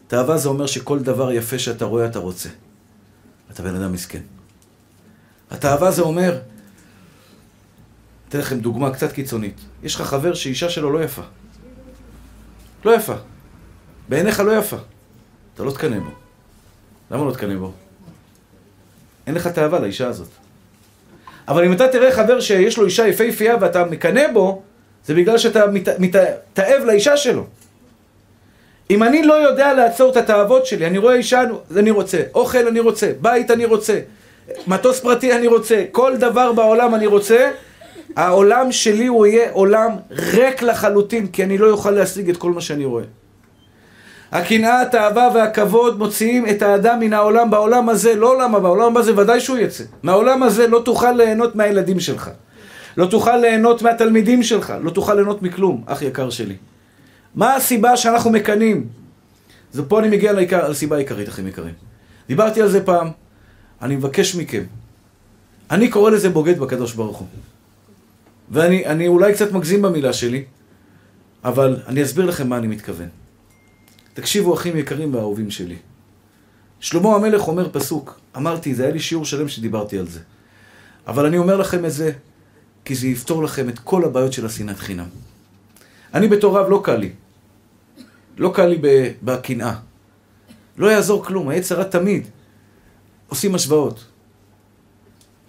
תאווה 0.07 0.39
זה 0.39 0.49
אומר 0.49 0.67
שכל 0.67 0.99
דבר 0.99 1.33
יפה 1.33 1.59
שאתה 1.59 1.85
רואה, 1.85 2.07
אתה 2.07 2.19
רוצה. 2.19 2.49
אתה 3.51 3.63
בן 3.63 3.75
אדם 3.75 3.93
מסכן. 3.93 4.23
התאווה 5.51 5.91
זה 5.91 6.03
אומר, 6.03 6.39
אתן 8.29 8.39
לכם 8.39 8.61
דוגמה 8.61 8.91
קצת 8.91 9.13
קיצונית. 9.13 9.61
יש 9.83 9.95
לך 9.95 10.03
חבר 10.03 10.35
שאישה 10.35 10.71
שלו 10.71 10.93
לא 10.93 11.05
יפה. 11.05 11.23
לא 12.85 12.91
יפה. 12.91 13.15
בעיניך 14.09 14.41
לא 14.41 14.53
יפה. 14.53 14.77
אתה 15.55 15.63
לא 15.63 15.71
תקנא 15.71 15.99
בו. 15.99 16.11
למה 17.11 17.25
לא 17.25 17.33
תקנא 17.33 17.57
בו? 17.57 17.73
אין 19.27 19.35
לך 19.35 19.47
תאווה 19.47 19.79
לאישה 19.79 20.07
הזאת. 20.07 20.29
אבל 21.49 21.65
אם 21.65 21.73
אתה 21.73 21.89
תראה 21.89 22.13
חבר 22.13 22.41
שיש 22.41 22.79
לו 22.79 22.85
אישה 22.85 23.09
יפהפייה 23.09 23.57
ואתה 23.61 23.85
מקנא 23.85 24.33
בו, 24.33 24.63
זה 25.07 25.15
בגלל 25.15 25.39
שאתה 25.39 25.65
מתאהב 25.99 26.85
לאישה 26.85 27.17
שלו. 27.17 27.47
אם 28.91 29.03
אני 29.03 29.23
לא 29.23 29.35
יודע 29.35 29.73
לעצור 29.73 30.11
את 30.11 30.17
התאוות 30.17 30.67
שלי, 30.67 30.87
אני 30.87 30.99
רואה 30.99 31.15
אישה, 31.15 31.43
אני 31.77 31.91
רוצה, 31.91 32.23
אוכל 32.35 32.67
אני 32.69 32.81
רוצה, 32.81 33.13
בית 33.21 33.51
אני 33.51 33.65
רוצה, 33.65 34.01
מטוס 34.67 35.01
פרטי 35.01 35.33
אני 35.33 35.47
רוצה, 35.47 35.85
כל 35.93 36.17
דבר 36.17 36.53
בעולם 36.53 36.95
אני 36.95 37.07
רוצה, 37.07 37.51
העולם 38.17 38.73
שלי 38.73 39.07
הוא 39.07 39.27
יהיה 39.27 39.51
עולם 39.51 39.91
ריק 40.11 40.63
לחלוטין, 40.63 41.27
כי 41.27 41.45
אני 41.45 41.59
לא 41.59 41.71
אוכל 41.71 41.91
להשיג 41.91 42.31
את 42.31 42.37
כל 42.37 42.53
מה 42.53 42.61
שאני 42.61 42.85
רואה. 42.85 43.05
הקנאה, 44.33 44.83
התאווה 44.83 45.29
והכבוד 45.35 45.99
מוציאים 45.99 46.49
את 46.49 46.63
האדם 46.63 47.01
מן 47.01 47.13
העולם 47.13 47.51
בעולם 47.51 47.89
הזה, 47.89 48.15
לא 48.15 48.33
עולם 48.33 48.55
הבא, 48.55 48.69
העולם 48.69 48.87
הבא 48.93 49.03
זה 49.03 49.19
ודאי 49.19 49.41
שהוא 49.41 49.59
יצא. 49.59 49.85
מהעולם 50.03 50.43
הזה 50.43 50.67
לא 50.67 50.83
תוכל 50.85 51.13
ליהנות 51.13 51.57
מהילדים 51.57 52.01
שלך. 52.01 52.31
לא 52.97 53.07
תוכל 53.07 53.37
ליהנות 53.37 53.83
מהתלמידים 53.83 54.43
שלך, 54.43 54.73
לא 54.83 54.91
תוכל 54.91 55.15
ליהנות 55.15 55.43
מכלום, 55.43 55.85
אח 55.87 56.03
יקר 56.03 56.31
שלי. 56.31 56.57
מה 57.35 57.55
הסיבה 57.55 57.97
שאנחנו 57.97 58.31
מקנאים? 58.31 58.87
זה 59.73 59.83
פה 59.83 60.01
אני 60.01 60.09
מגיע 60.09 60.33
לעיקר, 60.33 60.69
לסיבה 60.69 60.97
העיקרית, 60.97 61.29
אחים 61.29 61.47
יקרים. 61.49 61.75
דיברתי 62.29 62.63
על 62.63 62.69
זה 62.69 62.85
פעם, 62.85 63.11
אני 63.83 63.97
מבקש 63.97 64.35
מכם. 64.35 64.63
אני 65.71 65.89
קורא 65.89 66.11
לזה 66.11 66.31
בוגד 66.31 66.59
בקדוש 66.59 66.95
ברוך 66.95 67.17
הוא. 67.17 67.27
ואני 68.53 69.09
אולי 69.09 69.35
קצת 69.35 69.53
מגזים 69.53 69.83
במילה 69.83 70.13
שלי, 70.13 70.45
אבל 71.45 71.83
אני 71.87 72.03
אסביר 72.03 72.25
לכם 72.25 72.49
מה 72.49 72.57
אני 72.57 72.67
מתכוון. 72.67 73.09
תקשיבו, 74.15 74.55
אחים 74.55 74.77
יקרים 74.77 75.15
ואהובים 75.15 75.51
שלי. 75.51 75.77
שלמה 76.81 77.15
המלך 77.15 77.49
אומר 77.49 77.69
פסוק, 77.73 78.21
אמרתי, 78.37 78.75
זה 78.75 78.83
היה 78.83 78.93
לי 78.93 79.01
שיעור 79.01 79.25
שלם 79.25 79.49
שדיברתי 79.49 79.99
על 79.99 80.07
זה. 80.07 80.21
אבל 81.07 81.27
אני 81.27 81.39
אומר 81.39 81.57
לכם 81.57 81.85
את 81.85 81.93
זה 81.93 82.13
כי 82.85 82.95
זה 82.95 83.07
יפתור 83.07 83.43
לכם 83.43 83.69
את 83.69 83.79
כל 83.79 84.05
הבעיות 84.05 84.33
של 84.33 84.47
השנאת 84.47 84.79
חינם. 84.79 85.09
אני 86.15 86.29
בתור 86.29 86.59
רב 86.59 86.71
לא 86.71 86.81
קל 86.85 86.97
לי. 86.97 87.13
לא 88.37 88.53
קל 88.55 88.67
לי 88.67 88.79
בקנאה. 89.23 89.75
לא 90.77 90.87
יעזור 90.87 91.25
כלום, 91.25 91.49
העץ 91.49 91.73
הרע 91.73 91.85
תמיד. 91.85 92.29
עושים 93.29 93.55
השוואות. 93.55 94.05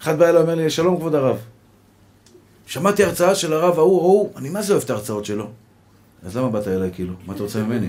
אחד 0.02 0.20
בא 0.20 0.30
אליי 0.30 0.38
ואומר 0.38 0.56
לי, 0.56 0.70
שלום 0.70 0.98
כבוד 0.98 1.16
הרב. 1.16 1.53
שמעתי 2.74 3.04
הרצאה 3.04 3.36
של 3.36 3.54
הרב 3.54 3.80
ההוא, 3.80 4.02
ההוא, 4.02 4.30
אני 4.36 4.50
מה 4.50 4.62
זה 4.62 4.74
אוהב 4.74 4.84
את 4.84 4.90
ההרצאות 4.90 5.26
שלו? 5.26 5.48
אז 6.26 6.38
למה 6.38 6.50
באת 6.50 6.68
אליי 6.68 6.90
כאילו? 6.94 7.14
מה 7.28 7.34
אתה 7.34 7.44
רוצה 7.44 7.64
ממני? 7.64 7.88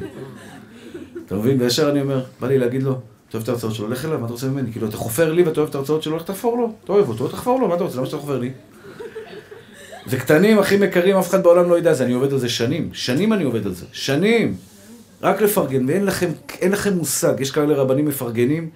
אתה 1.27 1.35
מבין? 1.35 1.61
וישר 1.61 1.91
אני 1.91 2.01
אומר, 2.01 2.25
בא 2.41 2.49
לי 2.49 2.59
להגיד 2.59 2.83
לו, 2.83 2.91
אתה 2.91 3.37
אוהב 3.39 3.43
את 3.43 3.49
ההרצאות 3.49 3.75
שלו, 3.75 3.89
לך 3.89 4.05
אליו, 4.05 4.19
מה 4.19 4.25
אתה 4.25 4.33
רוצה 4.33 4.49
ממני? 4.49 4.73
כאילו, 4.73 4.89
אתה 4.89 4.97
חופר 4.97 5.33
לי 5.33 5.43
ואתה 5.43 5.61
אוהב 5.61 5.69
את 5.69 5.75
ההרצאות 5.75 6.03
שלו, 6.03 6.17
לך 6.17 6.23
תחפור 6.23 6.59
לו. 6.59 6.73
אתה 6.85 6.93
אוהב 6.93 7.09
אותו, 7.09 7.29
תחפור 7.29 7.61
לו, 7.61 7.69
מה 7.69 7.75
אתה 7.75 7.85
רוצה? 7.85 7.97
למה 7.97 8.07
שאתה 8.07 8.19
חופר 8.19 8.39
לי? 8.39 8.51
זה 10.07 10.19
קטנים, 10.19 10.59
אחים 10.59 10.83
יקרים, 10.83 11.17
אף 11.17 11.31
אחד 11.31 11.43
בעולם 11.43 11.71
לא 11.71 11.79
ידע 11.79 11.93
זה, 11.93 12.05
אני 12.05 12.13
עובד 12.13 12.33
על 12.33 12.39
זה 12.39 12.49
שנים. 12.49 12.91
שנים 12.93 13.33
אני 13.33 13.45
עובד 13.45 13.67
על 13.67 13.75
זה. 13.75 13.87
שנים. 13.93 14.57
רק 15.23 15.41
לפרגן, 15.41 15.89
ואין 15.89 16.05
לכם, 16.05 16.31
לכם 16.71 16.93
מושג, 16.93 17.41
יש 17.41 17.51
כאלה 17.51 17.75
רבנים 17.75 18.05
מפרגנים. 18.05 18.71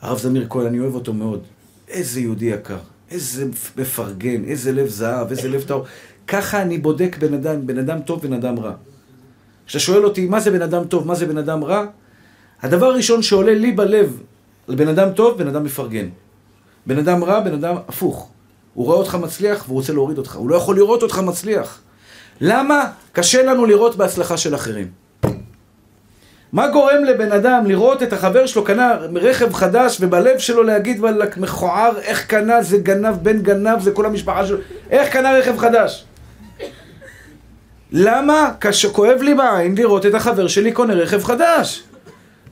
הרב 0.00 0.18
זמיר 0.18 0.46
כהן, 0.50 0.66
אני 0.66 0.80
אוהב 0.80 0.94
אותו 0.94 1.12
מאוד. 1.12 1.42
איזה 1.88 2.20
יהודי 2.20 2.46
יקר, 2.46 2.78
איזה 3.14 3.44
מפרגן, 3.76 4.44
איזה 4.44 4.72
לב 4.72 4.88
זהב, 4.88 5.30
איזה 5.30 5.48
לב 5.48 5.62
טהור. 5.62 5.84
ככה 6.26 6.62
אני 6.62 6.78
בודק 6.78 7.16
בן 7.20 7.34
אדם, 7.34 7.66
בן 7.66 7.78
אדם 7.78 8.00
טוב, 8.00 8.22
בן 8.22 8.32
אדם 8.32 8.58
רע. 8.58 8.72
כשאתה 9.66 9.78
שואל 9.84 10.04
אותי 10.04 10.26
מה 10.26 10.40
זה 10.40 10.50
בן 10.50 10.62
אדם 10.62 10.84
טוב, 10.84 11.06
מה 11.06 11.14
זה 11.14 11.26
בן 11.26 11.38
אדם 11.38 11.64
רע, 11.64 11.86
הדבר 12.62 12.86
הראשון 12.86 13.22
שעולה 13.22 13.54
לי 13.54 13.72
בלב 13.72 14.20
לבן 14.68 14.88
אדם 14.88 15.12
טוב, 15.12 15.38
בן 15.38 15.48
אדם 15.48 15.64
מפרגן. 15.64 16.08
בן 16.86 16.98
אדם 16.98 17.24
רע, 17.24 17.40
בן 17.40 17.52
אדם 17.52 17.76
הפוך. 17.88 18.30
הוא 18.74 18.86
רואה 18.86 18.96
אותך 18.96 19.14
מצליח 19.14 19.64
והוא 19.66 19.78
רוצה 19.78 19.92
להוריד 19.92 20.18
אותך. 20.18 20.36
הוא 20.36 20.50
לא 20.50 20.56
יכול 20.56 20.76
לראות 20.76 21.02
אותך 21.02 21.18
מצליח. 21.18 21.80
למה? 22.40 22.90
קשה 23.12 23.42
לנו 23.42 23.66
לראות 23.66 23.96
בהצלחה 23.96 24.36
של 24.36 24.54
אחרים. 24.54 25.03
מה 26.54 26.68
גורם 26.68 27.04
לבן 27.04 27.32
אדם 27.32 27.66
לראות 27.66 28.02
את 28.02 28.12
החבר 28.12 28.46
שלו 28.46 28.64
קנה 28.64 28.96
רכב 29.14 29.52
חדש 29.52 29.98
ובלב 30.00 30.38
שלו 30.38 30.62
להגיד 30.62 31.00
וואלכ 31.00 31.36
מכוער 31.36 31.98
איך 31.98 32.26
קנה 32.26 32.62
זה 32.62 32.78
גנב 32.78 33.14
בן 33.22 33.42
גנב 33.42 33.80
זה 33.80 33.90
כל 33.90 34.06
המשפחה 34.06 34.46
שלו 34.46 34.58
איך 34.90 35.12
קנה 35.12 35.32
רכב 35.32 35.58
חדש? 35.58 36.04
למה 37.92 38.50
כואב 38.92 39.22
לי 39.22 39.34
בעין 39.34 39.74
לראות 39.76 40.06
את 40.06 40.14
החבר 40.14 40.46
שלי 40.46 40.72
קונה 40.72 40.94
רכב 40.94 41.24
חדש? 41.24 41.82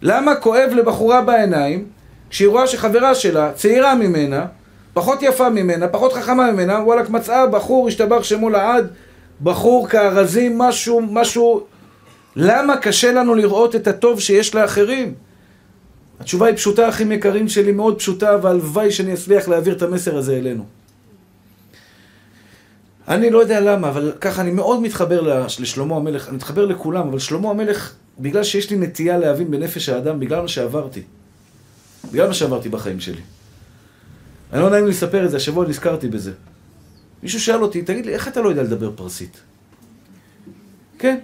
למה 0.03 0.35
כואב 0.35 0.71
לבחורה 0.77 1.21
בעיניים 1.21 1.87
כשהיא 2.31 2.49
רואה 2.49 2.67
שחברה 2.67 3.15
שלה 3.15 3.53
צעירה 3.53 3.95
ממנה 3.95 4.47
פחות 4.95 5.23
יפה 5.23 5.51
ממנה, 5.51 5.89
פחות 5.89 6.13
חכמה 6.13 6.53
ממנה, 6.53 6.75
וואלכ 6.85 7.11
מצאה 7.11 7.47
בחור, 7.47 7.89
השתבח 7.89 8.23
שמו 8.23 8.51
לעד, 8.51 8.89
בחור 9.43 9.89
כארזים, 9.89 10.59
משהו, 10.59 11.01
משהו... 11.11 11.72
למה 12.37 12.77
קשה 12.77 13.13
לנו 13.13 13.35
לראות 13.35 13.77
את 13.77 13.87
הטוב 13.87 14.21
שיש 14.21 14.55
לאחרים? 14.55 15.15
התשובה 16.21 16.47
היא 16.47 16.57
פשוטה, 16.57 16.89
אחים 16.89 17.13
יקרים 17.13 17.49
שלי, 17.49 17.73
מאוד 17.73 17.99
פשוטה, 17.99 18.37
והלוואי 18.43 18.91
שאני 18.91 19.15
אצליח 19.15 19.49
להעביר 19.49 19.77
את 19.77 19.83
המסר 19.83 20.17
הזה 20.17 20.37
אלינו. 20.37 20.65
אני 23.09 23.31
לא 23.31 23.39
יודע 23.39 23.61
למה, 23.61 23.89
אבל 23.89 24.13
ככה 24.21 24.43
אני 24.43 24.51
מאוד 24.51 24.81
מתחבר 24.81 25.45
לשלמה 25.59 25.97
המלך, 25.97 26.29
אני 26.29 26.37
מתחבר 26.37 26.67
לכולם, 26.67 27.09
אבל 27.09 27.19
שלמה 27.19 27.51
המלך, 27.51 27.93
בגלל 28.19 28.45
שיש 28.45 28.71
לי 28.71 28.77
נטייה 28.77 29.19
להבין 29.19 29.51
בנפש 29.51 29.89
האדם, 29.89 30.21
בגלל 30.21 30.43
מה 30.43 30.49
שעברתי. 30.49 31.03
בגלל 32.13 32.29
מה 32.29 32.35
שעברתי 32.35 32.69
בחיים 32.69 33.01
שלי. 33.01 33.21
אני 34.53 34.61
לא 34.61 34.71
נעים 34.71 34.87
לספר 34.87 35.25
את 35.25 35.31
זה, 35.31 35.37
השבוע 35.37 35.69
נזכרתי 35.69 36.09
בזה. 36.09 36.33
מישהו 37.23 37.41
שאל 37.41 37.63
אותי, 37.63 37.83
תגיד 37.83 38.07
לי, 38.07 38.15
איך 38.15 38.29
אתה 38.29 38.41
לא 38.41 38.49
יודע 38.49 38.63
לדבר 38.63 38.91
פרסית? 38.95 39.41
כן. 40.99 41.19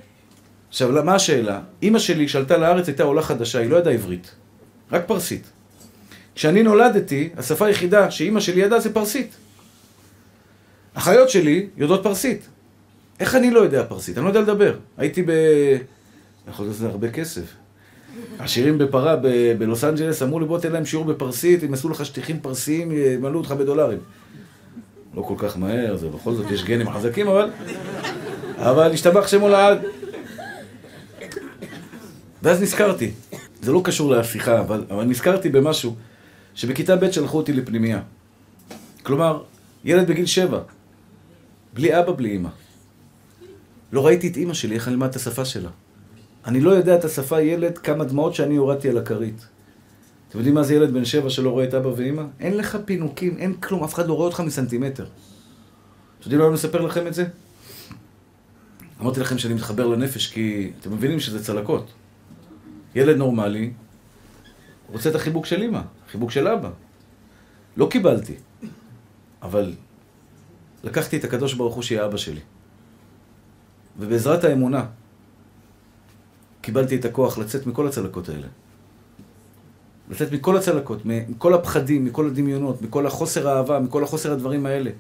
עכשיו, 0.69 1.05
מה 1.05 1.15
השאלה? 1.15 1.61
אימא 1.83 1.99
שלי, 1.99 2.27
כשעלתה 2.27 2.57
לארץ, 2.57 2.89
הייתה 2.89 3.03
עולה 3.03 3.23
חדשה, 3.23 3.59
היא 3.59 3.71
לא 3.71 3.77
ידעה 3.77 3.93
עברית. 3.93 4.31
רק 4.93 5.03
פרסית. 5.07 5.43
כשאני 6.35 6.63
נולדתי, 6.63 7.29
השפה 7.37 7.67
היחידה 7.67 8.11
שאימא 8.11 8.41
שלי 8.41 8.61
ידעה 8.61 8.81
זה 8.81 8.95
פרסית. 8.95 9.37
אחיות 10.95 11.31
שלי 11.31 11.67
יודעות 11.77 12.03
פרסית. 12.03 12.49
איך 13.21 13.35
אני 13.35 13.51
לא 13.51 13.61
יודע 13.61 13.85
פרסית? 13.89 14.19
אני 14.19 14.25
לא 14.25 14.31
יודע 14.31 14.41
לדבר. 14.41 14.75
הייתי 14.97 15.23
ב... 15.23 15.31
יכול 16.49 16.65
להיות 16.67 16.77
שזה 16.77 16.87
הרבה 16.87 17.11
כסף. 17.11 17.43
עשירים 18.39 18.79
בפרה 18.79 19.17
בלוס 19.59 19.85
אנג'לס 19.85 20.23
אמרו 20.23 20.41
לי 20.41 20.47
בוא 20.47 20.59
תן 20.59 20.73
להם 20.73 20.85
שיעור 20.85 21.05
בפרסית, 21.05 21.63
הם 21.63 21.71
יעשו 21.71 21.89
לך 21.89 22.05
שטיחים 22.05 22.41
פרסיים, 22.41 22.93
ימלאו 22.93 23.39
אותך 23.39 23.53
בדולרים. 23.53 23.99
לא 25.15 25.23
כל 25.23 25.35
כך 25.39 25.59
מהר, 25.59 25.97
זה 25.97 26.09
בכל 26.09 26.35
זאת 26.35 26.51
יש 26.51 26.65
גנים 26.65 26.91
חזקים, 26.91 27.29
אבל... 27.29 27.51
אבל 28.59 28.93
השתבח 28.93 29.29
שמו 29.29 29.49
לעד. 29.49 29.79
ואז 32.43 32.63
נזכרתי, 32.63 33.11
זה 33.63 33.73
לא 33.73 33.81
קשור 33.85 34.11
להפיכה, 34.11 34.61
אבל, 34.61 34.85
אבל 34.91 35.05
נזכרתי 35.05 35.49
במשהו, 35.49 35.97
שבכיתה 36.55 36.97
ב' 36.97 37.11
שלחו 37.11 37.37
אותי 37.37 37.53
לפנימייה. 37.53 38.01
כלומר, 39.03 39.43
ילד 39.85 40.09
בגיל 40.09 40.27
שבע, 40.27 40.61
בלי 41.75 41.99
אבא, 41.99 42.13
בלי 42.13 42.37
אמא. 42.37 42.49
לא 43.93 44.07
ראיתי 44.07 44.29
את 44.29 44.37
אימא 44.37 44.55
שלי, 44.55 44.75
איך 44.75 44.89
אני 44.89 44.95
אלמד 44.95 45.09
את 45.09 45.17
השפה 45.17 45.45
שלה. 45.45 45.71
אני 46.47 46.61
לא 46.61 46.71
יודע 46.71 46.95
את 46.95 47.05
השפה 47.05 47.41
ילד, 47.41 47.79
כמה 47.79 48.05
דמעות 48.05 48.35
שאני 48.35 48.57
הורדתי 48.57 48.89
על 48.89 48.99
הכרית. 48.99 49.47
אתם 50.29 50.39
יודעים 50.39 50.55
מה 50.55 50.63
זה 50.63 50.75
ילד 50.75 50.93
בן 50.93 51.05
שבע 51.05 51.31
שלא 51.31 51.51
רואה 51.51 51.65
את 51.65 51.75
אבא 51.75 51.91
ואמא? 51.97 52.23
אין 52.41 52.57
לך 52.57 52.79
פינוקים, 52.85 53.37
אין 53.39 53.55
כלום, 53.55 53.85
אף 53.85 53.95
אחד 53.95 54.07
לא 54.09 54.13
רואה 54.13 54.27
אותך 54.27 54.41
מסנטימטר. 54.41 55.05
אתם 55.05 55.11
יודעים 56.25 56.41
למה 56.41 56.49
אני 56.49 56.55
מספר 56.55 56.81
לכם 56.81 57.07
את 57.07 57.15
זה? 57.15 57.25
אמרתי 59.01 59.21
לכם 59.21 59.39
שאני 59.39 59.55
מתחבר 59.55 59.87
לנפש 59.87 60.27
כי 60.27 60.71
אתם 60.81 60.93
מבינים 60.93 61.21
שזה 61.21 61.45
צלקות. 61.45 61.93
ילד 62.95 63.17
נורמלי 63.17 63.73
רוצה 64.93 65.11
את 65.11 65.15
החיבוק 65.15 65.47
של 65.47 65.63
אמא, 65.63 65.81
חיבוק 66.11 66.31
של 66.31 66.49
אבא. 66.49 66.71
לא 67.77 67.89
קיבלתי, 67.91 68.35
אבל 69.43 69.75
לקחתי 70.85 71.17
את 71.17 71.25
הקדוש 71.25 71.55
ברוך 71.55 71.75
הוא 71.75 71.83
שיהיה 71.83 72.05
אבא 72.05 72.17
שלי. 72.17 72.41
ובעזרת 73.99 74.45
האמונה, 74.45 74.87
קיבלתי 76.61 76.97
את 76.97 77.05
הכוח 77.05 77.39
לצאת 77.39 77.67
מכל 77.67 77.87
הצלקות 77.87 78.29
האלה. 78.29 78.47
לצאת 80.11 80.33
מכל 80.33 80.57
הצלקות, 80.57 81.03
מכל 81.05 81.55
הפחדים, 81.55 82.05
מכל 82.05 82.27
הדמיונות, 82.27 82.83
מכל 82.83 83.07
החוסר 83.07 83.49
האהבה, 83.49 83.81
מכל 83.81 84.05
החוסר 84.05 84.33
הדברים 84.33 84.67
האלה. 84.67 84.91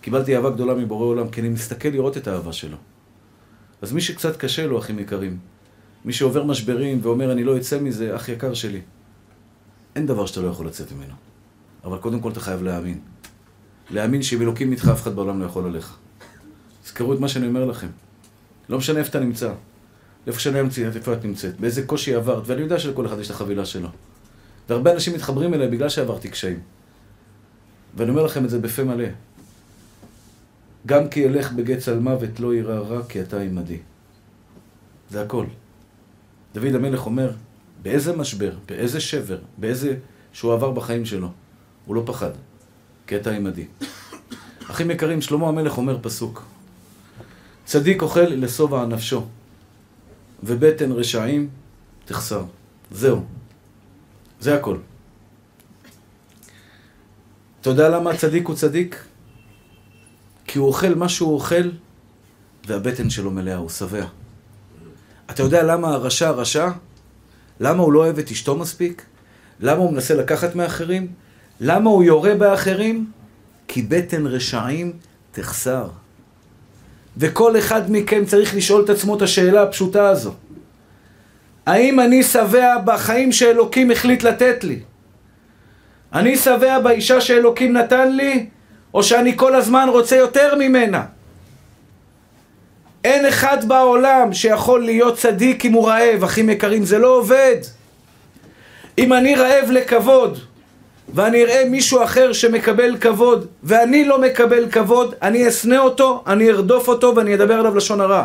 קיבלתי 0.00 0.36
אהבה 0.36 0.50
גדולה 0.50 0.74
מבורא 0.74 1.06
עולם, 1.06 1.28
כי 1.28 1.40
אני 1.40 1.48
מסתכל 1.48 1.88
לראות 1.88 2.16
את 2.16 2.26
האהבה 2.28 2.52
שלו. 2.52 2.76
אז 3.82 3.92
מי 3.92 4.00
שקצת 4.00 4.36
קשה 4.36 4.66
לו, 4.66 4.78
אחים 4.78 4.98
יקרים, 4.98 5.38
מי 6.04 6.12
שעובר 6.12 6.44
משברים 6.44 6.98
ואומר, 7.02 7.32
אני 7.32 7.44
לא 7.44 7.56
אצא 7.56 7.80
מזה, 7.80 8.16
אח 8.16 8.28
יקר 8.28 8.54
שלי, 8.54 8.80
אין 9.96 10.06
דבר 10.06 10.26
שאתה 10.26 10.40
לא 10.40 10.48
יכול 10.48 10.66
לצאת 10.66 10.92
ממנו. 10.92 11.14
אבל 11.84 11.98
קודם 11.98 12.20
כל 12.20 12.30
אתה 12.30 12.40
חייב 12.40 12.62
להאמין. 12.62 12.98
להאמין 13.90 14.22
שאם 14.22 14.42
אלוקים 14.42 14.72
איתך, 14.72 14.88
אף 14.88 15.02
אחד 15.02 15.14
בעולם 15.14 15.40
לא 15.40 15.44
יכול 15.44 15.66
עליך. 15.66 15.96
תזכרו 16.82 17.14
את 17.14 17.20
מה 17.20 17.28
שאני 17.28 17.46
אומר 17.46 17.64
לכם. 17.64 17.88
לא 18.68 18.78
משנה 18.78 18.98
איפה 18.98 19.10
אתה 19.10 19.20
נמצא. 19.20 19.52
איפה 20.26 20.40
שאני 20.40 20.62
נמצאת, 20.62 20.96
איפה 20.96 21.12
את 21.12 21.24
נמצאת, 21.24 21.60
באיזה 21.60 21.86
קושי 21.86 22.14
עברת, 22.14 22.42
ואני 22.46 22.60
יודע 22.60 22.78
שלכל 22.78 23.06
אחד 23.06 23.18
יש 23.18 23.26
את 23.26 23.30
החבילה 23.30 23.64
שלו. 23.64 23.88
והרבה 24.68 24.92
אנשים 24.92 25.14
מתחברים 25.14 25.54
אליי 25.54 25.68
בגלל 25.68 25.88
שעברתי 25.88 26.28
קשיים. 26.28 26.60
ואני 27.96 28.10
אומר 28.10 28.22
לכם 28.22 28.44
את 28.44 28.50
זה 28.50 28.58
בפה 28.58 28.84
מלא. 28.84 29.08
גם 30.86 31.08
כי 31.08 31.26
אלך 31.26 31.52
בגץ 31.52 31.88
על 31.88 31.98
מוות 31.98 32.40
לא 32.40 32.54
יירא 32.54 32.78
רע, 32.78 33.02
כי 33.08 33.22
אתה 33.22 33.40
עמדי. 33.40 33.78
זה 35.10 35.22
הכל. 35.22 35.46
דוד 36.54 36.74
המלך 36.74 37.06
אומר, 37.06 37.30
באיזה 37.82 38.16
משבר, 38.16 38.52
באיזה 38.68 39.00
שבר, 39.00 39.38
באיזה 39.58 39.96
שהוא 40.32 40.52
עבר 40.52 40.70
בחיים 40.70 41.04
שלו, 41.04 41.28
הוא 41.86 41.96
לא 41.96 42.02
פחד, 42.06 42.30
אתה 43.16 43.30
עמדי. 43.30 43.66
אחים 44.70 44.90
יקרים, 44.90 45.20
שלמה 45.20 45.48
המלך 45.48 45.78
אומר 45.78 45.98
פסוק: 46.02 46.44
צדיק 47.64 48.02
אוכל 48.02 48.20
לשובע 48.20 48.86
נפשו. 48.86 49.26
ובטן 50.42 50.92
רשעים 50.92 51.48
תחסר. 52.04 52.44
זהו. 52.90 53.24
זה 54.40 54.54
הכל. 54.54 54.76
אתה 57.60 57.70
יודע 57.70 57.88
למה 57.88 58.10
הצדיק 58.10 58.46
הוא 58.46 58.56
צדיק? 58.56 59.04
כי 60.46 60.58
הוא 60.58 60.68
אוכל 60.68 60.94
מה 60.94 61.08
שהוא 61.08 61.34
אוכל 61.34 61.70
והבטן 62.66 63.10
שלו 63.10 63.30
מלאה, 63.30 63.56
הוא 63.56 63.68
שבע. 63.68 64.06
אתה 65.30 65.42
יודע 65.42 65.62
למה 65.62 65.88
הרשע 65.88 66.30
רשע? 66.30 66.68
למה 67.60 67.82
הוא 67.82 67.92
לא 67.92 67.98
אוהב 67.98 68.18
את 68.18 68.30
אשתו 68.30 68.56
מספיק? 68.56 69.02
למה 69.60 69.78
הוא 69.78 69.92
מנסה 69.92 70.14
לקחת 70.14 70.54
מאחרים? 70.54 71.06
למה 71.60 71.90
הוא 71.90 72.04
יורה 72.04 72.34
באחרים? 72.34 73.10
כי 73.68 73.82
בטן 73.82 74.26
רשעים 74.26 74.92
תחסר. 75.32 75.88
וכל 77.16 77.58
אחד 77.58 77.82
מכם 77.88 78.24
צריך 78.24 78.54
לשאול 78.54 78.84
את 78.84 78.90
עצמו 78.90 79.16
את 79.16 79.22
השאלה 79.22 79.62
הפשוטה 79.62 80.08
הזו. 80.08 80.34
האם 81.66 82.00
אני 82.00 82.22
שבע 82.22 82.78
בחיים 82.84 83.32
שאלוקים 83.32 83.90
החליט 83.90 84.22
לתת 84.22 84.64
לי? 84.64 84.80
אני 86.12 86.36
שבע 86.36 86.78
באישה 86.78 87.20
שאלוקים 87.20 87.72
נתן 87.72 88.12
לי, 88.12 88.46
או 88.94 89.02
שאני 89.02 89.36
כל 89.36 89.54
הזמן 89.54 89.88
רוצה 89.88 90.16
יותר 90.16 90.54
ממנה? 90.58 91.04
אין 93.04 93.26
אחד 93.26 93.68
בעולם 93.68 94.32
שיכול 94.32 94.84
להיות 94.84 95.16
צדיק 95.16 95.64
אם 95.64 95.72
הוא 95.72 95.88
רעב, 95.88 96.24
אחים 96.24 96.50
יקרים, 96.50 96.84
זה 96.84 96.98
לא 96.98 97.18
עובד. 97.18 97.56
אם 98.98 99.12
אני 99.12 99.34
רעב 99.34 99.70
לכבוד, 99.70 100.38
ואני 101.14 101.42
אראה 101.42 101.64
מישהו 101.68 102.02
אחר 102.02 102.32
שמקבל 102.32 102.96
כבוד, 103.00 103.46
ואני 103.62 104.04
לא 104.04 104.20
מקבל 104.20 104.70
כבוד, 104.70 105.14
אני 105.22 105.48
אשנא 105.48 105.76
אותו, 105.76 106.24
אני 106.26 106.50
ארדוף 106.50 106.88
אותו 106.88 107.12
ואני 107.16 107.34
אדבר 107.34 107.54
עליו 107.54 107.76
לשון 107.76 108.00
הרע. 108.00 108.24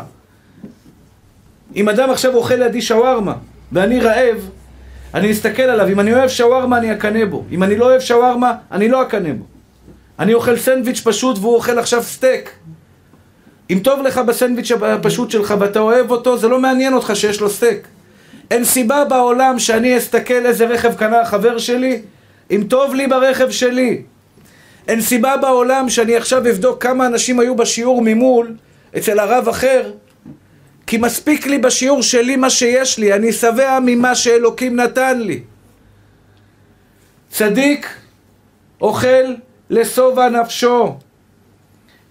אם 1.76 1.90
אדם 1.90 2.10
עכשיו 2.10 2.36
אוכל 2.36 2.56
לידי 2.56 2.82
שווארמה, 2.82 3.34
ואני 3.72 4.00
רעב, 4.00 4.50
אני 5.14 5.32
אסתכל 5.32 5.64
עליו, 5.64 5.88
אם 5.88 6.00
אני 6.00 6.14
אוהב 6.14 6.30
שווארמה 6.30 6.78
אני 6.78 6.94
אקנא 6.94 7.26
בו, 7.26 7.46
אם 7.52 7.64
אני 7.64 7.78
לא 7.78 7.86
אוהב 7.86 8.00
שווארמה, 8.00 8.54
אני 8.72 8.90
לא 8.90 9.02
אקנא 9.02 9.34
בו. 9.34 9.46
אני 10.20 10.34
אוכל 10.34 10.58
סנדוויץ' 10.58 11.02
פשוט 11.04 11.38
והוא 11.38 11.56
אוכל 11.56 11.80
עכשיו 11.80 12.04
סטייק. 12.04 12.50
אם 13.70 13.80
טוב 13.84 14.02
לך 14.02 14.18
בסנדוויץ' 14.18 14.72
הפשוט 14.72 15.32
שלך 15.32 15.54
ואתה 15.60 15.80
אוהב 15.80 16.12
אותו, 16.12 16.38
זה 16.38 16.48
לא 16.48 16.60
מעניין 16.60 16.94
אותך 16.94 17.12
שיש 17.16 17.42
לו 17.42 17.50
סטייק. 17.50 17.88
אין 18.52 18.66
סיבה 18.66 19.06
בעולם 19.06 19.60
שאני 19.60 19.98
אסתכל 19.98 20.46
איזה 20.46 20.66
רכב 20.66 20.96
קנה 20.96 21.22
החבר 21.22 21.58
שלי, 21.58 22.02
אם 22.52 22.64
טוב 22.70 22.96
לי 22.96 23.08
ברכב 23.08 23.52
שלי. 23.52 24.02
אין 24.88 25.02
סיבה 25.02 25.38
בעולם 25.38 25.90
שאני 25.90 26.16
עכשיו 26.16 26.50
אבדוק 26.50 26.84
כמה 26.84 27.06
אנשים 27.06 27.40
היו 27.40 27.56
בשיעור 27.56 28.02
ממול, 28.02 28.56
אצל 28.98 29.20
הרב 29.20 29.48
אחר, 29.50 29.92
כי 30.88 30.98
מספיק 30.98 31.48
לי 31.48 31.58
בשיעור 31.58 32.04
שלי 32.04 32.36
מה 32.36 32.50
שיש 32.50 33.00
לי, 33.00 33.14
אני 33.14 33.34
שבע 33.34 33.80
ממה 33.86 34.16
שאלוקים 34.16 34.76
נתן 34.76 35.20
לי. 35.20 35.42
צדיק 37.30 37.88
אוכל 38.82 39.34
לשובע 39.70 40.30
נפשו. 40.30 40.98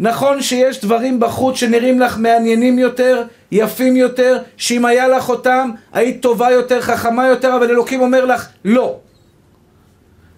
נכון 0.00 0.42
שיש 0.42 0.80
דברים 0.80 1.20
בחוץ 1.20 1.56
שנראים 1.56 2.00
לך 2.00 2.18
מעניינים 2.18 2.78
יותר, 2.78 3.22
יפים 3.52 3.96
יותר, 3.96 4.38
שאם 4.56 4.84
היה 4.84 5.08
לך 5.08 5.28
אותם, 5.28 5.70
היית 5.92 6.22
טובה 6.22 6.50
יותר, 6.50 6.80
חכמה 6.80 7.26
יותר, 7.26 7.56
אבל 7.56 7.70
אלוקים 7.70 8.00
אומר 8.00 8.24
לך, 8.24 8.48
לא. 8.64 8.96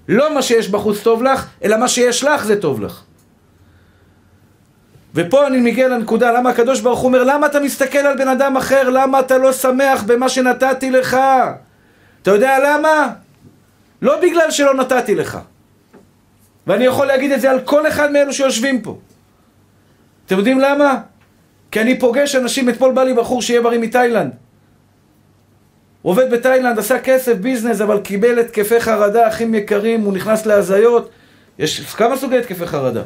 לא 0.08 0.34
מה 0.34 0.42
שיש 0.42 0.68
בחוץ 0.68 1.02
טוב 1.02 1.22
לך, 1.22 1.46
אלא 1.64 1.76
מה 1.76 1.88
שיש 1.88 2.24
לך 2.24 2.44
זה 2.44 2.60
טוב 2.60 2.82
לך. 2.82 3.02
ופה 5.14 5.46
אני 5.46 5.60
מגיע 5.60 5.88
לנקודה, 5.88 6.32
למה 6.32 6.50
הקדוש 6.50 6.80
ברוך 6.80 6.98
הוא 6.98 7.06
אומר, 7.06 7.24
למה 7.24 7.46
אתה 7.46 7.60
מסתכל 7.60 7.98
על 7.98 8.18
בן 8.18 8.28
אדם 8.28 8.56
אחר? 8.56 8.90
למה 8.90 9.20
אתה 9.20 9.38
לא 9.38 9.52
שמח 9.52 10.02
במה 10.02 10.28
שנתתי 10.28 10.90
לך? 10.90 11.16
אתה 12.22 12.30
יודע 12.30 12.58
למה? 12.64 13.10
לא 14.02 14.20
בגלל 14.20 14.50
שלא 14.50 14.74
נתתי 14.74 15.14
לך. 15.14 15.38
ואני 16.66 16.84
יכול 16.84 17.06
להגיד 17.06 17.32
את 17.32 17.40
זה 17.40 17.50
על 17.50 17.60
כל 17.60 17.88
אחד 17.88 18.12
מאלו 18.12 18.32
שיושבים 18.32 18.82
פה. 18.82 18.98
אתם 20.28 20.38
יודעים 20.38 20.60
למה? 20.60 21.00
כי 21.70 21.80
אני 21.80 21.98
פוגש 21.98 22.34
אנשים, 22.34 22.68
אתמול 22.68 22.92
בא 22.92 23.02
לי 23.02 23.14
בחור 23.14 23.42
שיהיה 23.42 23.62
בריא 23.62 23.78
מתאילנד. 23.78 24.30
הוא 26.02 26.10
עובד 26.10 26.30
בתאילנד, 26.30 26.78
עשה 26.78 26.98
כסף, 26.98 27.34
ביזנס, 27.34 27.80
אבל 27.80 28.00
קיבל 28.00 28.38
התקפי 28.38 28.80
חרדה, 28.80 29.28
אחים 29.28 29.54
יקרים, 29.54 30.00
הוא 30.00 30.12
נכנס 30.12 30.46
להזיות. 30.46 31.10
יש 31.58 31.80
כמה 31.80 32.16
סוגי 32.16 32.38
התקפי 32.38 32.66
חרדה. 32.66 33.02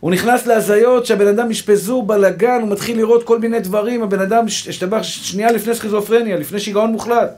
הוא 0.00 0.10
נכנס 0.10 0.46
להזיות 0.46 1.06
שהבן 1.06 1.26
אדם 1.26 1.50
אשפזו 1.50 2.02
בלאגן, 2.02 2.60
הוא 2.60 2.68
מתחיל 2.68 2.96
לראות 2.96 3.24
כל 3.24 3.38
מיני 3.38 3.60
דברים, 3.60 4.02
הבן 4.02 4.20
אדם 4.20 4.46
השתבח 4.46 5.02
שנייה 5.02 5.52
לפני 5.52 5.74
סכיזופרניה, 5.74 6.36
לפני 6.36 6.60
שיגעון 6.60 6.92
מוחלט. 6.92 7.30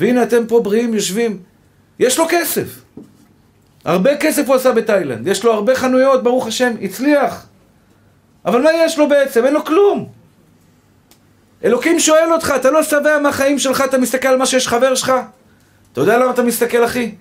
והנה 0.00 0.22
אתם 0.22 0.46
פה 0.46 0.60
בריאים 0.60 0.94
יושבים, 0.94 1.38
יש 1.98 2.18
לו 2.18 2.24
כסף. 2.28 2.82
הרבה 3.86 4.16
כסף 4.16 4.46
הוא 4.46 4.54
עשה 4.54 4.72
בתאילנד, 4.72 5.26
יש 5.26 5.44
לו 5.44 5.52
הרבה 5.52 5.74
חנויות, 5.74 6.22
ברוך 6.22 6.46
השם, 6.46 6.72
הצליח. 6.82 7.46
אבל 8.44 8.62
מה 8.62 8.72
יש 8.72 8.98
לו 8.98 9.08
בעצם? 9.08 9.44
אין 9.44 9.54
לו 9.54 9.64
כלום. 9.64 10.08
אלוקים 11.64 12.00
שואל 12.00 12.32
אותך, 12.32 12.52
אתה 12.56 12.70
לא 12.70 12.82
שבע 12.82 13.18
מהחיים 13.18 13.58
שלך, 13.58 13.80
אתה 13.80 13.98
מסתכל 13.98 14.28
על 14.28 14.36
מה 14.36 14.46
שיש 14.46 14.68
חבר 14.68 14.94
שלך? 14.94 15.12
אתה 15.92 16.00
יודע 16.00 16.18
למה 16.18 16.30
אתה 16.30 16.42
מסתכל, 16.42 16.84
אחי? 16.84 17.14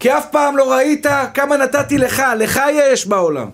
כי 0.00 0.12
אף 0.12 0.30
פעם 0.30 0.56
לא 0.56 0.72
ראית 0.72 1.06
כמה 1.34 1.56
נתתי 1.56 1.98
לך, 1.98 2.22
לך 2.36 2.60
יש 2.72 3.06
בעולם. 3.06 3.50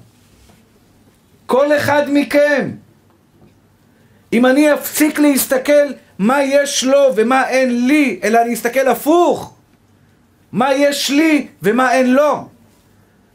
כל 1.46 1.76
אחד 1.76 2.02
מכם. 2.08 2.70
אם 4.32 4.46
אני 4.46 4.74
אפסיק 4.74 5.18
להסתכל 5.18 5.92
מה 6.18 6.42
יש 6.42 6.84
לו 6.84 7.12
ומה 7.16 7.48
אין 7.48 7.86
לי, 7.86 8.20
אלא 8.24 8.42
אני 8.42 8.54
אסתכל 8.54 8.88
הפוך, 8.88 9.53
מה 10.54 10.74
יש 10.74 11.10
לי 11.10 11.46
ומה 11.62 11.92
אין 11.92 12.14
לו. 12.14 12.48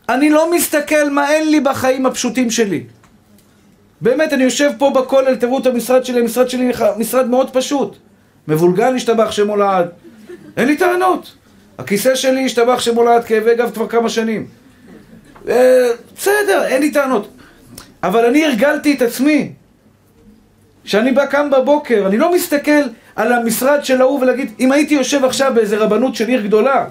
אני 0.10 0.30
לא 0.30 0.52
מסתכל 0.52 1.10
מה 1.10 1.32
אין 1.32 1.52
לי 1.52 1.60
בחיים 1.60 2.06
הפשוטים 2.06 2.52
שלי. 2.52 2.84
באמת, 4.02 4.34
אני 4.34 4.44
יושב 4.44 4.72
פה 4.78 4.90
בכולל, 4.90 5.36
תראו 5.36 5.60
את 5.60 5.66
המשרד 5.66 6.06
שלי, 6.06 6.20
המשרד 6.20 6.50
שלי 6.50 6.72
משרד 6.98 7.30
מאוד 7.30 7.50
פשוט. 7.50 7.98
מבולגן 8.48 8.96
השתבח 8.96 9.32
שמו 9.32 9.56
לעד. 9.56 9.90
אין 10.58 10.68
לי 10.68 10.78
טענות. 10.78 11.36
הכיסא 11.78 12.16
שלי 12.16 12.46
השתבח 12.46 12.80
שמולד 12.80 13.24
כאבי 13.24 13.56
גב 13.56 13.72
כבר 13.74 13.88
כמה 13.88 14.10
שנים. 14.10 14.48
אה, 15.50 15.90
בסדר, 16.18 16.64
אין 16.68 16.82
לי 16.82 16.92
טענות. 16.92 17.30
אבל 18.04 18.26
אני 18.26 18.46
הרגלתי 18.46 18.94
את 18.94 19.02
עצמי. 19.02 19.52
כשאני 20.84 21.12
בא 21.12 21.26
קם 21.26 21.50
בבוקר, 21.50 22.04
אני 22.08 22.18
לא 22.18 22.34
מסתכל 22.34 22.82
על 23.16 23.34
המשרד 23.34 23.86
של 23.86 24.02
ההוא 24.02 24.20
ולהגיד, 24.20 24.52
אם 24.60 24.72
הייתי 24.72 24.94
יושב 24.94 25.26
עכשיו 25.26 25.52
באיזה 25.56 25.78
רבנות 25.78 26.16
של 26.16 26.28
עיר 26.28 26.42
גדולה, 26.42 26.86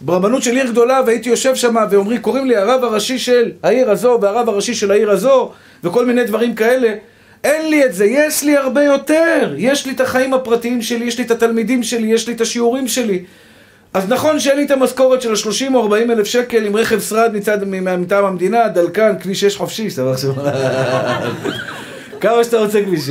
ברבנות 0.00 0.42
של 0.42 0.56
עיר 0.56 0.66
גדולה 0.66 1.00
והייתי 1.06 1.28
יושב 1.28 1.54
שם 1.54 1.74
ואומרים, 1.90 2.20
קוראים 2.20 2.46
לי 2.46 2.56
הרב 2.56 2.84
הראשי 2.84 3.18
של 3.18 3.52
העיר 3.62 3.90
הזו 3.90 4.18
והרב 4.22 4.48
הראשי 4.48 4.74
של 4.74 4.90
העיר 4.90 5.10
הזו 5.10 5.52
וכל 5.84 6.06
מיני 6.06 6.24
דברים 6.24 6.54
כאלה, 6.54 6.94
אין 7.44 7.70
לי 7.70 7.84
את 7.84 7.94
זה, 7.94 8.04
יש 8.04 8.42
לי 8.42 8.56
הרבה 8.56 8.84
יותר. 8.84 9.54
יש 9.56 9.86
לי 9.86 9.92
את 9.92 10.00
החיים 10.00 10.34
הפרטיים 10.34 10.82
שלי, 10.82 11.04
יש 11.04 11.18
לי 11.18 11.24
את 11.24 11.30
התלמידים 11.30 11.82
שלי, 11.82 12.06
יש 12.06 12.28
לי 12.28 12.34
את 12.34 12.40
השיעורים 12.40 12.88
שלי. 12.88 13.24
אז 13.94 14.08
נכון 14.08 14.40
שאין 14.40 14.56
לי 14.56 14.64
את 14.64 14.70
המשכורת 14.70 15.22
של 15.22 15.32
ה-30 15.32 15.74
או 15.74 15.82
40 15.82 16.10
אלף 16.10 16.26
שקל 16.26 16.66
עם 16.66 16.76
רכב 16.76 17.00
שרד 17.00 17.30
מצד, 17.34 17.58
מטעם 17.68 18.24
המדינה, 18.24 18.68
דלקן, 18.68 19.12
כביש 19.20 19.40
6 19.40 19.56
חופשי, 19.56 19.90
סבבה 19.90 20.12
עכשיו. 20.12 20.32
כמה 22.20 22.44
שאתה 22.44 22.58
רוצה 22.58 22.82
כביש 22.82 23.00
6. 23.00 23.10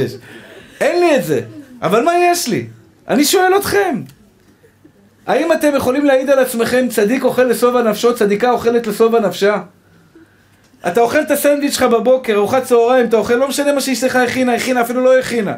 אין 0.82 1.00
לי 1.00 1.16
את 1.16 1.24
זה. 1.24 1.42
אבל 1.82 2.04
מה 2.04 2.12
יש 2.32 2.48
לי? 2.48 2.66
אני 3.08 3.26
שואל 3.26 3.58
אתכם. 3.58 4.02
האם 5.28 5.52
אתם 5.52 5.76
יכולים 5.76 6.06
להעיד 6.06 6.30
על 6.30 6.40
עצמכם 6.40 6.88
צדיק 6.90 7.24
אוכל 7.24 7.44
לשובע 7.44 7.82
נפשו, 7.82 8.16
צדיקה 8.16 8.52
אוכלת 8.52 8.88
לשובע 8.88 9.20
נפשה? 9.20 9.58
אתה 10.88 11.02
אוכל 11.02 11.22
את 11.22 11.32
הסנדוויץ' 11.32 11.74
שלך 11.74 11.84
בבוקר, 11.84 12.34
ארוחת 12.34 12.64
צהריים, 12.64 13.06
אתה 13.06 13.18
אוכל, 13.18 13.34
לא 13.34 13.48
משנה 13.48 13.74
מה 13.74 13.82
שאשתך 13.82 14.16
הכינה, 14.16 14.54
הכינה, 14.54 14.82
אפילו 14.82 15.02
לא 15.02 15.20
הכינה. 15.20 15.54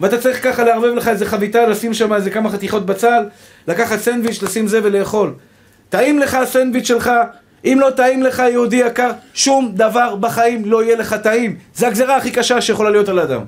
ואתה 0.00 0.18
צריך 0.18 0.44
ככה 0.44 0.64
לערבב 0.64 0.94
לך 0.94 1.08
איזה 1.08 1.26
חביתה, 1.26 1.66
לשים 1.66 1.94
שם 1.94 2.12
איזה 2.12 2.30
כמה 2.30 2.50
חתיכות 2.50 2.86
בצל, 2.86 3.24
לקחת 3.68 3.98
סנדוויץ', 3.98 4.42
לשים 4.42 4.66
זה 4.66 4.80
ולאכול. 4.82 5.34
טעים 5.88 6.18
לך 6.18 6.34
הסנדוויץ' 6.34 6.86
שלך, 6.86 7.10
אם 7.64 7.78
לא 7.80 7.90
טעים 7.90 8.22
לך, 8.22 8.42
יהודי 8.50 8.76
יקר, 8.76 9.10
שום 9.34 9.72
דבר 9.74 10.16
בחיים 10.16 10.62
לא 10.64 10.82
יהיה 10.82 10.96
לך 10.96 11.14
טעים. 11.14 11.56
זה 11.74 11.86
הגזרה 11.86 12.16
הכי 12.16 12.30
קשה 12.30 12.60
שיכולה 12.60 12.90
להיות 12.90 13.08
על 13.08 13.18
האדם. 13.18 13.40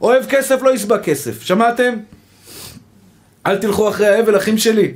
אוהב 0.00 0.26
כסף, 0.26 0.62
לא 0.62 0.74
יסבע 0.74 0.98
כסף. 0.98 1.42
שמעתם? 1.42 1.94
אל 3.46 3.56
תלכו 3.56 3.88
אחרי 3.88 4.06
האבל, 4.06 4.36
אחים 4.36 4.58
שלי. 4.58 4.94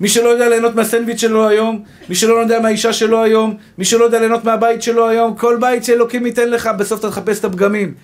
מי 0.00 0.08
שלא 0.08 0.28
יודע 0.28 0.48
ליהנות 0.48 0.74
מהסנדוויץ' 0.74 1.20
שלו 1.20 1.48
היום, 1.48 1.82
מי 2.08 2.14
שלא 2.14 2.34
יודע 2.34 2.60
מהאישה 2.60 2.92
שלו 2.92 3.22
היום, 3.22 3.56
מי 3.78 3.84
שלא 3.84 4.04
יודע 4.04 4.18
ליהנות 4.18 4.44
מהבית 4.44 4.82
שלו 4.82 5.08
היום, 5.08 5.34
כל 5.34 5.56
בית 5.60 5.84
שאלוקים 5.84 6.26
ייתן 6.26 6.48
לך, 6.48 6.70
בסוף 6.78 7.00
אתה 7.00 7.10
תחפש 7.10 7.38
את 7.38 7.44
הפגמים. 7.44 7.94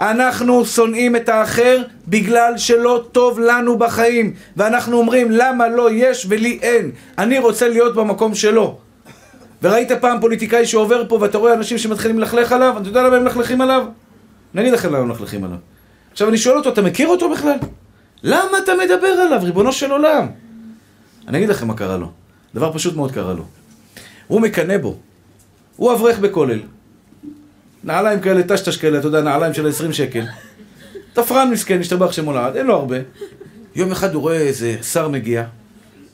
אנחנו 0.00 0.64
שונאים 0.64 1.16
את 1.16 1.28
האחר 1.28 1.82
בגלל 2.08 2.52
שלא 2.56 3.04
טוב 3.12 3.40
לנו 3.40 3.78
בחיים 3.78 4.32
ואנחנו 4.56 4.98
אומרים 4.98 5.30
למה 5.30 5.68
לא 5.68 5.88
יש 5.92 6.26
ולי 6.28 6.58
אין 6.62 6.90
אני 7.18 7.38
רוצה 7.38 7.68
להיות 7.68 7.94
במקום 7.94 8.34
שלו 8.34 8.78
וראית 9.62 9.92
פעם 9.92 10.20
פוליטיקאי 10.20 10.66
שעובר 10.66 11.08
פה 11.08 11.18
ואתה 11.20 11.38
רואה 11.38 11.54
אנשים 11.54 11.78
שמתחילים 11.78 12.18
ללכלך 12.18 12.52
עליו 12.52 12.74
אתה 12.80 12.88
יודע 12.88 13.02
למה 13.02 13.16
הם 13.16 13.24
מלכלכים 13.24 13.60
עליו? 13.60 13.86
אני 14.54 14.62
אגיד 14.62 14.72
לכם 14.72 14.88
למה 14.88 14.98
הם 14.98 15.08
מלכלכים 15.08 15.44
עליו 15.44 15.56
עכשיו 16.12 16.28
אני 16.28 16.38
שואל 16.38 16.56
אותו, 16.56 16.68
אתה 16.68 16.82
מכיר 16.82 17.08
אותו 17.08 17.30
בכלל? 17.30 17.56
למה 18.22 18.58
אתה 18.64 18.72
מדבר 18.84 19.06
עליו, 19.06 19.40
ריבונו 19.42 19.72
של 19.72 19.90
עולם? 19.90 20.26
אני 21.28 21.38
אגיד 21.38 21.48
לכם 21.48 21.68
מה 21.68 21.74
קרה 21.74 21.96
לו 21.96 22.10
דבר 22.54 22.72
פשוט 22.72 22.96
מאוד 22.96 23.12
קרה 23.12 23.34
לו 23.34 23.44
הוא 24.26 24.40
מקנא 24.40 24.78
בו 24.78 24.96
הוא 25.76 25.92
אברך 25.92 26.18
בכולל 26.18 26.60
נעליים 27.84 28.20
כאלה, 28.20 28.42
טשטש 28.42 28.76
כאלה, 28.76 28.98
אתה 28.98 29.06
יודע, 29.06 29.20
נעליים 29.20 29.54
של 29.54 29.68
20 29.68 29.92
שקל. 29.92 30.24
תפרן 31.12 31.50
מסכן, 31.50 31.80
השתבח 31.80 32.12
שמו 32.12 32.32
לעד, 32.32 32.56
אין 32.56 32.66
לו 32.66 32.74
הרבה. 32.74 32.96
יום 33.74 33.92
אחד 33.92 34.14
הוא 34.14 34.22
רואה 34.22 34.38
איזה 34.38 34.82
שר 34.82 35.08
מגיע, 35.08 35.44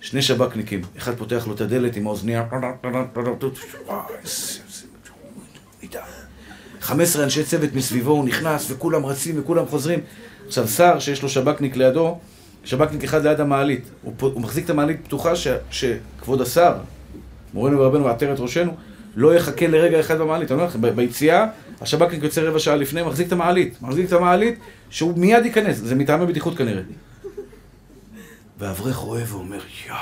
שני 0.00 0.22
שב"כניקים, 0.22 0.82
אחד 0.98 1.14
פותח 1.14 1.46
לו 1.46 1.54
את 1.54 1.60
הדלת 1.60 1.96
עם 1.96 2.06
האוזניה, 2.06 2.44
15 6.80 7.24
אנשי 7.24 7.44
צוות 7.44 7.74
מסביבו, 7.74 8.10
הוא 8.10 8.24
נכנס 8.24 8.70
וכולם 8.70 9.06
רצים 9.06 9.40
וכולם 9.40 9.66
חוזרים. 9.66 10.00
עכשיו 10.52 10.68
שר 10.68 10.98
שיש 10.98 11.22
לו 11.22 11.28
שב"כניק 11.28 11.76
לידו, 11.76 12.18
שב"כניק 12.64 13.04
אחד 13.04 13.26
ליד 13.26 13.40
המעלית, 13.40 13.90
הוא, 14.02 14.14
הוא 14.20 14.40
מחזיק 14.40 14.64
את 14.64 14.70
המעלית 14.70 15.04
פתוחה 15.04 15.36
ש, 15.36 15.46
שכבוד 15.70 16.40
השר, 16.40 16.74
מורנו 17.54 17.78
ורבנו 17.78 18.04
ועטרת 18.04 18.40
ראשנו, 18.40 18.74
לא 19.16 19.34
יחכה 19.34 19.66
לרגע 19.66 20.00
אחד 20.00 20.18
במעלית. 20.18 20.50
אני 20.50 20.60
אומר 20.60 20.68
לכם, 20.68 20.96
ביציאה, 20.96 21.46
השב"כניק 21.80 22.22
יוצא 22.22 22.40
רבע 22.40 22.58
שעה 22.58 22.76
לפני, 22.76 23.02
מחזיק 23.02 23.26
את 23.26 23.32
המעלית. 23.32 23.82
מחזיק 23.82 24.08
את 24.08 24.12
המעלית, 24.12 24.58
שהוא 24.90 25.18
מיד 25.18 25.44
ייכנס. 25.44 25.76
זה 25.76 25.94
מטעמי 25.94 26.26
בטיחות 26.26 26.56
כנראה. 26.56 26.82
והאברך 28.58 28.96
רואה 28.96 29.22
ואומר, 29.26 29.60
יואו, 29.88 29.98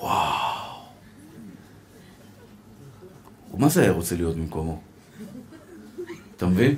וואו. 0.00 0.58
ומה 3.54 3.68
זה 3.68 3.82
היה 3.82 3.92
רוצה 3.92 4.16
להיות 4.16 4.36
במקומו? 4.36 4.80
אתה 6.36 6.46
מבין? 6.46 6.74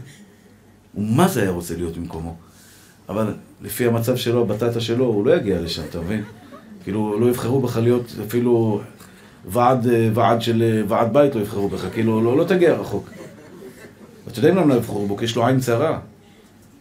ומה 0.94 1.28
זה 1.28 1.42
היה 1.42 1.50
רוצה 1.50 1.76
להיות 1.76 1.96
במקומו? 1.96 2.36
אבל 3.08 3.34
לפי 3.62 3.86
המצב 3.86 4.16
שלו, 4.16 4.40
הבטטה 4.42 4.80
שלו, 4.80 5.04
הוא 5.04 5.26
לא 5.26 5.36
יגיע 5.36 5.60
לשם, 5.60 5.82
אתה 5.90 6.00
מבין? 6.00 6.22
כאילו, 6.84 7.20
לא 7.20 7.26
יבחרו 7.26 7.60
בך 7.60 7.76
להיות 7.76 8.14
אפילו 8.26 8.80
ועד, 9.48 9.86
ועד 10.14 10.42
של, 10.42 10.84
ועד 10.88 11.12
בית 11.12 11.34
לא 11.34 11.40
יבחרו 11.40 11.68
בך, 11.68 11.86
כאילו, 11.92 12.20
לא, 12.20 12.38
לא 12.38 12.44
תגיע 12.44 12.72
רחוק. 12.72 13.10
אתה 14.28 14.38
יודע 14.38 14.50
למה 14.50 14.64
לא 14.66 14.74
יבחרו 14.74 15.06
בו? 15.06 15.16
כי 15.16 15.24
יש 15.24 15.36
לו 15.36 15.46
עין 15.46 15.60
צרה. 15.60 15.98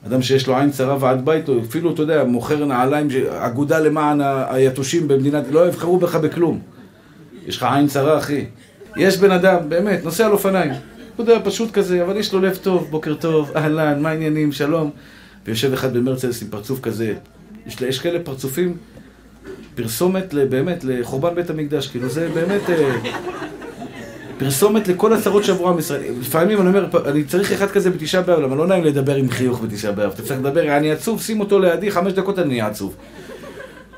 אדם 0.07 0.21
שיש 0.21 0.47
לו 0.47 0.57
עין 0.57 0.71
צרה 0.71 0.97
ועד 0.99 1.25
בית, 1.25 1.49
או 1.49 1.59
אפילו, 1.59 1.93
אתה 1.93 2.01
יודע, 2.01 2.23
מוכר 2.23 2.65
נעליים, 2.65 3.07
אגודה 3.29 3.79
למען 3.79 4.21
היתושים 4.49 5.07
במדינת, 5.07 5.43
לא 5.51 5.67
יבחרו 5.67 5.99
בך 5.99 6.15
בכלום. 6.15 6.59
יש 7.45 7.57
לך 7.57 7.67
עין 7.71 7.87
צרה, 7.87 8.17
אחי. 8.17 8.45
יש 8.97 9.17
בן 9.17 9.31
אדם, 9.31 9.69
באמת, 9.69 10.03
נוסע 10.03 10.25
על 10.25 10.31
אופניים. 10.31 10.71
אתה 11.21 11.31
יודע, 11.31 11.45
פשוט 11.45 11.71
כזה, 11.71 12.03
אבל 12.03 12.17
יש 12.17 12.33
לו 12.33 12.39
לב 12.39 12.55
טוב, 12.55 12.87
בוקר 12.89 13.13
טוב, 13.13 13.51
אהלן, 13.55 14.01
מה 14.01 14.09
העניינים, 14.09 14.51
שלום. 14.51 14.91
ויושב 15.45 15.73
אחד 15.73 15.97
במרצלס 15.97 16.41
עם 16.41 16.47
פרצוף 16.47 16.79
כזה. 16.79 17.13
יש, 17.67 17.81
יש 17.81 17.99
כאלה 17.99 18.19
פרצופים, 18.19 18.77
פרסומת 19.75 20.33
באמת 20.33 20.83
לחורבן 20.83 21.35
בית 21.35 21.49
המקדש, 21.49 21.87
כאילו 21.87 22.09
זה 22.09 22.29
באמת... 22.33 22.69
אה, 22.69 22.95
פרסומת 24.37 24.87
לכל 24.87 25.13
הצרות 25.13 25.43
שעברו 25.43 25.69
עם 25.69 25.79
ישראל. 25.79 26.01
לפעמים 26.19 26.61
אני 26.61 26.67
אומר, 26.69 26.87
אני 27.05 27.23
צריך 27.23 27.51
אחד 27.51 27.67
כזה 27.67 27.89
בתשעה 27.89 28.21
באב, 28.21 28.39
למה 28.39 28.55
לא 28.55 28.67
נעים 28.67 28.83
לדבר 28.83 29.15
עם 29.15 29.29
חיוך 29.29 29.61
בתשעה 29.63 29.91
באב. 29.91 30.11
אתה 30.11 30.21
צריך 30.21 30.39
לדבר, 30.39 30.77
אני 30.77 30.91
עצוב, 30.91 31.21
שים 31.21 31.39
אותו 31.39 31.59
לידי, 31.59 31.91
חמש 31.91 32.13
דקות 32.13 32.39
אני 32.39 32.49
אהיה 32.49 32.67
עצוב. 32.67 32.95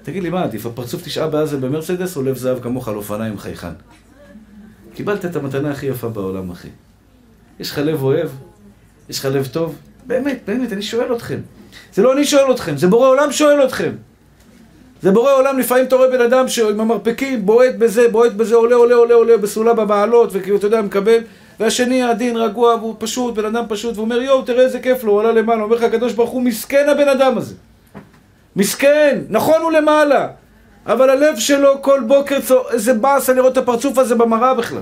תגיד 0.04 0.24
לי, 0.24 0.30
מה 0.30 0.44
עדיף, 0.44 0.66
הפרצוף 0.66 1.04
תשעה 1.04 1.28
באב 1.28 1.48
זה 1.48 1.58
במרצדס 1.58 2.18
או 2.18 2.24
לב 2.24 2.38
זהב 2.38 2.60
כמוך 2.60 2.88
על 2.88 2.96
אופניים 2.96 3.38
חייכן? 3.38 3.74
קיבלת 4.94 5.26
את 5.26 5.36
המתנה 5.36 5.72
הכי 5.72 5.86
יפה 5.86 6.10
בעולם, 6.10 6.52
אחי. 6.52 6.70
יש 7.60 7.72
לך 7.72 7.78
לב 7.78 8.04
אוהב? 8.04 8.30
יש 9.10 9.20
לך 9.20 9.26
לב 9.26 9.48
טוב? 9.48 9.76
באמת, 10.06 10.40
באמת, 10.48 10.74
אני 10.74 10.82
שואל 10.82 11.16
אתכם. 11.16 11.40
זה 11.94 12.02
לא 12.02 12.14
אני 12.14 12.26
שואל 12.26 12.52
אתכם, 12.52 12.78
זה 12.78 12.88
בורא 12.88 13.08
עולם 13.08 13.32
שואל 13.32 13.66
אתכם. 13.66 13.92
זה 15.02 15.12
בורא 15.12 15.34
עולם, 15.34 15.60
לפעמים 15.60 15.86
אתה 15.86 15.96
רואה 15.96 16.10
בן 16.10 16.22
אדם 16.22 16.48
שעם 16.48 16.80
המרפקים 16.80 17.46
בועט 17.46 17.76
בזה, 17.76 18.10
בועט 18.10 18.32
בזה, 18.32 18.56
עולה, 18.56 18.76
עולה, 18.76 18.96
עולה, 18.96 19.14
עולה 19.14 19.38
בסולם 19.38 19.76
במעלות, 19.76 20.30
וכאילו, 20.34 20.58
אתה 20.58 20.68
יודע, 20.68 20.82
מקבל, 20.82 21.18
והשני 21.60 22.04
עדין, 22.04 22.38
רגוע, 22.38 22.76
והוא 22.76 22.96
פשוט, 23.00 23.36
בן 23.36 23.46
אדם 23.46 23.64
פשוט, 23.70 23.94
והוא 23.94 24.04
אומר, 24.04 24.22
יואו, 24.22 24.42
תראה 24.42 24.64
איזה 24.64 24.80
כיף 24.80 25.04
לו, 25.04 25.12
הוא 25.12 25.20
עלה 25.20 25.32
למעלה, 25.32 25.64
אומר 25.64 25.76
לך 25.76 25.84
הקדוש 25.84 26.14
ברוך 26.14 26.30
הוא, 26.30 26.42
מסכן 26.42 26.90
הבן 26.90 27.10
אדם 27.10 27.38
הזה. 27.38 27.56
מסכן, 28.56 29.22
נכון 29.30 29.62
הוא 29.62 29.72
למעלה, 29.72 30.28
אבל 30.86 31.10
הלב 31.10 31.40
שלו 31.40 31.82
כל 31.82 32.02
בוקר, 32.08 32.38
איזה 32.72 32.94
באסה 32.94 33.34
לראות 33.34 33.52
את 33.52 33.58
הפרצוף 33.58 33.98
הזה 33.98 34.16
במראה 34.16 34.54
בכלל. 34.54 34.82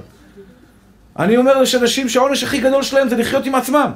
אני 1.19 1.37
אומר 1.37 1.65
שאנשים 1.65 2.09
שהעונש 2.09 2.43
הכי 2.43 2.59
גדול 2.59 2.83
שלהם 2.83 3.09
זה 3.09 3.15
לחיות 3.15 3.45
עם 3.45 3.55
עצמם. 3.55 3.91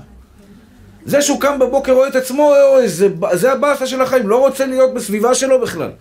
זה 1.05 1.21
שהוא 1.21 1.41
קם 1.41 1.59
בבוקר 1.59 1.91
רואה 1.91 2.07
את 2.07 2.15
עצמו, 2.15 2.53
אוי, 2.73 2.87
זה, 2.87 3.07
זה 3.33 3.51
הבאסה 3.51 3.87
של 3.87 4.01
החיים, 4.01 4.27
לא 4.27 4.39
רוצה 4.39 4.65
להיות 4.65 4.93
בסביבה 4.93 5.35
שלו 5.35 5.61
בכלל. 5.61 5.91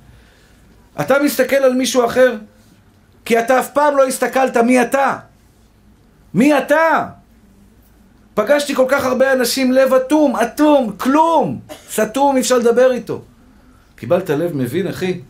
אתה 1.01 1.19
מסתכל 1.19 1.57
על 1.57 1.75
מישהו 1.75 2.07
אחר, 2.07 2.37
כי 3.25 3.39
אתה 3.39 3.59
אף 3.59 3.71
פעם 3.71 3.97
לא 3.97 4.07
הסתכלת 4.07 4.57
מי 4.57 4.83
אתה. 4.83 5.17
מי 6.35 6.59
אתה? 6.59 7.07
פגשתי 8.35 8.75
כל 8.75 8.87
כך 8.89 9.05
הרבה 9.05 9.33
אנשים, 9.33 9.73
לב 9.73 9.95
אטום, 9.95 10.37
אטום, 10.37 10.93
כלום, 10.97 11.61
סתום, 11.91 12.37
אי 12.37 12.41
אפשר 12.41 12.59
לדבר 12.59 12.93
איתו. 12.93 13.23
קיבלת 13.97 14.31
לב 14.31 14.57
מבין, 14.57 14.87
אחי? 14.87 15.21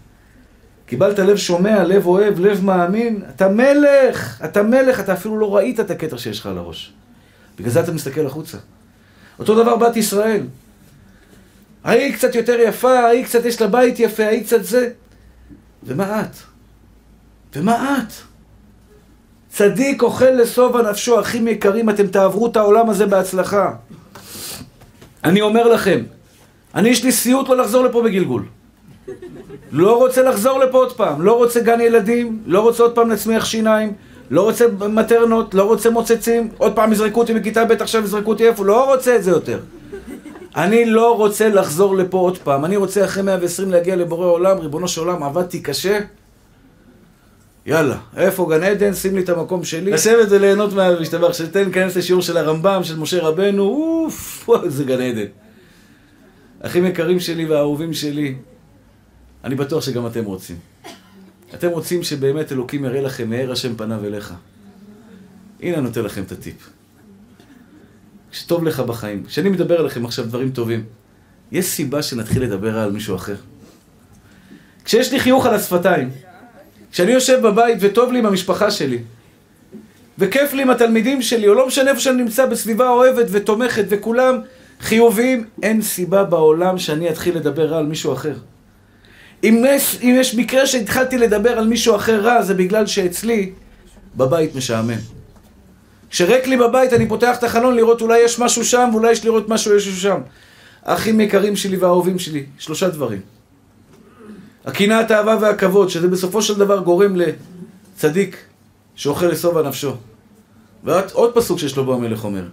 קיבלת 0.92 1.18
לב 1.18 1.36
שומע, 1.36 1.84
לב 1.84 2.06
אוהב, 2.06 2.40
לב 2.40 2.64
מאמין? 2.64 3.22
אתה 3.36 3.48
מלך, 3.48 4.40
אתה 4.44 4.62
מלך, 4.62 5.00
אתה 5.00 5.12
אפילו 5.12 5.38
לא 5.38 5.56
ראית 5.56 5.80
את 5.80 5.90
הכתר 5.90 6.16
שיש 6.16 6.40
לך 6.40 6.46
על 6.46 6.58
הראש. 6.58 6.92
בגלל 7.58 7.70
זה 7.70 7.80
אתה 7.80 7.92
מסתכל 7.92 8.26
החוצה. 8.26 8.58
אותו 9.38 9.62
דבר 9.62 9.76
בת 9.76 9.96
ישראל. 9.96 10.46
ההיא 11.84 12.14
קצת 12.14 12.34
יותר 12.34 12.60
יפה, 12.60 12.98
ההיא 12.98 13.24
קצת 13.24 13.44
יש 13.44 13.60
לה 13.60 13.66
בית 13.66 14.00
יפה, 14.00 14.24
ההיא 14.24 14.44
קצת 14.44 14.64
זה. 14.64 14.90
ומה 15.82 16.20
את? 16.20 16.36
ומה 17.56 17.98
את? 17.98 18.12
צדיק 19.48 20.02
אוכל 20.02 20.30
לשובע 20.30 20.90
נפשו, 20.90 21.20
אחים 21.20 21.48
יקרים, 21.48 21.90
אתם 21.90 22.06
תעברו 22.06 22.46
את 22.46 22.56
העולם 22.56 22.90
הזה 22.90 23.06
בהצלחה. 23.06 23.72
אני 25.24 25.40
אומר 25.40 25.68
לכם, 25.68 26.02
אני 26.74 26.88
יש 26.88 27.04
לי 27.04 27.12
סיוט 27.12 27.48
לא 27.48 27.56
לחזור 27.56 27.84
לפה 27.84 28.02
בגלגול. 28.02 28.44
לא 29.72 29.96
רוצה 29.98 30.22
לחזור 30.22 30.58
לפה 30.58 30.78
עוד 30.78 30.92
פעם, 30.92 31.22
לא 31.22 31.36
רוצה 31.36 31.60
גן 31.60 31.80
ילדים, 31.80 32.42
לא 32.46 32.60
רוצה 32.60 32.82
עוד 32.82 32.94
פעם 32.94 33.10
להצמיח 33.10 33.44
שיניים, 33.44 33.92
לא 34.30 34.42
רוצה 34.42 34.64
מטרנות, 34.88 35.54
לא 35.54 35.62
רוצה 35.62 35.90
מוצצים, 35.90 36.48
עוד 36.58 36.76
פעם 36.76 36.92
יזרקו 36.92 37.20
אותי 37.20 37.34
מכיתה 37.34 37.64
ב' 37.64 37.72
עכשיו 37.72 38.04
יזרקו 38.04 38.30
אותי 38.30 38.48
איפה, 38.48 38.64
לא 38.64 38.92
רוצה 38.92 39.16
את 39.16 39.24
זה 39.24 39.30
יותר. 39.30 39.58
אני 40.56 40.84
לא 40.84 41.16
רוצה 41.16 41.48
לחזור 41.48 41.96
לפה 41.96 42.18
עוד 42.18 42.38
פעם, 42.38 42.64
אני 42.64 42.76
רוצה 42.76 43.04
אחרי 43.04 43.22
120 43.22 43.70
להגיע 43.70 43.96
לבורא 43.96 44.26
עולם, 44.26 44.58
ריבונו 44.58 44.88
של 44.88 45.00
עולם, 45.00 45.22
עבדתי 45.22 45.60
קשה. 45.60 45.98
יאללה, 47.66 47.96
איפה 48.16 48.46
גן 48.50 48.62
עדן? 48.62 48.94
שים 48.94 49.14
לי 49.14 49.22
את 49.22 49.28
המקום 49.28 49.64
שלי. 49.64 49.90
לשבת 49.90 50.26
וליהנות 50.30 50.72
מהמשתבח, 50.72 51.32
שתן 51.32 51.62
להיכנס 51.64 51.96
לשיעור 51.96 52.22
של 52.22 52.36
הרמב"ם, 52.36 52.84
של 52.84 52.98
משה 52.98 53.22
רבנו, 53.22 53.62
אוף, 54.04 54.48
איזה 54.64 54.84
גן 54.84 55.00
עדן. 55.00 55.26
אחים 56.60 56.86
יקרים 56.86 57.20
שלי 57.20 57.46
והאהובים 57.46 57.92
שלי, 57.92 58.34
אני 59.44 59.54
בטוח 59.54 59.84
שגם 59.84 60.06
אתם 60.06 60.24
רוצים. 60.24 60.56
אתם 61.54 61.68
רוצים 61.68 62.02
שבאמת 62.02 62.52
אלוקים 62.52 62.84
יראה 62.84 63.00
לכם 63.00 63.30
מאר 63.30 63.52
השם 63.52 63.76
פניו 63.76 64.04
אליך. 64.04 64.34
הנה 65.60 65.74
אני 65.74 65.82
נותן 65.82 66.02
לכם 66.02 66.22
את 66.22 66.32
הטיפ. 66.32 66.70
כשטוב 68.30 68.64
לך 68.64 68.80
בחיים, 68.80 69.24
כשאני 69.24 69.48
מדבר 69.48 69.80
עליכם 69.80 70.04
עכשיו 70.04 70.26
דברים 70.26 70.50
טובים, 70.50 70.84
יש 71.52 71.64
סיבה 71.64 72.02
שנתחיל 72.02 72.42
לדבר 72.42 72.78
על 72.78 72.92
מישהו 72.92 73.16
אחר. 73.16 73.36
כשיש 74.84 75.12
לי 75.12 75.20
חיוך 75.20 75.46
על 75.46 75.54
השפתיים, 75.54 76.10
כשאני 76.92 77.12
יושב 77.12 77.40
בבית 77.42 77.78
וטוב 77.80 78.12
לי 78.12 78.18
עם 78.18 78.26
המשפחה 78.26 78.70
שלי, 78.70 78.98
וכיף 80.18 80.52
לי 80.52 80.62
עם 80.62 80.70
התלמידים 80.70 81.22
שלי, 81.22 81.48
או 81.48 81.54
לא 81.54 81.66
משנה 81.66 81.90
איפה 81.90 82.00
שאני 82.00 82.22
נמצא, 82.22 82.46
בסביבה 82.46 82.88
אוהבת 82.88 83.26
ותומכת 83.30 83.84
וכולם 83.88 84.38
חיוביים, 84.80 85.46
אין 85.62 85.82
סיבה 85.82 86.24
בעולם 86.24 86.78
שאני 86.78 87.10
אתחיל 87.10 87.36
לדבר 87.36 87.74
על 87.74 87.86
מישהו 87.86 88.12
אחר. 88.12 88.34
אם 89.44 89.64
יש, 89.68 89.98
אם 90.02 90.16
יש 90.20 90.34
מקרה 90.34 90.66
שהתחלתי 90.66 91.18
לדבר 91.18 91.50
על 91.50 91.66
מישהו 91.66 91.96
אחר 91.96 92.20
רע, 92.20 92.42
זה 92.42 92.54
בגלל 92.54 92.86
שאצלי 92.86 93.52
בבית 94.16 94.54
משעמם. 94.54 94.98
כשריק 96.10 96.46
לי 96.46 96.56
בבית 96.56 96.92
אני 96.92 97.08
פותח 97.08 97.36
את 97.38 97.44
החלון 97.44 97.76
לראות 97.76 98.00
אולי 98.00 98.18
יש 98.18 98.38
משהו 98.38 98.64
שם 98.64 98.88
ואולי 98.92 99.12
יש 99.12 99.24
לראות 99.24 99.48
משהו 99.48 99.76
יש 99.76 99.88
שם. 99.88 100.20
האחים 100.82 101.20
יקרים 101.20 101.56
שלי 101.56 101.76
והאהובים 101.76 102.18
שלי, 102.18 102.44
שלושה 102.58 102.88
דברים. 102.88 103.20
הקנאת 104.64 105.10
האהבה 105.10 105.36
והכבוד, 105.40 105.90
שזה 105.90 106.08
בסופו 106.08 106.42
של 106.42 106.58
דבר 106.58 106.78
גורם 106.78 107.16
לצדיק 107.16 108.36
שאוכל 108.94 109.26
לשובע 109.26 109.62
נפשו. 109.62 109.96
ועוד 110.84 111.34
פסוק 111.34 111.58
ששלמה 111.58 111.94
המלך 111.94 112.24
אומר, 112.24 112.44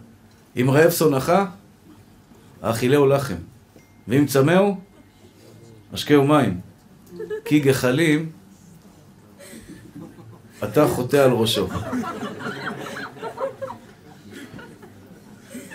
אם 0.62 0.70
רעב 0.70 0.92
שונאך, 0.92 1.32
האכילהו 2.62 3.08
לחם, 3.08 3.36
ואם 4.08 4.26
צמאו, 4.26 4.76
משקהו 5.94 6.24
מים. 6.24 6.69
כי 7.46 7.60
גחלים, 7.60 8.32
אתה 10.64 10.88
חוטא 10.88 11.18
על 11.18 11.32
ראשו. 11.32 11.68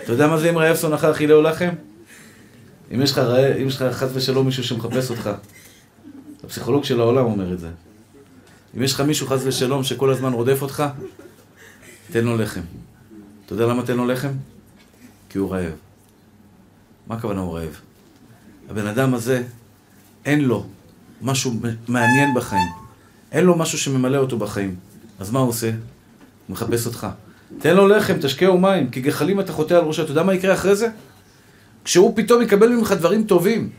אתה 0.03 0.13
יודע 0.13 0.27
מה 0.27 0.37
זה 0.37 0.49
אם 0.49 0.57
רעב 0.57 0.75
שונאך 0.75 1.03
אכילהו 1.03 1.41
לחם? 1.41 1.69
אם 2.93 3.01
יש 3.01 3.11
לך 3.11 3.17
רעב, 3.17 3.57
אם 3.61 3.67
יש 3.67 3.81
לך 3.81 3.95
חס 3.95 4.09
ושלום 4.13 4.45
מישהו 4.45 4.63
שמחפש 4.63 5.09
אותך, 5.09 5.29
הפסיכולוג 6.43 6.83
של 6.83 6.99
העולם 6.99 7.25
אומר 7.25 7.53
את 7.53 7.59
זה. 7.59 7.69
אם 8.77 8.83
יש 8.83 8.93
לך 8.93 9.01
מישהו 9.01 9.27
חס 9.27 9.41
ושלום 9.43 9.83
שכל 9.83 10.09
הזמן 10.09 10.33
רודף 10.33 10.61
אותך, 10.61 10.83
תן 12.11 12.23
לו 12.23 12.37
לחם. 12.37 12.61
אתה 13.45 13.53
יודע 13.53 13.65
למה 13.65 13.85
תן 13.85 13.97
לו 13.97 14.05
לחם? 14.05 14.31
כי 15.29 15.37
הוא 15.37 15.51
רעב. 15.51 15.73
מה 17.07 17.15
הכוונה 17.15 17.41
הוא 17.41 17.57
רעב? 17.57 17.79
הבן 18.69 18.87
אדם 18.87 19.13
הזה, 19.13 19.43
אין 20.25 20.41
לו 20.41 20.65
משהו 21.25 21.53
מעניין 21.87 22.33
בחיים. 22.33 22.67
אין 23.31 23.45
לו 23.45 23.57
משהו 23.57 23.77
שממלא 23.77 24.17
אותו 24.17 24.37
בחיים. 24.37 24.75
אז 25.19 25.31
מה 25.31 25.39
הוא 25.39 25.49
עושה? 25.49 25.69
הוא 25.69 25.75
מחפש 26.49 26.85
אותך. 26.85 27.07
תן 27.59 27.75
לו 27.75 27.87
לחם, 27.87 28.13
תשקהו 28.21 28.57
מים, 28.57 28.89
כי 28.89 29.01
גחלים 29.01 29.39
אתה 29.39 29.53
חוטא 29.53 29.73
על 29.73 29.83
ראשו. 29.83 30.03
אתה 30.03 30.11
יודע 30.11 30.23
מה 30.23 30.33
יקרה 30.33 30.53
אחרי 30.53 30.75
זה? 30.75 30.87
כשהוא 31.83 32.13
פתאום 32.15 32.41
יקבל 32.41 32.69
ממך 32.69 32.91
דברים 32.91 33.23
טובים, 33.23 33.69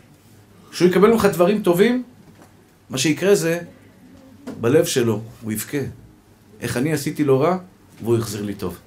כשהוא 0.71 0.89
יקבל 0.89 1.11
ממך 1.11 1.25
דברים 1.25 1.63
טובים, 1.63 2.03
מה 2.91 2.99
שיקרה 2.99 3.35
זה, 3.35 3.61
בלב 4.61 4.85
שלו, 4.85 5.21
הוא 5.43 5.53
יבכה. 5.53 5.79
איך 6.61 6.77
אני 6.77 6.93
עשיתי 6.93 7.25
לו 7.25 7.41
רע, 7.41 7.59
והוא 8.03 8.19
יחזיר 8.19 8.43
לי 8.43 8.55
טוב. 8.55 8.79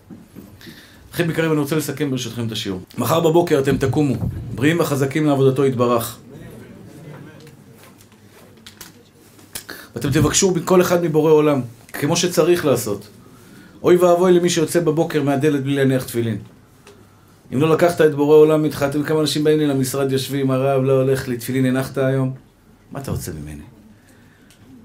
אחים 1.14 1.30
יקרים, 1.30 1.51
אני 1.51 1.60
רוצה 1.60 1.76
לסכם 1.76 2.12
ברשותכם 2.12 2.47
את 2.47 2.51
השיעור. 2.51 2.82
מחר 2.97 3.20
בבוקר 3.20 3.60
אתם 3.60 3.78
תקומו, 3.78 4.16
בריאים 4.55 4.80
וחזקים 4.80 5.26
לעבודתו 5.26 5.66
יתברך. 5.66 6.18
ואתם 9.99 10.11
תבקשו 10.11 10.51
מכל 10.51 10.81
אחד 10.81 11.03
מבורא 11.03 11.31
עולם, 11.31 11.61
כמו 11.93 12.15
שצריך 12.15 12.65
לעשות. 12.65 13.07
אוי 13.83 13.95
ואבוי 13.95 14.31
למי 14.31 14.49
שיוצא 14.49 14.79
בבוקר 14.79 15.23
מהדלת 15.23 15.63
בלי 15.63 15.75
להניח 15.75 16.03
תפילין. 16.03 16.37
אם 17.53 17.61
לא 17.61 17.69
לקחת 17.69 18.01
את 18.01 18.15
בורא 18.15 18.35
עולם 18.35 18.65
איתך, 18.65 18.85
אתם 18.89 19.03
כמה 19.03 19.21
אנשים 19.21 19.43
באים 19.43 19.59
לי 19.59 19.67
למשרד, 19.67 20.11
יושבים, 20.11 20.51
הרב 20.51 20.83
לא 20.83 21.01
הולך 21.01 21.27
לי, 21.27 21.37
תפילין 21.37 21.65
הנחת 21.65 21.97
היום? 21.97 22.33
מה 22.91 22.99
אתה 22.99 23.11
רוצה 23.11 23.31
ממני? 23.31 23.63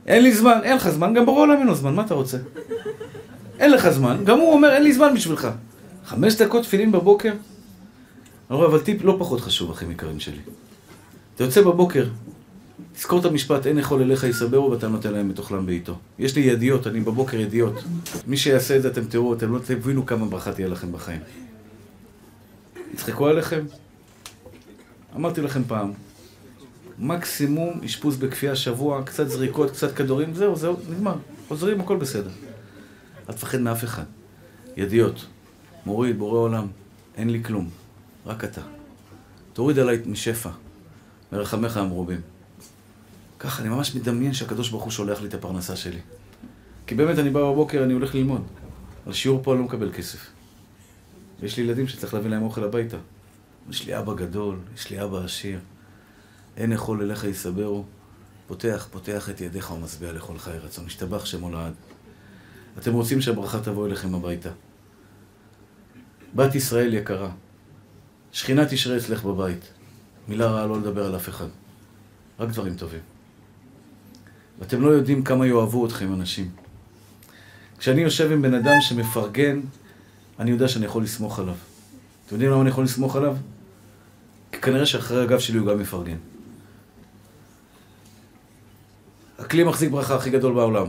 אין 0.06 0.22
לי 0.22 0.34
זמן, 0.34 0.58
אין 0.62 0.76
לך 0.76 0.88
זמן, 0.88 1.14
גם 1.14 1.26
בורא 1.26 1.40
עולם 1.40 1.58
אין 1.58 1.66
לו 1.66 1.74
זמן, 1.74 1.94
מה 1.94 2.02
אתה 2.02 2.14
רוצה? 2.14 2.38
אין 3.58 3.70
לך 3.70 3.88
זמן, 3.88 4.16
גם 4.24 4.38
הוא 4.38 4.52
אומר, 4.52 4.72
אין 4.72 4.82
לי 4.82 4.92
זמן 4.92 5.14
בשבילך. 5.14 5.48
חמש 6.04 6.34
דקות 6.34 6.62
תפילין 6.62 6.92
בבוקר? 6.92 7.32
אני 8.50 8.56
רואה, 8.56 8.68
אבל 8.68 8.78
טיפ 8.78 9.04
לא 9.04 9.16
פחות 9.18 9.40
חשוב, 9.40 9.70
אחים 9.70 9.90
יקרים 9.90 10.20
שלי. 10.20 10.40
אתה 11.34 11.44
יוצא 11.44 11.60
בבוקר, 11.60 12.04
תזכור 12.92 13.20
את 13.20 13.24
המשפט, 13.24 13.66
אין 13.66 13.78
יכול 13.78 14.02
אליך 14.02 14.24
יסברו 14.24 14.70
ואתה 14.70 14.88
נותן 14.88 15.12
להם 15.12 15.30
את 15.30 15.38
אוכלם 15.38 15.66
בעיתו. 15.66 15.98
יש 16.18 16.36
לי 16.36 16.42
ידיעות, 16.42 16.86
אני 16.86 17.00
בבוקר 17.00 17.36
ידיעות. 17.36 17.84
מי 18.26 18.36
שיעשה 18.36 18.76
את 18.76 18.82
זה, 18.82 18.88
אתם 18.88 19.04
תראו, 19.04 19.34
אתם 19.34 19.52
לא 19.52 19.58
תבינו 19.58 20.06
כמה 20.06 20.26
ברכה 20.26 20.52
תהיה 20.52 20.68
לכם 20.68 20.92
בחיים. 20.92 21.20
יצחקו 22.94 23.26
עליכם? 23.26 23.64
אמרתי 25.16 25.40
לכם 25.40 25.64
פעם, 25.64 25.92
מקסימום 26.98 27.80
אשפוז 27.84 28.16
בכפייה 28.16 28.56
שבוע, 28.56 29.02
קצת 29.02 29.28
זריקות, 29.28 29.70
קצת 29.70 29.96
כדורים, 29.96 30.34
זהו, 30.34 30.56
זהו, 30.56 30.76
נגמר. 30.90 31.16
חוזרים, 31.48 31.80
הכל 31.80 31.96
בסדר. 31.96 32.30
אל 33.28 33.34
תפחד 33.34 33.60
מאף 33.60 33.84
אחד. 33.84 34.04
ידיעות, 34.76 35.26
מוריד, 35.86 36.18
בורא 36.18 36.38
עולם, 36.38 36.66
אין 37.16 37.30
לי 37.30 37.44
כלום, 37.44 37.70
רק 38.26 38.44
אתה. 38.44 38.60
תוריד 39.52 39.78
עליי 39.78 39.98
משפע, 40.06 40.50
מרחמך 41.32 41.76
המרובים. 41.76 42.33
ככה, 43.44 43.62
אני 43.62 43.68
ממש 43.68 43.94
מדמיין 43.94 44.32
שהקדוש 44.32 44.70
ברוך 44.70 44.84
הוא 44.84 44.90
שולח 44.92 45.20
לי 45.20 45.28
את 45.28 45.34
הפרנסה 45.34 45.76
שלי. 45.76 46.00
כי 46.86 46.94
באמת 46.94 47.18
אני 47.18 47.30
בא 47.30 47.40
בבוקר, 47.40 47.84
אני 47.84 47.92
הולך 47.92 48.14
ללמוד. 48.14 48.42
על 49.06 49.12
שיעור 49.12 49.40
פה 49.42 49.52
אני 49.52 49.60
לא 49.60 49.64
מקבל 49.64 49.92
כסף. 49.92 50.30
ויש 51.40 51.56
לי 51.56 51.62
ילדים 51.62 51.88
שצריך 51.88 52.14
להביא 52.14 52.30
להם 52.30 52.42
אוכל 52.42 52.64
הביתה. 52.64 52.96
יש 53.70 53.86
לי 53.86 53.98
אבא 53.98 54.14
גדול, 54.14 54.58
יש 54.74 54.90
לי 54.90 55.04
אבא 55.04 55.24
עשיר. 55.24 55.58
אין 56.56 56.72
יכול 56.72 57.02
אליך 57.02 57.24
יסברו. 57.24 57.84
פותח, 58.46 58.88
פותח 58.90 59.30
את 59.30 59.40
ידיך 59.40 59.70
ומשביע 59.70 60.12
לכל 60.12 60.38
חי 60.38 60.58
רצון. 60.62 60.86
השתבח 60.86 61.24
שמו 61.24 61.50
לעד. 61.50 61.74
אתם 62.78 62.92
רוצים 62.92 63.20
שהברכה 63.20 63.60
תבוא 63.60 63.86
אליכם 63.86 64.14
הביתה. 64.14 64.50
בת 66.34 66.54
ישראל 66.54 66.94
יקרה, 66.94 67.30
שכינה 68.32 68.66
תשרה 68.66 68.96
אצלך 68.96 69.24
בבית. 69.24 69.64
מילה 70.28 70.46
רעה 70.46 70.66
לא 70.66 70.78
לדבר 70.78 71.06
על 71.06 71.16
אף 71.16 71.28
אחד. 71.28 71.48
רק 72.38 72.48
דברים 72.48 72.74
טובים. 72.76 73.13
ואתם 74.58 74.82
לא 74.82 74.88
יודעים 74.88 75.24
כמה 75.24 75.46
יאהבו 75.46 75.86
אתכם 75.86 76.14
אנשים. 76.14 76.50
כשאני 77.78 78.00
יושב 78.00 78.32
עם 78.32 78.42
בן 78.42 78.54
אדם 78.54 78.80
שמפרגן, 78.80 79.60
אני 80.38 80.50
יודע 80.50 80.68
שאני 80.68 80.86
יכול 80.86 81.02
לסמוך 81.02 81.38
עליו. 81.38 81.54
אתם 82.26 82.34
יודעים 82.34 82.50
למה 82.50 82.60
אני 82.60 82.70
יכול 82.70 82.84
לסמוך 82.84 83.16
עליו? 83.16 83.36
כי 84.52 84.60
כנראה 84.60 84.86
שאחרי 84.86 85.22
הגב 85.22 85.38
שלי 85.38 85.58
הוא 85.58 85.66
גם 85.66 85.78
מפרגן. 85.78 86.16
הכלי 89.38 89.64
מחזיק 89.64 89.90
ברכה 89.90 90.14
הכי 90.14 90.30
גדול 90.30 90.54
בעולם. 90.54 90.86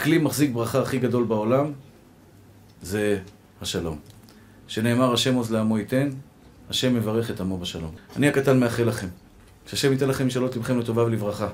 כלי 0.00 0.18
מחזיק 0.18 0.50
ברכה 0.50 0.82
הכי 0.82 0.98
גדול 0.98 1.24
בעולם 1.24 1.72
זה 2.82 3.18
השלום. 3.60 3.98
שנאמר 4.68 5.12
השם 5.12 5.34
עוז 5.34 5.52
לעמו 5.52 5.78
ייתן, 5.78 6.10
השם 6.70 6.94
מברך 6.94 7.30
את 7.30 7.40
עמו 7.40 7.58
בשלום. 7.58 7.94
אני 8.16 8.28
הקטן 8.28 8.60
מאחל 8.60 8.82
לכם, 8.82 9.06
שהשם 9.66 9.92
ייתן 9.92 10.08
לכם 10.08 10.26
משאלות 10.26 10.56
לבכם 10.56 10.78
לטובה 10.78 11.04
ולברכה. 11.04 11.48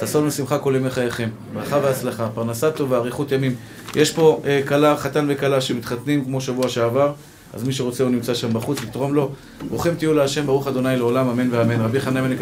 ששון 0.00 0.26
ושמחה 0.26 0.58
כל 0.58 0.74
ימי 0.76 0.90
חייכם, 0.90 1.28
ברכה 1.54 1.78
והצלחה, 1.82 2.28
פרנסה 2.34 2.70
טובה, 2.70 2.96
אריכות 2.96 3.32
ימים. 3.32 3.54
יש 3.96 4.10
פה 4.12 4.40
אה, 4.44 4.60
כלה, 4.68 4.96
חתן 4.96 5.26
וכלה 5.28 5.60
שמתחתנים 5.60 6.24
כמו 6.24 6.40
שבוע 6.40 6.68
שעבר, 6.68 7.12
אז 7.54 7.64
מי 7.64 7.72
שרוצה 7.72 8.04
הוא 8.04 8.10
נמצא 8.10 8.34
שם 8.34 8.52
בחוץ 8.52 8.82
לתרום 8.82 9.14
לו. 9.14 9.30
ברוכים 9.68 9.94
תהיו 9.94 10.14
להשם, 10.14 10.46
ברוך 10.46 10.66
אדוני 10.66 10.96
לעולם, 10.96 11.28
אמן 11.28 11.48
ואמן. 11.50 11.80
רבי 11.80 12.00
חנן 12.00 12.28
בן 12.28 12.36